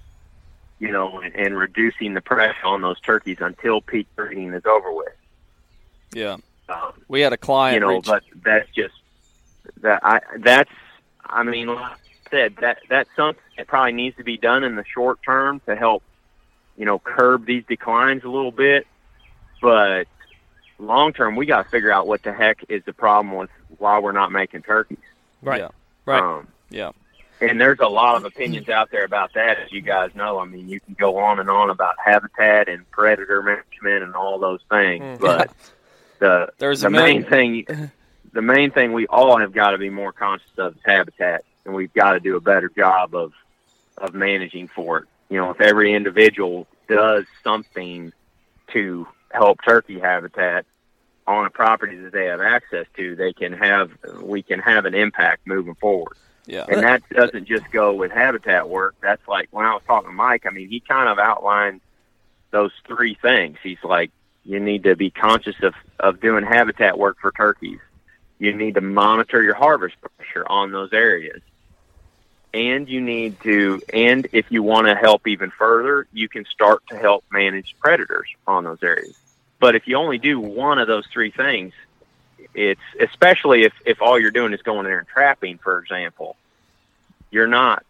you 0.79 0.91
know, 0.91 1.19
and, 1.19 1.35
and 1.35 1.55
reducing 1.55 2.15
the 2.15 2.21
pressure 2.21 2.65
on 2.65 2.81
those 2.81 2.99
turkeys 3.01 3.37
until 3.39 3.79
peak 3.79 4.07
breeding 4.15 4.51
is 4.53 4.65
over 4.65 4.91
with. 4.91 5.13
Yeah, 6.11 6.37
Um, 6.69 6.93
we 7.07 7.21
had 7.21 7.33
a 7.33 7.37
client. 7.37 7.75
you 7.75 7.79
know, 7.81 7.93
reach- 7.97 8.05
but 8.05 8.23
that's 8.43 8.67
just 8.71 8.95
that 9.81 9.99
I 10.03 10.21
that's 10.39 10.71
I 11.23 11.43
mean, 11.43 11.67
like 11.67 11.77
I 11.77 11.95
said, 12.31 12.55
that 12.61 12.79
that's 12.89 13.09
something 13.15 13.43
that 13.57 13.67
probably 13.67 13.93
needs 13.93 14.17
to 14.17 14.23
be 14.23 14.37
done 14.37 14.63
in 14.63 14.75
the 14.75 14.83
short 14.91 15.19
term 15.23 15.61
to 15.67 15.75
help, 15.75 16.01
you 16.77 16.85
know, 16.85 16.97
curb 16.97 17.45
these 17.45 17.63
declines 17.67 18.23
a 18.23 18.29
little 18.29 18.51
bit. 18.51 18.87
But 19.61 20.07
long 20.81 21.13
term, 21.13 21.35
we 21.35 21.45
got 21.45 21.63
to 21.63 21.69
figure 21.69 21.91
out 21.91 22.07
what 22.07 22.23
the 22.23 22.33
heck 22.33 22.63
is 22.69 22.83
the 22.85 22.93
problem 22.93 23.35
with 23.35 23.49
why 23.77 23.99
we're 23.99 24.11
not 24.11 24.31
making 24.31 24.63
turkeys. 24.63 24.97
Right, 25.41 25.61
Yeah. 25.61 25.69
right. 26.05 26.21
Um, 26.21 26.47
yeah, 26.69 26.91
and 27.39 27.59
there's 27.59 27.79
a 27.79 27.87
lot 27.87 28.15
of 28.15 28.25
opinions 28.25 28.69
out 28.69 28.91
there 28.91 29.03
about 29.05 29.33
that, 29.33 29.59
as 29.59 29.71
you 29.71 29.81
guys 29.81 30.13
know. 30.15 30.39
I 30.39 30.45
mean, 30.45 30.69
you 30.69 30.79
can 30.79 30.95
go 30.99 31.17
on 31.17 31.39
and 31.39 31.49
on 31.49 31.69
about 31.69 31.95
habitat 32.03 32.67
and 32.69 32.89
predator 32.91 33.41
management 33.41 34.03
and 34.03 34.15
all 34.15 34.39
those 34.39 34.61
things, 34.69 35.03
Mhm. 35.03 35.19
but 35.19 35.51
the 36.19 36.51
There's 36.59 36.81
the 36.81 36.89
main 36.89 37.21
million- 37.29 37.65
thing 37.65 37.91
the 38.33 38.41
main 38.41 38.71
thing 38.71 38.93
we 38.93 39.07
all 39.07 39.37
have 39.39 39.51
got 39.51 39.71
to 39.71 39.77
be 39.77 39.89
more 39.89 40.13
conscious 40.13 40.51
of 40.57 40.75
is 40.75 40.81
habitat 40.85 41.43
and 41.65 41.73
we've 41.75 41.93
got 41.93 42.13
to 42.13 42.19
do 42.21 42.37
a 42.37 42.39
better 42.39 42.69
job 42.69 43.13
of 43.13 43.33
of 43.97 44.13
managing 44.13 44.69
for 44.69 44.99
it 44.99 45.05
you 45.29 45.37
know 45.37 45.49
if 45.51 45.59
every 45.59 45.93
individual 45.93 46.65
does 46.87 47.25
something 47.43 48.13
to 48.71 49.05
help 49.33 49.59
turkey 49.63 49.99
habitat 49.99 50.65
on 51.27 51.45
a 51.45 51.49
property 51.49 51.95
that 51.97 52.11
they 52.11 52.25
have 52.25 52.41
access 52.41 52.85
to 52.97 53.15
they 53.15 53.33
can 53.33 53.53
have 53.53 53.91
we 54.21 54.41
can 54.41 54.59
have 54.59 54.85
an 54.85 54.93
impact 54.93 55.45
moving 55.45 55.75
forward 55.75 56.17
yeah, 56.47 56.65
and 56.67 56.83
that 56.83 57.07
doesn't 57.09 57.45
just 57.45 57.69
go 57.71 57.93
with 57.93 58.11
habitat 58.11 58.67
work. 58.67 58.95
That's 59.01 59.25
like 59.27 59.49
when 59.51 59.65
I 59.65 59.73
was 59.73 59.83
talking 59.85 60.09
to 60.09 60.13
Mike, 60.13 60.45
I 60.45 60.49
mean, 60.49 60.69
he 60.69 60.79
kind 60.79 61.07
of 61.07 61.19
outlined 61.19 61.81
those 62.49 62.71
three 62.87 63.15
things. 63.21 63.57
He's 63.61 63.83
like, 63.83 64.11
you 64.43 64.59
need 64.59 64.83
to 64.83 64.95
be 64.95 65.11
conscious 65.11 65.55
of, 65.61 65.73
of 65.99 66.19
doing 66.19 66.43
habitat 66.43 66.97
work 66.97 67.17
for 67.21 67.31
turkeys. 67.31 67.79
You 68.39 68.53
need 68.53 68.75
to 68.75 68.81
monitor 68.81 69.43
your 69.43 69.53
harvest 69.53 69.95
pressure 70.01 70.45
on 70.47 70.71
those 70.71 70.91
areas. 70.93 71.41
And 72.53 72.89
you 72.89 73.01
need 73.01 73.39
to, 73.41 73.81
and 73.93 74.27
if 74.31 74.45
you 74.49 74.63
want 74.63 74.87
to 74.87 74.95
help 74.95 75.27
even 75.27 75.51
further, 75.51 76.07
you 76.13 76.27
can 76.27 76.45
start 76.45 76.83
to 76.89 76.97
help 76.97 77.23
manage 77.31 77.75
predators 77.79 78.27
on 78.45 78.63
those 78.63 78.83
areas. 78.83 79.17
But 79.59 79.75
if 79.75 79.87
you 79.87 79.95
only 79.95 80.17
do 80.17 80.39
one 80.39 80.79
of 80.79 80.87
those 80.87 81.05
three 81.07 81.31
things, 81.31 81.73
it's 82.53 82.81
especially 82.99 83.63
if, 83.63 83.73
if 83.85 84.01
all 84.01 84.19
you're 84.19 84.31
doing 84.31 84.53
is 84.53 84.61
going 84.61 84.79
in 84.79 84.85
there 84.85 84.99
and 84.99 85.07
trapping, 85.07 85.57
for 85.59 85.79
example, 85.79 86.35
you're 87.29 87.47
not 87.47 87.85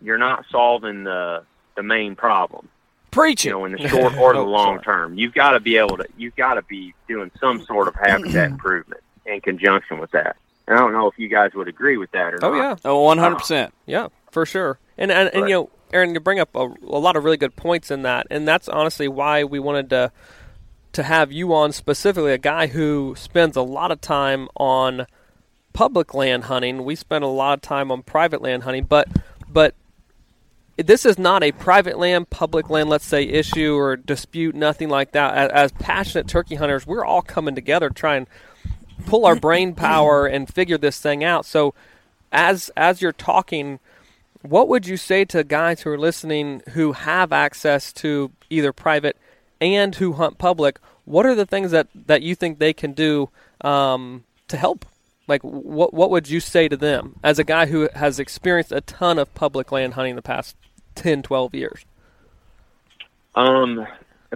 you're 0.00 0.18
not 0.18 0.44
solving 0.50 1.04
the 1.04 1.42
the 1.74 1.82
main 1.82 2.16
problem. 2.16 2.68
Preaching. 3.10 3.50
You 3.50 3.56
know, 3.56 3.64
in 3.64 3.72
the 3.72 3.88
short 3.88 4.16
or 4.16 4.32
the 4.32 4.38
Oh, 4.40 4.44
long 4.44 4.80
term, 4.80 5.18
you've 5.18 5.34
got 5.34 5.52
to 5.52 5.60
be 5.60 5.76
able 5.76 5.98
to 5.98 6.06
you've 6.16 6.36
got 6.36 6.54
to 6.54 6.62
be 6.62 6.94
doing 7.08 7.30
some 7.40 7.62
sort 7.64 7.88
of 7.88 7.94
habitat 7.94 8.50
improvement 8.52 9.02
in 9.26 9.40
conjunction 9.40 9.98
with 9.98 10.12
that. 10.12 10.36
And 10.66 10.76
I 10.76 10.80
don't 10.80 10.92
know 10.92 11.08
if 11.08 11.18
you 11.18 11.28
guys 11.28 11.52
would 11.54 11.68
agree 11.68 11.96
with 11.96 12.10
that 12.12 12.34
or 12.34 12.38
not. 12.40 12.44
Oh 12.44 12.50
not. 12.52 12.58
yeah, 12.58 12.76
Oh, 12.90 13.02
one 13.02 13.18
hundred 13.18 13.36
percent. 13.36 13.70
Uh, 13.72 13.76
yeah, 13.86 14.08
for 14.30 14.44
sure. 14.46 14.78
And 14.98 15.10
and, 15.12 15.28
and 15.32 15.42
Right. 15.42 15.48
you 15.48 15.54
know, 15.54 15.70
Aaron, 15.92 16.14
you 16.14 16.20
bring 16.20 16.40
up 16.40 16.54
a, 16.56 16.66
a 16.82 16.98
lot 16.98 17.16
of 17.16 17.24
really 17.24 17.36
good 17.36 17.54
points 17.56 17.90
in 17.90 18.02
that, 18.02 18.26
and 18.30 18.46
that's 18.48 18.68
honestly 18.68 19.08
why 19.08 19.44
we 19.44 19.58
wanted 19.60 19.90
to 19.90 20.12
to 20.92 21.02
have 21.02 21.30
you 21.30 21.52
on 21.54 21.72
specifically, 21.72 22.32
a 22.32 22.38
guy 22.38 22.68
who 22.68 23.14
spends 23.18 23.56
a 23.56 23.62
lot 23.62 23.92
of 23.92 24.00
time 24.00 24.48
on 24.56 25.06
public 25.74 26.14
land 26.14 26.44
hunting. 26.44 26.84
We 26.84 26.96
spend 26.96 27.22
a 27.22 27.28
lot 27.28 27.52
of 27.58 27.60
time 27.62 27.92
on 27.92 28.02
private 28.02 28.40
land 28.42 28.62
hunting, 28.64 28.84
but 28.84 29.06
but 29.48 29.74
this 30.78 31.06
is 31.06 31.18
not 31.18 31.42
a 31.42 31.52
private 31.52 31.98
land, 31.98 32.28
public 32.30 32.68
land, 32.68 32.88
let's 32.90 33.06
say, 33.06 33.22
issue 33.24 33.74
or 33.76 33.96
dispute, 33.96 34.54
nothing 34.54 34.88
like 34.90 35.12
that. 35.12 35.34
As, 35.34 35.50
as 35.50 35.72
passionate 35.72 36.28
turkey 36.28 36.56
hunters, 36.56 36.86
we're 36.86 37.04
all 37.04 37.22
coming 37.22 37.54
together 37.54 37.88
trying 37.88 38.26
pull 39.04 39.26
our 39.26 39.36
brain 39.36 39.74
power 39.74 40.26
and 40.26 40.52
figure 40.52 40.78
this 40.78 40.98
thing 41.00 41.22
out. 41.22 41.44
So, 41.44 41.74
as 42.32 42.70
as 42.76 43.02
you're 43.02 43.12
talking, 43.12 43.78
what 44.42 44.68
would 44.68 44.86
you 44.86 44.96
say 44.96 45.24
to 45.26 45.44
guys 45.44 45.82
who 45.82 45.90
are 45.90 45.98
listening 45.98 46.62
who 46.70 46.92
have 46.92 47.32
access 47.32 47.92
to 47.94 48.32
either 48.50 48.72
private 48.72 49.16
and 49.60 49.94
who 49.94 50.14
hunt 50.14 50.38
public? 50.38 50.78
What 51.04 51.26
are 51.26 51.34
the 51.34 51.46
things 51.46 51.70
that, 51.70 51.88
that 51.94 52.22
you 52.22 52.34
think 52.34 52.58
they 52.58 52.72
can 52.72 52.92
do 52.92 53.30
um, 53.60 54.24
to 54.48 54.56
help? 54.56 54.84
Like, 55.28 55.42
what 55.42 55.92
what 55.92 56.10
would 56.10 56.28
you 56.28 56.40
say 56.40 56.68
to 56.68 56.76
them 56.76 57.18
as 57.22 57.38
a 57.38 57.44
guy 57.44 57.66
who 57.66 57.88
has 57.94 58.20
experienced 58.20 58.70
a 58.70 58.80
ton 58.80 59.18
of 59.18 59.34
public 59.34 59.72
land 59.72 59.94
hunting 59.94 60.14
the 60.14 60.22
past 60.22 60.56
10, 60.94 61.22
12 61.22 61.54
years? 61.54 61.84
Um, 63.34 63.86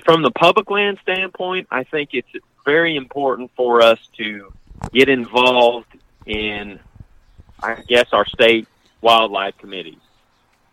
from 0.05 0.23
the 0.23 0.31
public 0.33 0.69
land 0.71 0.99
standpoint, 1.03 1.69
I 1.71 1.85
think 1.85 2.11
it's 2.13 2.29
very 2.65 2.97
important 2.97 3.51
for 3.57 3.83
us 3.83 3.99
to 4.17 4.53
get 4.93 5.09
involved 5.09 5.89
in, 6.27 6.79
I 7.63 7.83
guess, 7.87 8.13
our 8.13 8.27
state 8.27 8.69
wildlife 9.01 9.57
committees 9.59 10.01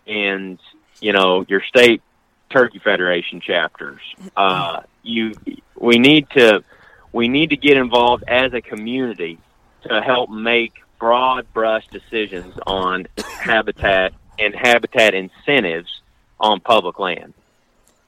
and 0.06 0.60
you 1.00 1.14
know 1.14 1.46
your 1.48 1.62
state 1.62 2.02
turkey 2.50 2.80
federation 2.80 3.42
chapters. 3.42 4.02
Uh, 4.36 4.84
you, 5.02 5.34
we 5.76 5.98
need 5.98 6.30
to, 6.30 6.64
we 7.12 7.28
need 7.28 7.50
to 7.50 7.58
get 7.58 7.76
involved 7.76 8.24
as 8.28 8.54
a 8.54 8.62
community 8.62 9.40
to 9.82 10.00
help 10.00 10.30
make 10.30 10.74
broad 11.00 11.52
brush 11.54 11.88
decisions 11.88 12.54
on 12.68 13.08
habitat 13.40 14.14
and 14.38 14.54
habitat 14.54 15.16
incentives 15.16 16.02
on 16.40 16.60
public 16.60 17.00
land 17.00 17.34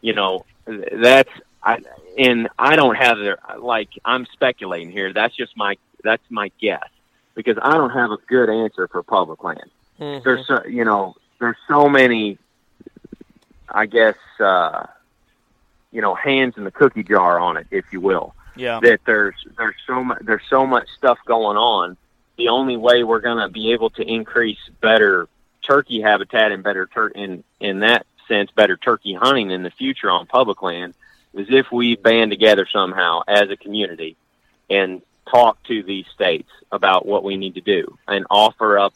you 0.02 0.14
know 0.14 0.46
that's 0.66 1.30
I 1.64 1.80
and 2.18 2.50
I 2.58 2.76
don't 2.76 2.96
have 2.96 3.18
the 3.18 3.38
like 3.60 3.90
I'm 4.06 4.26
speculating 4.34 4.92
here. 4.92 5.14
That's 5.14 5.36
just 5.36 5.56
my 5.58 5.78
that's 6.04 6.24
my 6.30 6.52
guess 6.62 6.88
because 7.36 7.58
I 7.62 7.74
don't 7.74 7.92
have 7.92 8.12
a 8.12 8.18
good 8.28 8.50
answer 8.50 8.88
for 8.88 9.04
public 9.04 9.44
land. 9.44 9.70
Mhm. 10.00 10.24
There's 10.24 10.48
so, 10.48 10.64
you 10.66 10.86
know 10.86 11.16
there's 11.40 11.58
so 11.68 11.88
many 11.90 12.38
I 13.70 13.86
guess 13.86 14.16
uh 14.40 14.86
you 15.92 16.02
know 16.02 16.16
hands 16.16 16.56
in 16.58 16.64
the 16.64 16.72
cookie 16.72 17.04
jar 17.04 17.40
on 17.40 17.58
it 17.58 17.68
if 17.72 17.86
you 17.92 18.02
will 18.02 18.34
Yeah. 18.56 18.80
that 18.82 19.02
there's 19.06 19.36
there's 19.58 19.76
so 19.88 20.04
much 20.04 20.20
there's 20.22 20.44
so 20.50 20.66
much 20.66 20.88
stuff 20.98 21.18
going 21.26 21.58
on. 21.58 21.98
The 22.38 22.48
only 22.50 22.78
way 22.78 23.04
we're 23.04 23.20
going 23.20 23.40
to 23.40 23.50
be 23.50 23.74
able 23.74 23.90
to 23.92 24.02
increase 24.02 24.60
better 24.80 25.28
turkey 25.62 26.00
habitat 26.02 26.52
and 26.54 26.64
better 26.64 26.86
tur- 26.86 27.10
in 27.10 27.44
in 27.60 27.80
that 27.82 28.06
sense 28.28 28.50
better 28.52 28.78
turkey 28.78 29.14
hunting 29.14 29.52
in 29.52 29.64
the 29.64 29.72
future 29.72 30.10
on 30.10 30.26
public 30.26 30.62
land 30.62 30.94
is 31.34 31.48
if 31.50 31.72
we 31.72 31.96
band 31.96 32.32
together 32.32 32.68
somehow 32.72 33.22
as 33.28 33.50
a 33.50 33.58
community 33.58 34.16
and 34.70 35.02
talk 35.30 35.62
to 35.64 35.84
these 35.84 36.06
states 36.14 36.50
about 36.72 37.06
what 37.06 37.24
we 37.24 37.38
need 37.38 37.56
to 37.56 37.62
do 37.62 37.98
and 38.08 38.26
offer 38.30 38.80
up 38.80 38.94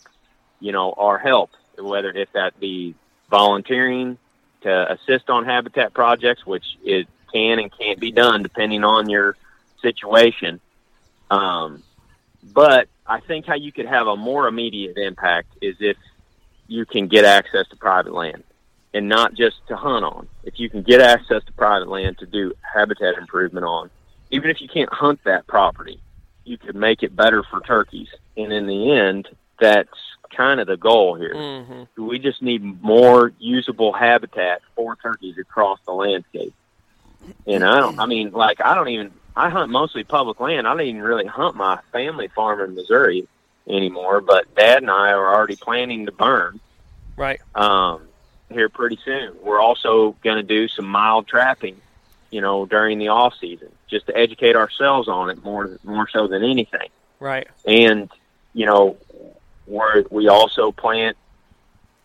you 0.59 0.71
know 0.71 0.93
our 0.93 1.17
help 1.17 1.51
whether 1.77 2.09
if 2.11 2.31
that 2.33 2.59
be 2.59 2.95
volunteering 3.29 4.17
to 4.61 4.91
assist 4.91 5.29
on 5.29 5.45
habitat 5.45 5.93
projects 5.93 6.45
which 6.45 6.77
it 6.83 7.07
can 7.33 7.59
and 7.59 7.71
can't 7.77 7.99
be 7.99 8.11
done 8.11 8.43
depending 8.43 8.83
on 8.83 9.09
your 9.09 9.35
situation. 9.81 10.59
Um, 11.29 11.83
but 12.43 12.87
I 13.05 13.19
think 13.19 13.45
how 13.45 13.55
you 13.55 13.71
could 13.71 13.87
have 13.87 14.07
a 14.07 14.15
more 14.15 14.47
immediate 14.47 14.97
impact 14.97 15.49
is 15.61 15.75
if 15.79 15.97
you 16.67 16.85
can 16.85 17.07
get 17.07 17.25
access 17.25 17.67
to 17.69 17.75
private 17.75 18.13
land 18.13 18.43
and 18.93 19.09
not 19.09 19.33
just 19.33 19.55
to 19.67 19.75
hunt 19.75 20.05
on. 20.05 20.27
If 20.43 20.59
you 20.59 20.69
can 20.69 20.83
get 20.83 21.01
access 21.01 21.43
to 21.45 21.51
private 21.53 21.87
land 21.89 22.19
to 22.19 22.25
do 22.25 22.53
habitat 22.61 23.17
improvement 23.17 23.65
on, 23.65 23.89
even 24.31 24.49
if 24.49 24.61
you 24.61 24.67
can't 24.67 24.91
hunt 24.91 25.19
that 25.25 25.47
property, 25.47 25.99
you 26.45 26.57
could 26.57 26.75
make 26.75 27.03
it 27.03 27.15
better 27.15 27.43
for 27.43 27.61
turkeys. 27.61 28.09
And 28.37 28.51
in 28.51 28.67
the 28.67 28.91
end, 28.91 29.29
that's 29.59 29.89
kind 30.35 30.59
of 30.59 30.67
the 30.67 30.77
goal 30.77 31.15
here. 31.15 31.33
Mhm. 31.33 31.87
We 31.97 32.19
just 32.19 32.41
need 32.41 32.81
more 32.83 33.31
usable 33.39 33.93
habitat 33.93 34.61
for 34.75 34.95
turkeys 34.95 35.37
across 35.37 35.79
the 35.85 35.93
landscape. 35.93 36.53
And 37.47 37.63
I 37.63 37.79
don't, 37.79 37.99
I 37.99 38.05
mean, 38.05 38.31
like, 38.31 38.59
I 38.59 38.73
don't 38.75 38.89
even, 38.89 39.11
I 39.35 39.49
hunt 39.49 39.71
mostly 39.71 40.03
public 40.03 40.39
land. 40.39 40.67
I 40.67 40.71
don't 40.71 40.81
even 40.85 41.01
really 41.01 41.25
hunt 41.25 41.55
my 41.55 41.79
family 41.91 42.27
farm 42.29 42.59
in 42.61 42.75
Missouri 42.75 43.27
anymore, 43.67 44.21
but 44.21 44.53
dad 44.55 44.81
and 44.81 44.91
I 44.91 45.11
are 45.11 45.33
already 45.33 45.55
planning 45.55 46.05
to 46.07 46.11
burn 46.11 46.59
Right. 47.15 47.39
um, 47.55 48.01
here 48.53 48.69
pretty 48.69 48.99
soon. 49.03 49.35
We're 49.41 49.59
also 49.59 50.15
going 50.23 50.37
to 50.37 50.43
do 50.43 50.67
some 50.67 50.85
mild 50.85 51.27
trapping, 51.27 51.79
you 52.31 52.41
know, 52.41 52.65
during 52.65 52.99
the 52.99 53.09
off 53.09 53.33
season, 53.39 53.69
just 53.87 54.05
to 54.07 54.17
educate 54.17 54.55
ourselves 54.55 55.07
on 55.07 55.29
it 55.29 55.43
more, 55.43 55.79
more 55.83 56.07
so 56.09 56.27
than 56.27 56.43
anything 56.43 56.89
Right. 57.19 57.47
and 57.65 58.09
you 58.53 58.65
know 58.65 58.97
we're, 59.65 60.03
we 60.11 60.27
also 60.27 60.71
plant 60.71 61.15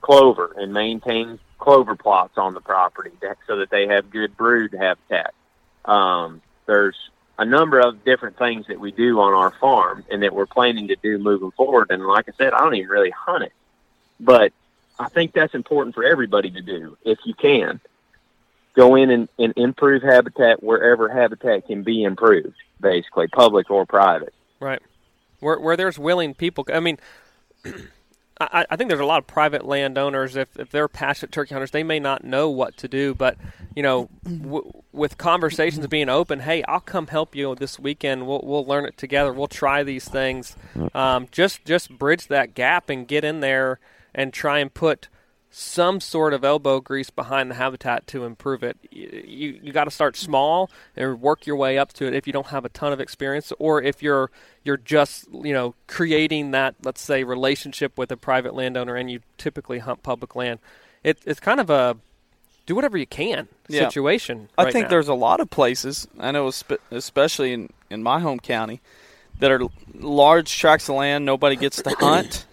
clover 0.01 0.55
and 0.57 0.73
maintain 0.73 1.39
clover 1.59 1.97
plots 1.97 2.39
on 2.39 2.55
the 2.55 2.61
property 2.61 3.11
that, 3.21 3.37
so 3.47 3.57
that 3.57 3.71
they 3.71 3.89
have 3.89 4.11
good 4.11 4.37
brood 4.37 4.75
habitat. 4.79 5.35
Um, 5.85 6.41
there's 6.67 6.97
a 7.37 7.45
number 7.45 7.81
of 7.81 8.05
different 8.05 8.39
things 8.39 8.67
that 8.69 8.79
we 8.79 8.93
do 8.93 9.21
on 9.21 9.33
our 9.35 9.51
farm 9.51 10.05
and 10.11 10.23
that 10.23 10.35
we're 10.35 10.47
planning 10.47 10.89
to 10.89 10.97
do 10.97 11.19
moving 11.19 11.51
forward. 11.53 11.89
And 11.91 12.07
like 12.07 12.29
I 12.29 12.33
said, 12.39 12.53
I 12.53 12.59
don't 12.61 12.75
even 12.77 12.89
really 12.89 13.11
hunt 13.11 13.45
it, 13.45 13.53
but 14.21 14.53
I 14.99 15.09
think 15.09 15.33
that's 15.33 15.55
important 15.55 15.95
for 15.95 16.05
everybody 16.05 16.51
to 16.51 16.61
do 16.61 16.97
if 17.05 17.19
you 17.25 17.35
can. 17.35 17.81
Go 18.75 18.95
in 18.95 19.11
and, 19.11 19.29
and 19.39 19.53
improve 19.57 20.03
habitat 20.03 20.63
wherever 20.63 21.09
habitat 21.09 21.67
can 21.67 21.83
be 21.83 22.05
improved, 22.05 22.55
basically, 22.81 23.27
public 23.29 23.71
or 23.71 23.87
private. 23.87 24.33
Right. 24.61 24.81
Where 25.41 25.59
where 25.59 25.77
there's 25.77 25.99
willing 25.99 26.35
people. 26.35 26.65
I 26.73 26.81
mean, 26.81 26.99
I, 28.41 28.67
I 28.71 28.77
think 28.77 28.89
there's 28.89 29.01
a 29.01 29.05
lot 29.05 29.19
of 29.19 29.27
private 29.27 29.65
landowners. 29.65 30.37
If 30.37 30.57
if 30.59 30.71
they're 30.71 30.89
passionate 30.89 31.33
turkey 31.33 31.55
hunters, 31.55 31.73
they 31.73 31.83
may 31.83 31.99
not 31.99 32.25
know 32.25 32.51
what 32.51 32.77
to 32.79 32.89
do. 32.89 33.15
But 33.15 33.37
you 33.75 33.83
know, 33.83 34.11
w- 34.25 34.73
with 34.93 35.19
conversations 35.19 35.87
being 35.89 36.09
open, 36.09 36.41
hey, 36.41 36.63
I'll 36.65 36.81
come 36.81 37.09
help 37.09 37.35
you 37.35 37.55
this 37.57 37.79
weekend. 37.79 38.27
We'll 38.27 38.43
we'll 38.45 38.65
learn 38.65 38.85
it 38.85 38.97
together. 38.97 39.33
We'll 39.33 39.49
try 39.49 39.83
these 39.83 40.09
things. 40.09 40.57
Um, 40.95 41.27
just 41.33 41.65
just 41.65 41.91
bridge 41.99 42.29
that 42.29 42.55
gap 42.55 42.91
and 42.91 43.09
get 43.09 43.25
in 43.25 43.41
there 43.41 43.81
and 44.19 44.33
try 44.33 44.59
and 44.59 44.75
put 44.75 45.09
some 45.49 46.01
sort 46.01 46.35
of 46.35 46.45
elbow 46.45 46.81
grease 46.81 47.09
behind 47.09 47.51
the 47.51 47.55
habitat 47.55 48.07
to 48.09 48.25
improve 48.25 48.65
it. 48.65 48.77
You 48.91 49.59
you, 49.63 49.73
got 49.73 49.85
to 49.85 49.91
start 49.93 50.17
small 50.17 50.71
and 50.97 51.21
work 51.23 51.47
your 51.47 51.55
way 51.57 51.79
up 51.79 51.93
to 51.95 52.07
it 52.07 52.15
if 52.15 52.27
you 52.27 52.33
don't 52.33 52.49
have 52.49 52.65
a 52.65 52.69
ton 52.69 52.93
of 52.93 53.01
experience 53.01 53.53
or 53.61 53.81
if 53.81 54.03
you're 54.03 54.31
you're 54.65 54.77
just, 54.77 55.27
you 55.33 55.55
know, 55.55 55.75
creating 55.87 56.51
that 56.51 56.75
let's 56.83 57.01
say 57.01 57.23
relationship 57.23 57.97
with 57.97 58.11
a 58.11 58.17
private 58.17 58.55
landowner 58.55 58.97
and 58.97 59.09
you 59.09 59.21
typically 59.39 59.79
hunt 59.79 60.03
public 60.03 60.35
land. 60.35 60.59
It, 61.05 61.19
it's 61.25 61.41
kind 61.41 61.61
of 61.61 61.71
a 61.71 61.97
do 62.67 62.75
whatever 62.75 62.99
you 62.99 63.07
can 63.07 63.47
Yeah. 63.69 63.89
situation. 63.89 64.49
I 64.59 64.65
right 64.65 64.73
think 64.73 64.87
now. 64.87 64.91
there's 64.91 65.09
a 65.09 65.15
lot 65.15 65.39
of 65.41 65.49
places. 65.49 66.09
I 66.19 66.33
know, 66.33 66.51
especially 66.91 67.53
in 67.53 67.71
in 67.89 68.03
my 68.03 68.19
home 68.19 68.41
county, 68.41 68.81
that 69.39 69.51
are 69.53 69.61
large 69.95 70.59
tracts 70.59 70.89
of 70.89 70.97
land 70.97 71.25
nobody 71.25 71.55
gets 71.57 71.81
to 71.83 71.91
hunt, 71.91 72.47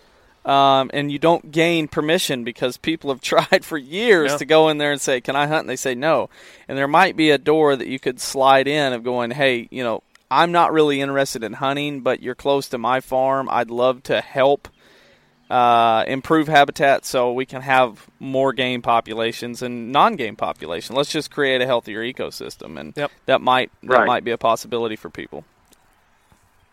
um, 0.45 0.91
and 0.93 1.11
you 1.11 1.19
don't 1.19 1.51
gain 1.51 1.87
permission 1.87 2.43
because 2.43 2.77
people 2.77 3.09
have 3.09 3.21
tried 3.33 3.65
for 3.65 3.77
years 3.77 4.31
Yeah. 4.33 4.37
to 4.37 4.45
go 4.45 4.69
in 4.69 4.77
there 4.77 4.91
and 4.91 5.01
say, 5.01 5.19
"Can 5.21 5.35
I 5.35 5.47
hunt?" 5.47 5.61
and 5.61 5.69
they 5.69 5.75
say 5.75 5.95
no. 5.95 6.29
And 6.67 6.77
there 6.77 6.87
might 6.87 7.15
be 7.15 7.31
a 7.31 7.37
door 7.37 7.75
that 7.75 7.87
you 7.87 7.99
could 7.99 8.19
slide 8.19 8.67
in 8.67 8.93
of 8.93 9.03
going, 9.03 9.31
"Hey, 9.31 9.67
you 9.71 9.83
know, 9.83 10.03
I'm 10.31 10.51
not 10.51 10.71
really 10.73 11.01
interested 11.01 11.43
in 11.43 11.53
hunting, 11.53 12.01
but 12.01 12.21
you're 12.21 12.35
close 12.35 12.69
to 12.69 12.77
my 12.77 12.99
farm. 12.99 13.47
I'd 13.51 13.69
love 13.71 14.03
to 14.03 14.21
help." 14.21 14.67
uh, 15.47 16.03
improve 16.07 16.47
habitat 16.47 17.05
so 17.05 17.31
we 17.31 17.45
can 17.45 17.61
have 17.61 18.07
more 18.19 18.51
game 18.51 18.81
populations 18.81 19.61
and 19.61 19.91
non-game 19.91 20.35
population. 20.35 20.95
Let's 20.95 21.11
just 21.11 21.29
create 21.29 21.61
a 21.61 21.67
healthier 21.67 22.01
ecosystem, 22.01 22.79
and 22.79 22.93
Yep. 22.97 23.11
that 23.27 23.41
might 23.41 23.69
that 23.83 23.89
Right. 23.99 24.07
might 24.07 24.23
be 24.23 24.31
a 24.31 24.39
possibility 24.39 24.95
for 24.95 25.11
people. 25.11 25.45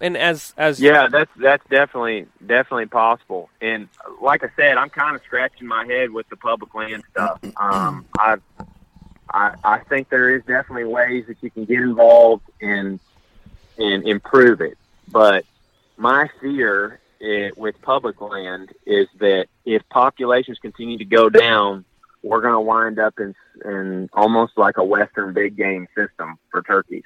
And 0.02 0.16
as 0.16 0.52
as 0.56 0.80
Yeah, 0.80 1.06
that's 1.06 1.30
that's 1.36 1.64
definitely 1.70 2.26
definitely 2.44 2.86
possible. 2.86 3.48
And 3.60 3.88
like 4.20 4.42
I 4.42 4.48
said, 4.56 4.76
I'm 4.76 4.90
kind 4.90 5.14
of 5.14 5.22
scratching 5.22 5.68
my 5.68 5.86
head 5.86 6.10
with 6.10 6.28
the 6.28 6.36
public 6.36 6.74
land 6.74 7.04
stuff. 7.12 7.38
Um, 7.56 8.04
I, 8.18 8.36
I 9.32 9.54
I 9.62 9.78
think 9.88 10.08
there 10.08 10.34
is 10.34 10.42
definitely 10.44 10.86
ways 10.86 11.26
that 11.28 11.36
you 11.40 11.50
can 11.50 11.66
get 11.66 11.78
involved 11.78 12.42
and 12.60 12.98
and 13.78 14.04
improve 14.04 14.60
it. 14.60 14.76
But 15.08 15.44
my 15.96 16.28
fear 16.40 16.98
i 17.22 17.52
with 17.56 17.80
public 17.80 18.20
land 18.20 18.72
is 18.84 19.06
that 19.20 19.46
if 19.64 19.88
populations 19.88 20.58
continue 20.58 20.98
to 20.98 21.04
go 21.04 21.30
down, 21.30 21.84
we're 22.24 22.40
going 22.40 22.54
to 22.54 22.60
wind 22.60 22.98
up 22.98 23.20
in 23.20 23.36
in 23.64 24.10
almost 24.12 24.58
like 24.58 24.78
a 24.78 24.84
western 24.84 25.32
big 25.32 25.56
game 25.56 25.86
system 25.94 26.40
for 26.50 26.62
turkeys. 26.62 27.04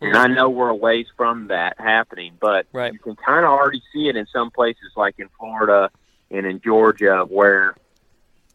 And 0.00 0.16
I 0.16 0.28
know 0.28 0.48
we're 0.48 0.68
a 0.68 0.74
ways 0.74 1.06
from 1.16 1.48
that 1.48 1.80
happening, 1.80 2.34
but 2.38 2.66
Right. 2.72 2.92
you 2.92 2.98
can 2.98 3.16
kind 3.16 3.44
of 3.44 3.50
already 3.50 3.82
see 3.92 4.08
it 4.08 4.16
in 4.16 4.26
some 4.26 4.50
places, 4.50 4.92
like 4.96 5.18
in 5.18 5.28
Florida 5.38 5.90
and 6.30 6.46
in 6.46 6.60
Georgia, 6.60 7.24
where 7.28 7.74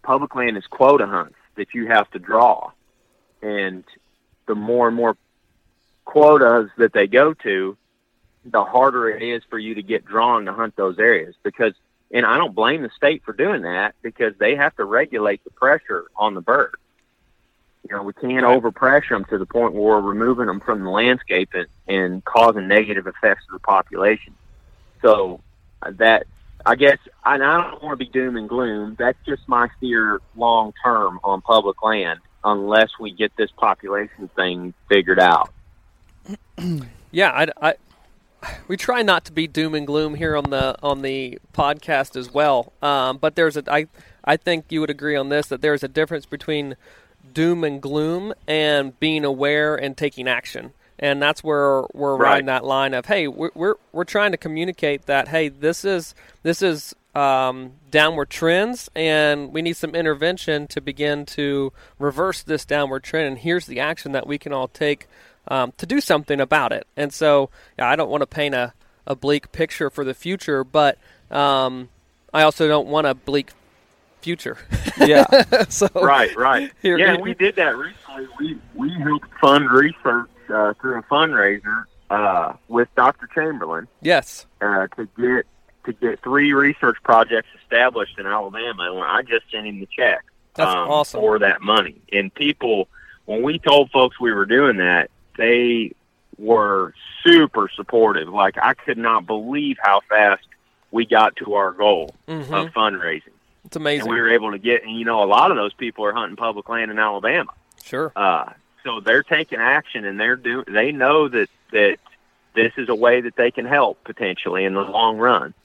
public 0.04 0.36
land 0.36 0.58
is 0.58 0.66
quota 0.68 1.06
hunts 1.06 1.36
that 1.56 1.74
you 1.74 1.88
have 1.88 2.10
to 2.12 2.20
draw. 2.20 2.72
And 3.42 3.84
the 4.46 4.56
more 4.56 4.88
and 4.88 4.96
more 4.96 5.18
quotas 6.06 6.70
that 6.78 6.94
they 6.94 7.08
go 7.08 7.34
to, 7.34 7.78
the 8.46 8.64
harder 8.64 9.10
it 9.10 9.22
is 9.22 9.44
for 9.50 9.58
you 9.58 9.76
to 9.76 9.84
get 9.84 10.06
drawn 10.06 10.46
to 10.46 10.54
hunt 10.54 10.76
those 10.76 11.00
areas. 11.00 11.36
Because, 11.44 11.74
and 12.12 12.26
I 12.26 12.38
don't 12.38 12.56
blame 12.56 12.84
the 12.84 12.90
state 12.96 13.24
for 13.24 13.34
doing 13.34 13.64
that 13.64 13.96
because 14.02 14.34
they 14.38 14.56
have 14.56 14.76
to 14.78 14.86
regulate 14.86 15.44
the 15.44 15.50
pressure 15.52 16.06
on 16.16 16.34
the 16.34 16.42
bird. 16.42 16.76
You 17.90 17.96
know, 17.98 18.04
we 18.04 18.14
can't 18.14 18.46
overpressure 18.46 19.10
them 19.10 19.26
to 19.26 19.38
the 19.38 19.46
point 19.46 19.74
where 19.74 19.84
we're 19.84 20.02
removing 20.02 20.46
them 20.46 20.60
from 20.62 20.84
the 20.84 20.90
landscape 20.90 21.50
and, 21.54 21.68
and 21.88 22.24
causing 22.24 22.68
negative 22.68 23.08
effects 23.08 23.46
to 23.48 23.54
the 23.54 23.60
population. 23.60 24.34
So 25.02 25.42
uh, 25.82 25.92
that, 25.98 26.26
I 26.66 26.76
guess, 26.76 26.98
and 27.26 27.44
I 27.44 27.62
don't 27.72 27.84
want 27.84 28.00
to 28.00 28.06
be 28.06 28.10
doom 28.10 28.38
and 28.38 28.48
gloom. 28.48 28.96
That's 28.98 29.18
just 29.26 29.48
my 29.48 29.68
fear 29.82 30.22
long 30.38 30.74
term 30.82 31.20
on 31.26 31.42
public 31.42 31.84
land, 31.84 32.20
unless 32.46 32.90
we 33.00 33.12
get 33.12 33.36
this 33.36 33.52
population 33.52 34.30
thing 34.36 34.74
figured 34.90 35.20
out. 35.20 35.52
Yeah, 37.16 37.30
I, 37.30 37.70
I- 37.70 37.76
we 38.68 38.76
try 38.76 39.04
not 39.04 39.24
to 39.26 39.32
be 39.32 39.46
doom 39.48 39.76
and 39.76 39.86
gloom 39.86 40.16
here 40.16 40.36
on 40.36 40.50
the 40.50 40.76
on 40.82 41.02
the 41.04 41.38
podcast 41.54 42.16
as 42.16 42.34
well. 42.34 42.74
Um, 42.82 43.18
but 43.18 43.36
there's 43.36 43.56
a 43.56 43.64
I 43.72 43.86
I 44.26 44.36
think 44.36 44.66
you 44.70 44.82
would 44.82 44.90
agree 44.90 45.16
on 45.16 45.30
this 45.30 45.48
that 45.48 45.62
there's 45.62 45.84
a 45.84 45.88
difference 45.88 46.26
between 46.26 46.76
doom 47.34 47.64
and 47.64 47.82
gloom 47.82 48.34
and 48.48 48.98
being 49.00 49.26
aware 49.26 49.76
and 49.76 49.96
taking 49.98 50.28
action. 50.28 50.74
And 51.00 51.22
that's 51.22 51.44
where 51.44 51.84
we're 51.94 52.16
Right. 52.16 52.32
riding 52.32 52.46
that 52.46 52.64
line 52.64 52.94
of 52.94 53.08
hey, 53.08 53.28
we're, 53.28 53.50
we're 53.56 53.76
we're 53.92 54.04
trying 54.06 54.32
to 54.32 54.38
communicate 54.38 55.06
that 55.08 55.28
hey, 55.28 55.50
this 55.50 55.84
is 55.84 56.16
this 56.44 56.62
is 56.62 56.96
um, 57.16 57.74
downward 57.92 58.30
trends, 58.30 58.90
and 58.96 59.54
we 59.54 59.62
need 59.62 59.76
some 59.76 59.94
intervention 59.96 60.68
to 60.68 60.82
begin 60.82 61.26
to 61.28 61.72
reverse 62.00 62.42
this 62.44 62.66
downward 62.66 63.04
trend. 63.04 63.28
And 63.28 63.38
here's 63.38 63.66
the 63.68 63.80
action 63.80 64.14
that 64.14 64.26
we 64.26 64.38
can 64.38 64.52
all 64.54 64.68
take 64.68 65.08
um, 65.48 65.74
to 65.78 65.86
do 65.86 66.02
something 66.02 66.40
about 66.40 66.72
it. 66.72 66.88
And 66.98 67.14
so, 67.14 67.50
yeah, 67.78 67.88
I 67.90 67.96
don't 67.96 68.10
want 68.10 68.22
to 68.22 68.28
paint 68.28 68.56
a, 68.56 68.74
a 69.06 69.16
bleak 69.16 69.52
picture 69.52 69.90
for 69.92 70.04
the 70.04 70.14
future, 70.16 70.64
but 70.64 70.98
um, 71.30 71.90
I 72.34 72.42
also 72.44 72.68
don't 72.68 72.88
want 72.88 73.06
a 73.06 73.14
bleak 73.14 73.52
future. 74.24 74.58
Yeah, 74.98 75.26
so 75.70 75.90
Right, 75.96 76.36
right. 76.38 76.72
Here- 76.82 76.98
yeah, 77.00 77.14
here- 77.14 77.20
we 77.22 77.34
did 77.34 77.56
that 77.56 77.76
recently. 77.76 78.28
We 78.40 78.58
we 78.76 78.92
helped 79.02 79.28
fund 79.42 79.70
research 79.72 80.30
uh, 80.54 80.74
through 80.80 81.00
a 81.00 81.04
fundraiser 81.04 81.86
uh, 82.12 82.54
with 82.68 82.88
Dr. 82.96 83.28
Chamberlain 83.34 83.88
yes, 84.02 84.46
uh, 84.62 84.86
to 84.96 85.08
get 85.18 85.46
to 85.86 85.94
get 85.94 86.22
three 86.22 86.54
research 86.54 86.98
projects 87.04 87.48
established 87.64 88.20
in 88.20 88.28
Alabama, 88.28 88.84
and 88.94 89.04
I 89.04 89.24
just 89.24 89.50
sent 89.52 89.66
him 89.66 89.80
the 89.80 89.88
check 89.88 90.24
That's 90.54 90.70
um, 90.70 90.90
awesome. 90.90 91.20
for 91.22 91.40
that 91.40 91.62
money. 91.62 91.96
And 92.12 92.34
people, 92.34 92.88
when 93.26 93.42
we 93.42 93.58
told 93.58 93.90
folks 93.90 94.20
we 94.20 94.32
were 94.32 94.46
doing 94.46 94.78
that, 94.78 95.10
they 95.38 95.94
were 96.38 96.94
super 97.24 97.68
supportive. 97.76 98.30
Like 98.30 98.58
I 98.62 98.76
could 98.76 99.00
not 99.00 99.26
believe 99.26 99.78
how 99.82 100.02
fast 100.08 100.44
we 100.92 101.06
got 101.08 101.36
to 101.38 101.56
our 101.56 101.72
goal 101.72 102.14
hmm 102.28 102.54
of 102.54 102.68
fundraising, 102.74 103.33
it's 103.74 103.78
amazing. 103.78 104.02
and 104.02 104.14
we 104.14 104.22
were 104.22 104.30
able 104.30 104.52
to 104.52 104.60
get. 104.60 104.84
And 104.84 104.98
you 104.98 105.04
know, 105.04 105.24
a 105.24 105.26
lot 105.26 105.50
of 105.50 105.58
those 105.58 105.74
people 105.74 106.06
are 106.06 106.14
hunting 106.14 106.36
public 106.36 106.70
land 106.70 106.92
in 106.92 107.00
Alabama. 107.00 107.52
sure. 107.84 108.12
Uh, 108.16 108.54
so 108.84 109.00
they're 109.00 109.24
taking 109.24 109.60
action 109.60 110.06
and 110.06 110.20
they're 110.20 110.36
doing. 110.36 110.66
They 110.68 110.92
know 110.92 111.28
that 111.28 111.50
that 111.72 111.98
this 112.54 112.72
is 112.78 112.90
a 112.90 112.96
way 112.96 113.22
that 113.22 113.36
they 113.36 113.50
can 113.50 113.66
help 113.66 114.04
potentially 114.04 114.66
in 114.66 114.76
the 114.76 114.82
long 114.82 115.18
run. 115.18 115.56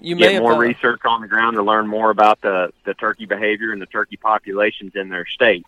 You 0.00 0.16
may 0.16 0.22
Get 0.22 0.32
have 0.34 0.42
more 0.42 0.54
uh, 0.54 0.58
research 0.58 1.00
on 1.04 1.20
the 1.20 1.28
ground 1.28 1.56
to 1.56 1.62
learn 1.62 1.86
more 1.86 2.08
about 2.08 2.40
the 2.40 2.72
the 2.84 2.94
turkey 2.94 3.26
behavior 3.26 3.72
and 3.72 3.82
the 3.82 3.86
turkey 3.86 4.16
populations 4.16 4.96
in 4.96 5.10
their 5.10 5.26
state. 5.26 5.66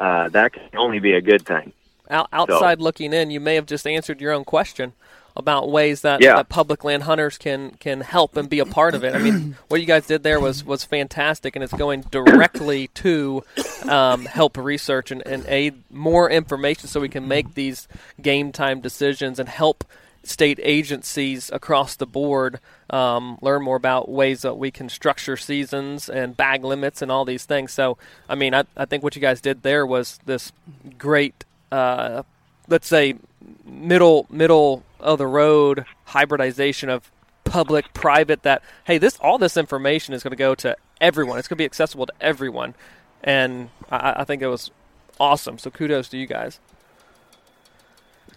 Uh, 0.00 0.28
that 0.30 0.52
can 0.54 0.62
only 0.76 0.98
be 0.98 1.12
a 1.12 1.20
good 1.20 1.46
thing. 1.46 1.72
out, 2.10 2.28
outside 2.32 2.80
looking 2.80 3.12
in. 3.12 3.30
You 3.30 3.40
may 3.40 3.54
have 3.54 3.66
just 3.66 3.86
answered 3.86 4.20
your 4.20 4.32
own 4.32 4.44
question 4.44 4.92
about 5.38 5.70
ways 5.70 6.02
that, 6.02 6.20
Yeah. 6.20 6.34
that 6.36 6.48
public 6.48 6.82
land 6.84 7.04
hunters 7.04 7.38
can 7.38 7.70
can 7.78 8.00
help 8.00 8.36
and 8.36 8.50
be 8.50 8.58
a 8.58 8.66
part 8.66 8.94
of 8.94 9.04
it. 9.04 9.14
I 9.14 9.18
mean, 9.18 9.56
what 9.68 9.80
you 9.80 9.86
guys 9.86 10.06
did 10.06 10.22
there 10.24 10.40
was 10.40 10.64
was 10.64 10.84
fantastic, 10.84 11.54
and 11.56 11.62
it's 11.62 11.72
going 11.72 12.02
directly 12.10 12.88
to 12.94 13.44
um, 13.88 14.24
help 14.26 14.56
research 14.58 15.10
and, 15.10 15.24
and 15.26 15.44
aid 15.46 15.74
more 15.90 16.28
information 16.28 16.88
so 16.88 17.00
we 17.00 17.08
can 17.08 17.28
make 17.28 17.54
these 17.54 17.86
game 18.20 18.50
time 18.52 18.80
decisions 18.80 19.38
and 19.38 19.48
help 19.48 19.84
state 20.24 20.58
agencies 20.62 21.48
across 21.54 21.94
the 21.96 22.04
board 22.04 22.58
um, 22.90 23.38
learn 23.40 23.62
more 23.62 23.76
about 23.76 24.08
ways 24.10 24.42
that 24.42 24.58
we 24.58 24.70
can 24.70 24.88
structure 24.88 25.36
seasons 25.36 26.08
and 26.10 26.36
bag 26.36 26.64
limits 26.64 27.00
and 27.00 27.10
all 27.10 27.24
these 27.24 27.44
things. 27.44 27.72
So, 27.72 27.96
I 28.28 28.34
mean, 28.34 28.52
I, 28.52 28.64
I 28.76 28.84
think 28.84 29.02
what 29.04 29.14
you 29.14 29.22
guys 29.22 29.40
did 29.40 29.62
there 29.62 29.86
was 29.86 30.18
this 30.26 30.52
great, 30.98 31.44
uh, 31.70 32.24
let's 32.68 32.86
say, 32.86 33.16
middle 33.64 34.26
middle 34.30 34.84
of 35.00 35.18
the 35.18 35.26
road 35.26 35.84
hybridization 36.06 36.88
of 36.88 37.10
public 37.44 37.92
private. 37.94 38.42
That 38.42 38.62
hey, 38.84 38.98
this 38.98 39.16
all 39.20 39.38
this 39.38 39.56
information 39.56 40.14
is 40.14 40.22
going 40.22 40.32
to 40.32 40.36
go 40.36 40.54
to 40.56 40.76
everyone. 41.00 41.38
It's 41.38 41.48
going 41.48 41.56
to 41.56 41.62
be 41.62 41.64
accessible 41.64 42.06
to 42.06 42.12
everyone, 42.20 42.74
and 43.22 43.70
I, 43.90 44.16
I 44.18 44.24
think 44.24 44.42
it 44.42 44.48
was 44.48 44.70
awesome. 45.18 45.58
So 45.58 45.70
kudos 45.70 46.08
to 46.10 46.18
you 46.18 46.26
guys. 46.26 46.60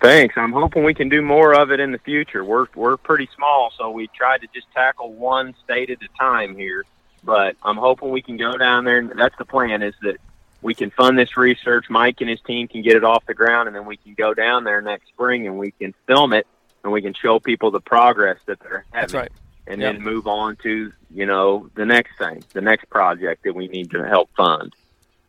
Thanks. 0.01 0.35
I'm 0.35 0.51
hoping 0.51 0.83
we 0.83 0.95
can 0.95 1.09
do 1.09 1.21
more 1.21 1.53
of 1.53 1.71
it 1.71 1.79
in 1.79 1.91
the 1.91 1.99
future. 1.99 2.43
We're 2.43 2.65
we're 2.75 2.97
pretty 2.97 3.29
small, 3.35 3.71
so 3.77 3.91
we 3.91 4.07
tried 4.07 4.41
to 4.41 4.47
just 4.53 4.65
tackle 4.73 5.13
one 5.13 5.53
state 5.63 5.91
at 5.91 5.99
a 6.01 6.17
time 6.17 6.55
here. 6.55 6.85
But 7.23 7.55
I'm 7.61 7.77
hoping 7.77 8.09
we 8.09 8.23
can 8.23 8.35
go 8.35 8.57
down 8.57 8.83
there, 8.83 8.97
and 8.97 9.11
that's 9.15 9.37
the 9.37 9.45
plan. 9.45 9.83
Is 9.83 9.93
that 10.01 10.17
we 10.61 10.73
can 10.73 10.91
fund 10.91 11.17
this 11.17 11.35
research. 11.37 11.85
Mike 11.89 12.21
and 12.21 12.29
his 12.29 12.39
team 12.41 12.67
can 12.67 12.81
get 12.81 12.95
it 12.95 13.03
off 13.03 13.25
the 13.25 13.33
ground, 13.33 13.67
and 13.67 13.75
then 13.75 13.85
we 13.85 13.97
can 13.97 14.13
go 14.13 14.33
down 14.33 14.63
there 14.63 14.81
next 14.81 15.07
spring 15.09 15.47
and 15.47 15.57
we 15.57 15.71
can 15.71 15.93
film 16.07 16.33
it, 16.33 16.45
and 16.83 16.91
we 16.93 17.01
can 17.01 17.13
show 17.13 17.39
people 17.39 17.71
the 17.71 17.79
progress 17.79 18.37
that 18.45 18.59
they're 18.59 18.85
having. 18.91 19.01
That's 19.01 19.13
right. 19.13 19.31
and 19.67 19.81
Yep. 19.81 19.93
then 19.95 20.03
move 20.03 20.27
on 20.27 20.55
to 20.57 20.91
you 21.13 21.25
know 21.25 21.69
the 21.75 21.85
next 21.85 22.17
thing, 22.17 22.43
the 22.53 22.61
next 22.61 22.89
project 22.89 23.43
that 23.43 23.53
we 23.55 23.67
need 23.67 23.91
to 23.91 24.03
help 24.07 24.29
fund. 24.35 24.73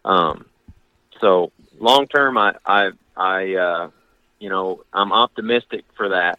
Um, 0.05 0.47
so 1.20 1.53
long 1.78 2.07
term, 2.09 2.37
I 2.39 2.55
I 2.66 2.91
I 3.16 3.55
uh, 3.55 3.91
you 4.39 4.49
know 4.49 4.83
I'm 4.93 5.12
optimistic 5.12 5.85
for 5.97 6.09
that. 6.11 6.39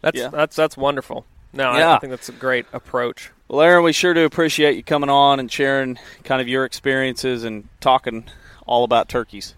That's 0.00 0.18
Yeah. 0.18 0.28
that's 0.28 0.56
that's 0.56 0.76
wonderful. 0.76 1.24
No, 1.52 1.70
I, 1.70 1.94
I 1.96 1.98
think 1.98 2.10
that's 2.10 2.28
a 2.28 2.32
great 2.32 2.66
approach. 2.72 3.30
Well, 3.48 3.60
Aaron, 3.60 3.84
we 3.84 3.92
sure 3.92 4.12
do 4.12 4.24
appreciate 4.24 4.74
you 4.74 4.82
coming 4.82 5.08
on 5.10 5.38
and 5.38 5.50
sharing 5.50 6.00
kind 6.24 6.40
of 6.40 6.48
your 6.48 6.64
experiences 6.64 7.44
and 7.44 7.68
talking 7.80 8.24
all 8.66 8.82
about 8.82 9.08
turkeys. 9.08 9.54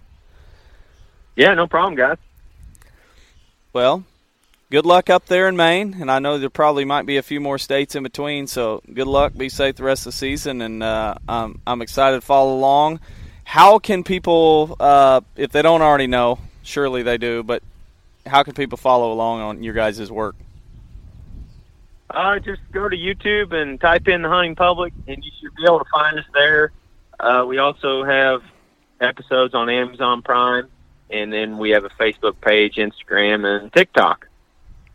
Yeah, 1.37 1.55
no 1.55 1.67
problem, 1.67 1.95
guys. 1.95 2.19
Well, 3.73 4.05
good 4.71 4.85
luck 4.85 5.09
up 5.09 5.27
there 5.27 5.49
in 5.49 5.57
Maine, 5.57 5.97
and 6.01 6.11
I 6.11 6.19
know 6.19 6.37
there 6.37 6.51
probably 6.51 6.85
might 6.85 7.07
be 7.07 7.17
a 7.17 7.23
few 7.23 7.41
more 7.41 7.57
states 7.57 7.95
in 7.95 8.03
between. 8.03 8.47
So 8.47 8.83
good 8.93 9.07
luck, 9.07 9.33
be 9.35 9.49
safe 9.49 9.77
the 9.77 9.85
rest 9.85 10.03
of 10.03 10.13
the 10.13 10.19
season, 10.19 10.61
and 10.61 10.83
uh, 10.83 11.15
I'm 11.27 11.63
I'm 11.67 11.81
excited 11.81 12.17
to 12.17 12.27
follow 12.27 12.55
along. 12.57 13.01
How 13.45 13.79
can 13.79 14.05
people, 14.05 14.77
uh, 14.79 15.23
if 15.35 15.51
they 15.53 15.63
don't 15.63 15.81
already 15.81 16.09
know, 16.09 16.41
surely 16.63 17.03
they 17.03 17.17
do, 17.17 17.43
but 17.43 17.63
how 18.27 18.43
can 18.43 18.53
people 18.53 18.77
follow 18.77 19.11
along 19.13 19.41
on 19.41 19.63
your 19.63 19.73
guys' 19.73 20.13
work? 20.13 20.35
Uh, 22.11 22.39
just 22.39 22.61
go 22.73 22.89
to 22.89 22.97
YouTube 22.97 23.53
and 23.53 23.81
type 23.81 24.09
in 24.09 24.23
the 24.23 24.29
hunting 24.29 24.55
public, 24.55 24.93
and 25.07 25.23
you 25.23 25.31
should 25.41 25.55
be 25.57 25.65
able 25.65 25.79
to 25.79 25.85
find 25.93 26.19
us 26.19 26.25
there. 26.33 26.73
Uh, 27.21 27.45
we 27.47 27.59
also 27.59 28.05
have 28.05 28.43
episodes 29.01 29.55
on 29.55 29.69
Amazon 29.69 30.23
Prime, 30.23 30.69
and 31.11 31.33
then 31.33 31.59
we 31.59 31.71
have 31.71 31.85
a 31.85 31.91
Facebook 31.91 32.41
page, 32.41 32.77
Instagram, 32.77 33.45
and 33.45 33.73
TikTok. 33.73 34.27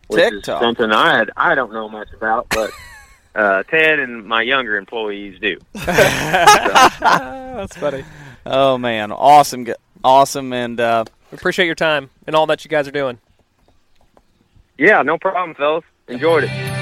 Which 0.07 0.23
TikTok. 0.23 0.61
is 0.61 0.65
something 0.65 0.91
I 0.91 1.25
I 1.37 1.55
don't 1.55 1.71
know 1.71 1.87
much 1.87 2.11
about, 2.13 2.47
but 2.49 2.71
uh, 3.35 3.63
Ted 3.63 3.99
and 3.99 4.25
my 4.25 4.41
younger 4.41 4.77
employees 4.77 5.39
do. 5.39 5.59
That's 5.73 7.77
funny. 7.77 8.03
Oh 8.45 8.77
man, 8.77 9.11
awesome, 9.11 9.67
awesome, 10.03 10.51
and 10.51 10.79
uh, 10.79 11.05
appreciate 11.31 11.67
your 11.67 11.75
time 11.75 12.09
and 12.25 12.35
all 12.35 12.47
that 12.47 12.65
you 12.65 12.69
guys 12.69 12.87
are 12.87 12.91
doing. 12.91 13.19
Yeah, 14.77 15.03
no 15.03 15.17
problem, 15.17 15.55
fellas. 15.55 15.85
Enjoyed 16.07 16.45
it. 16.45 16.72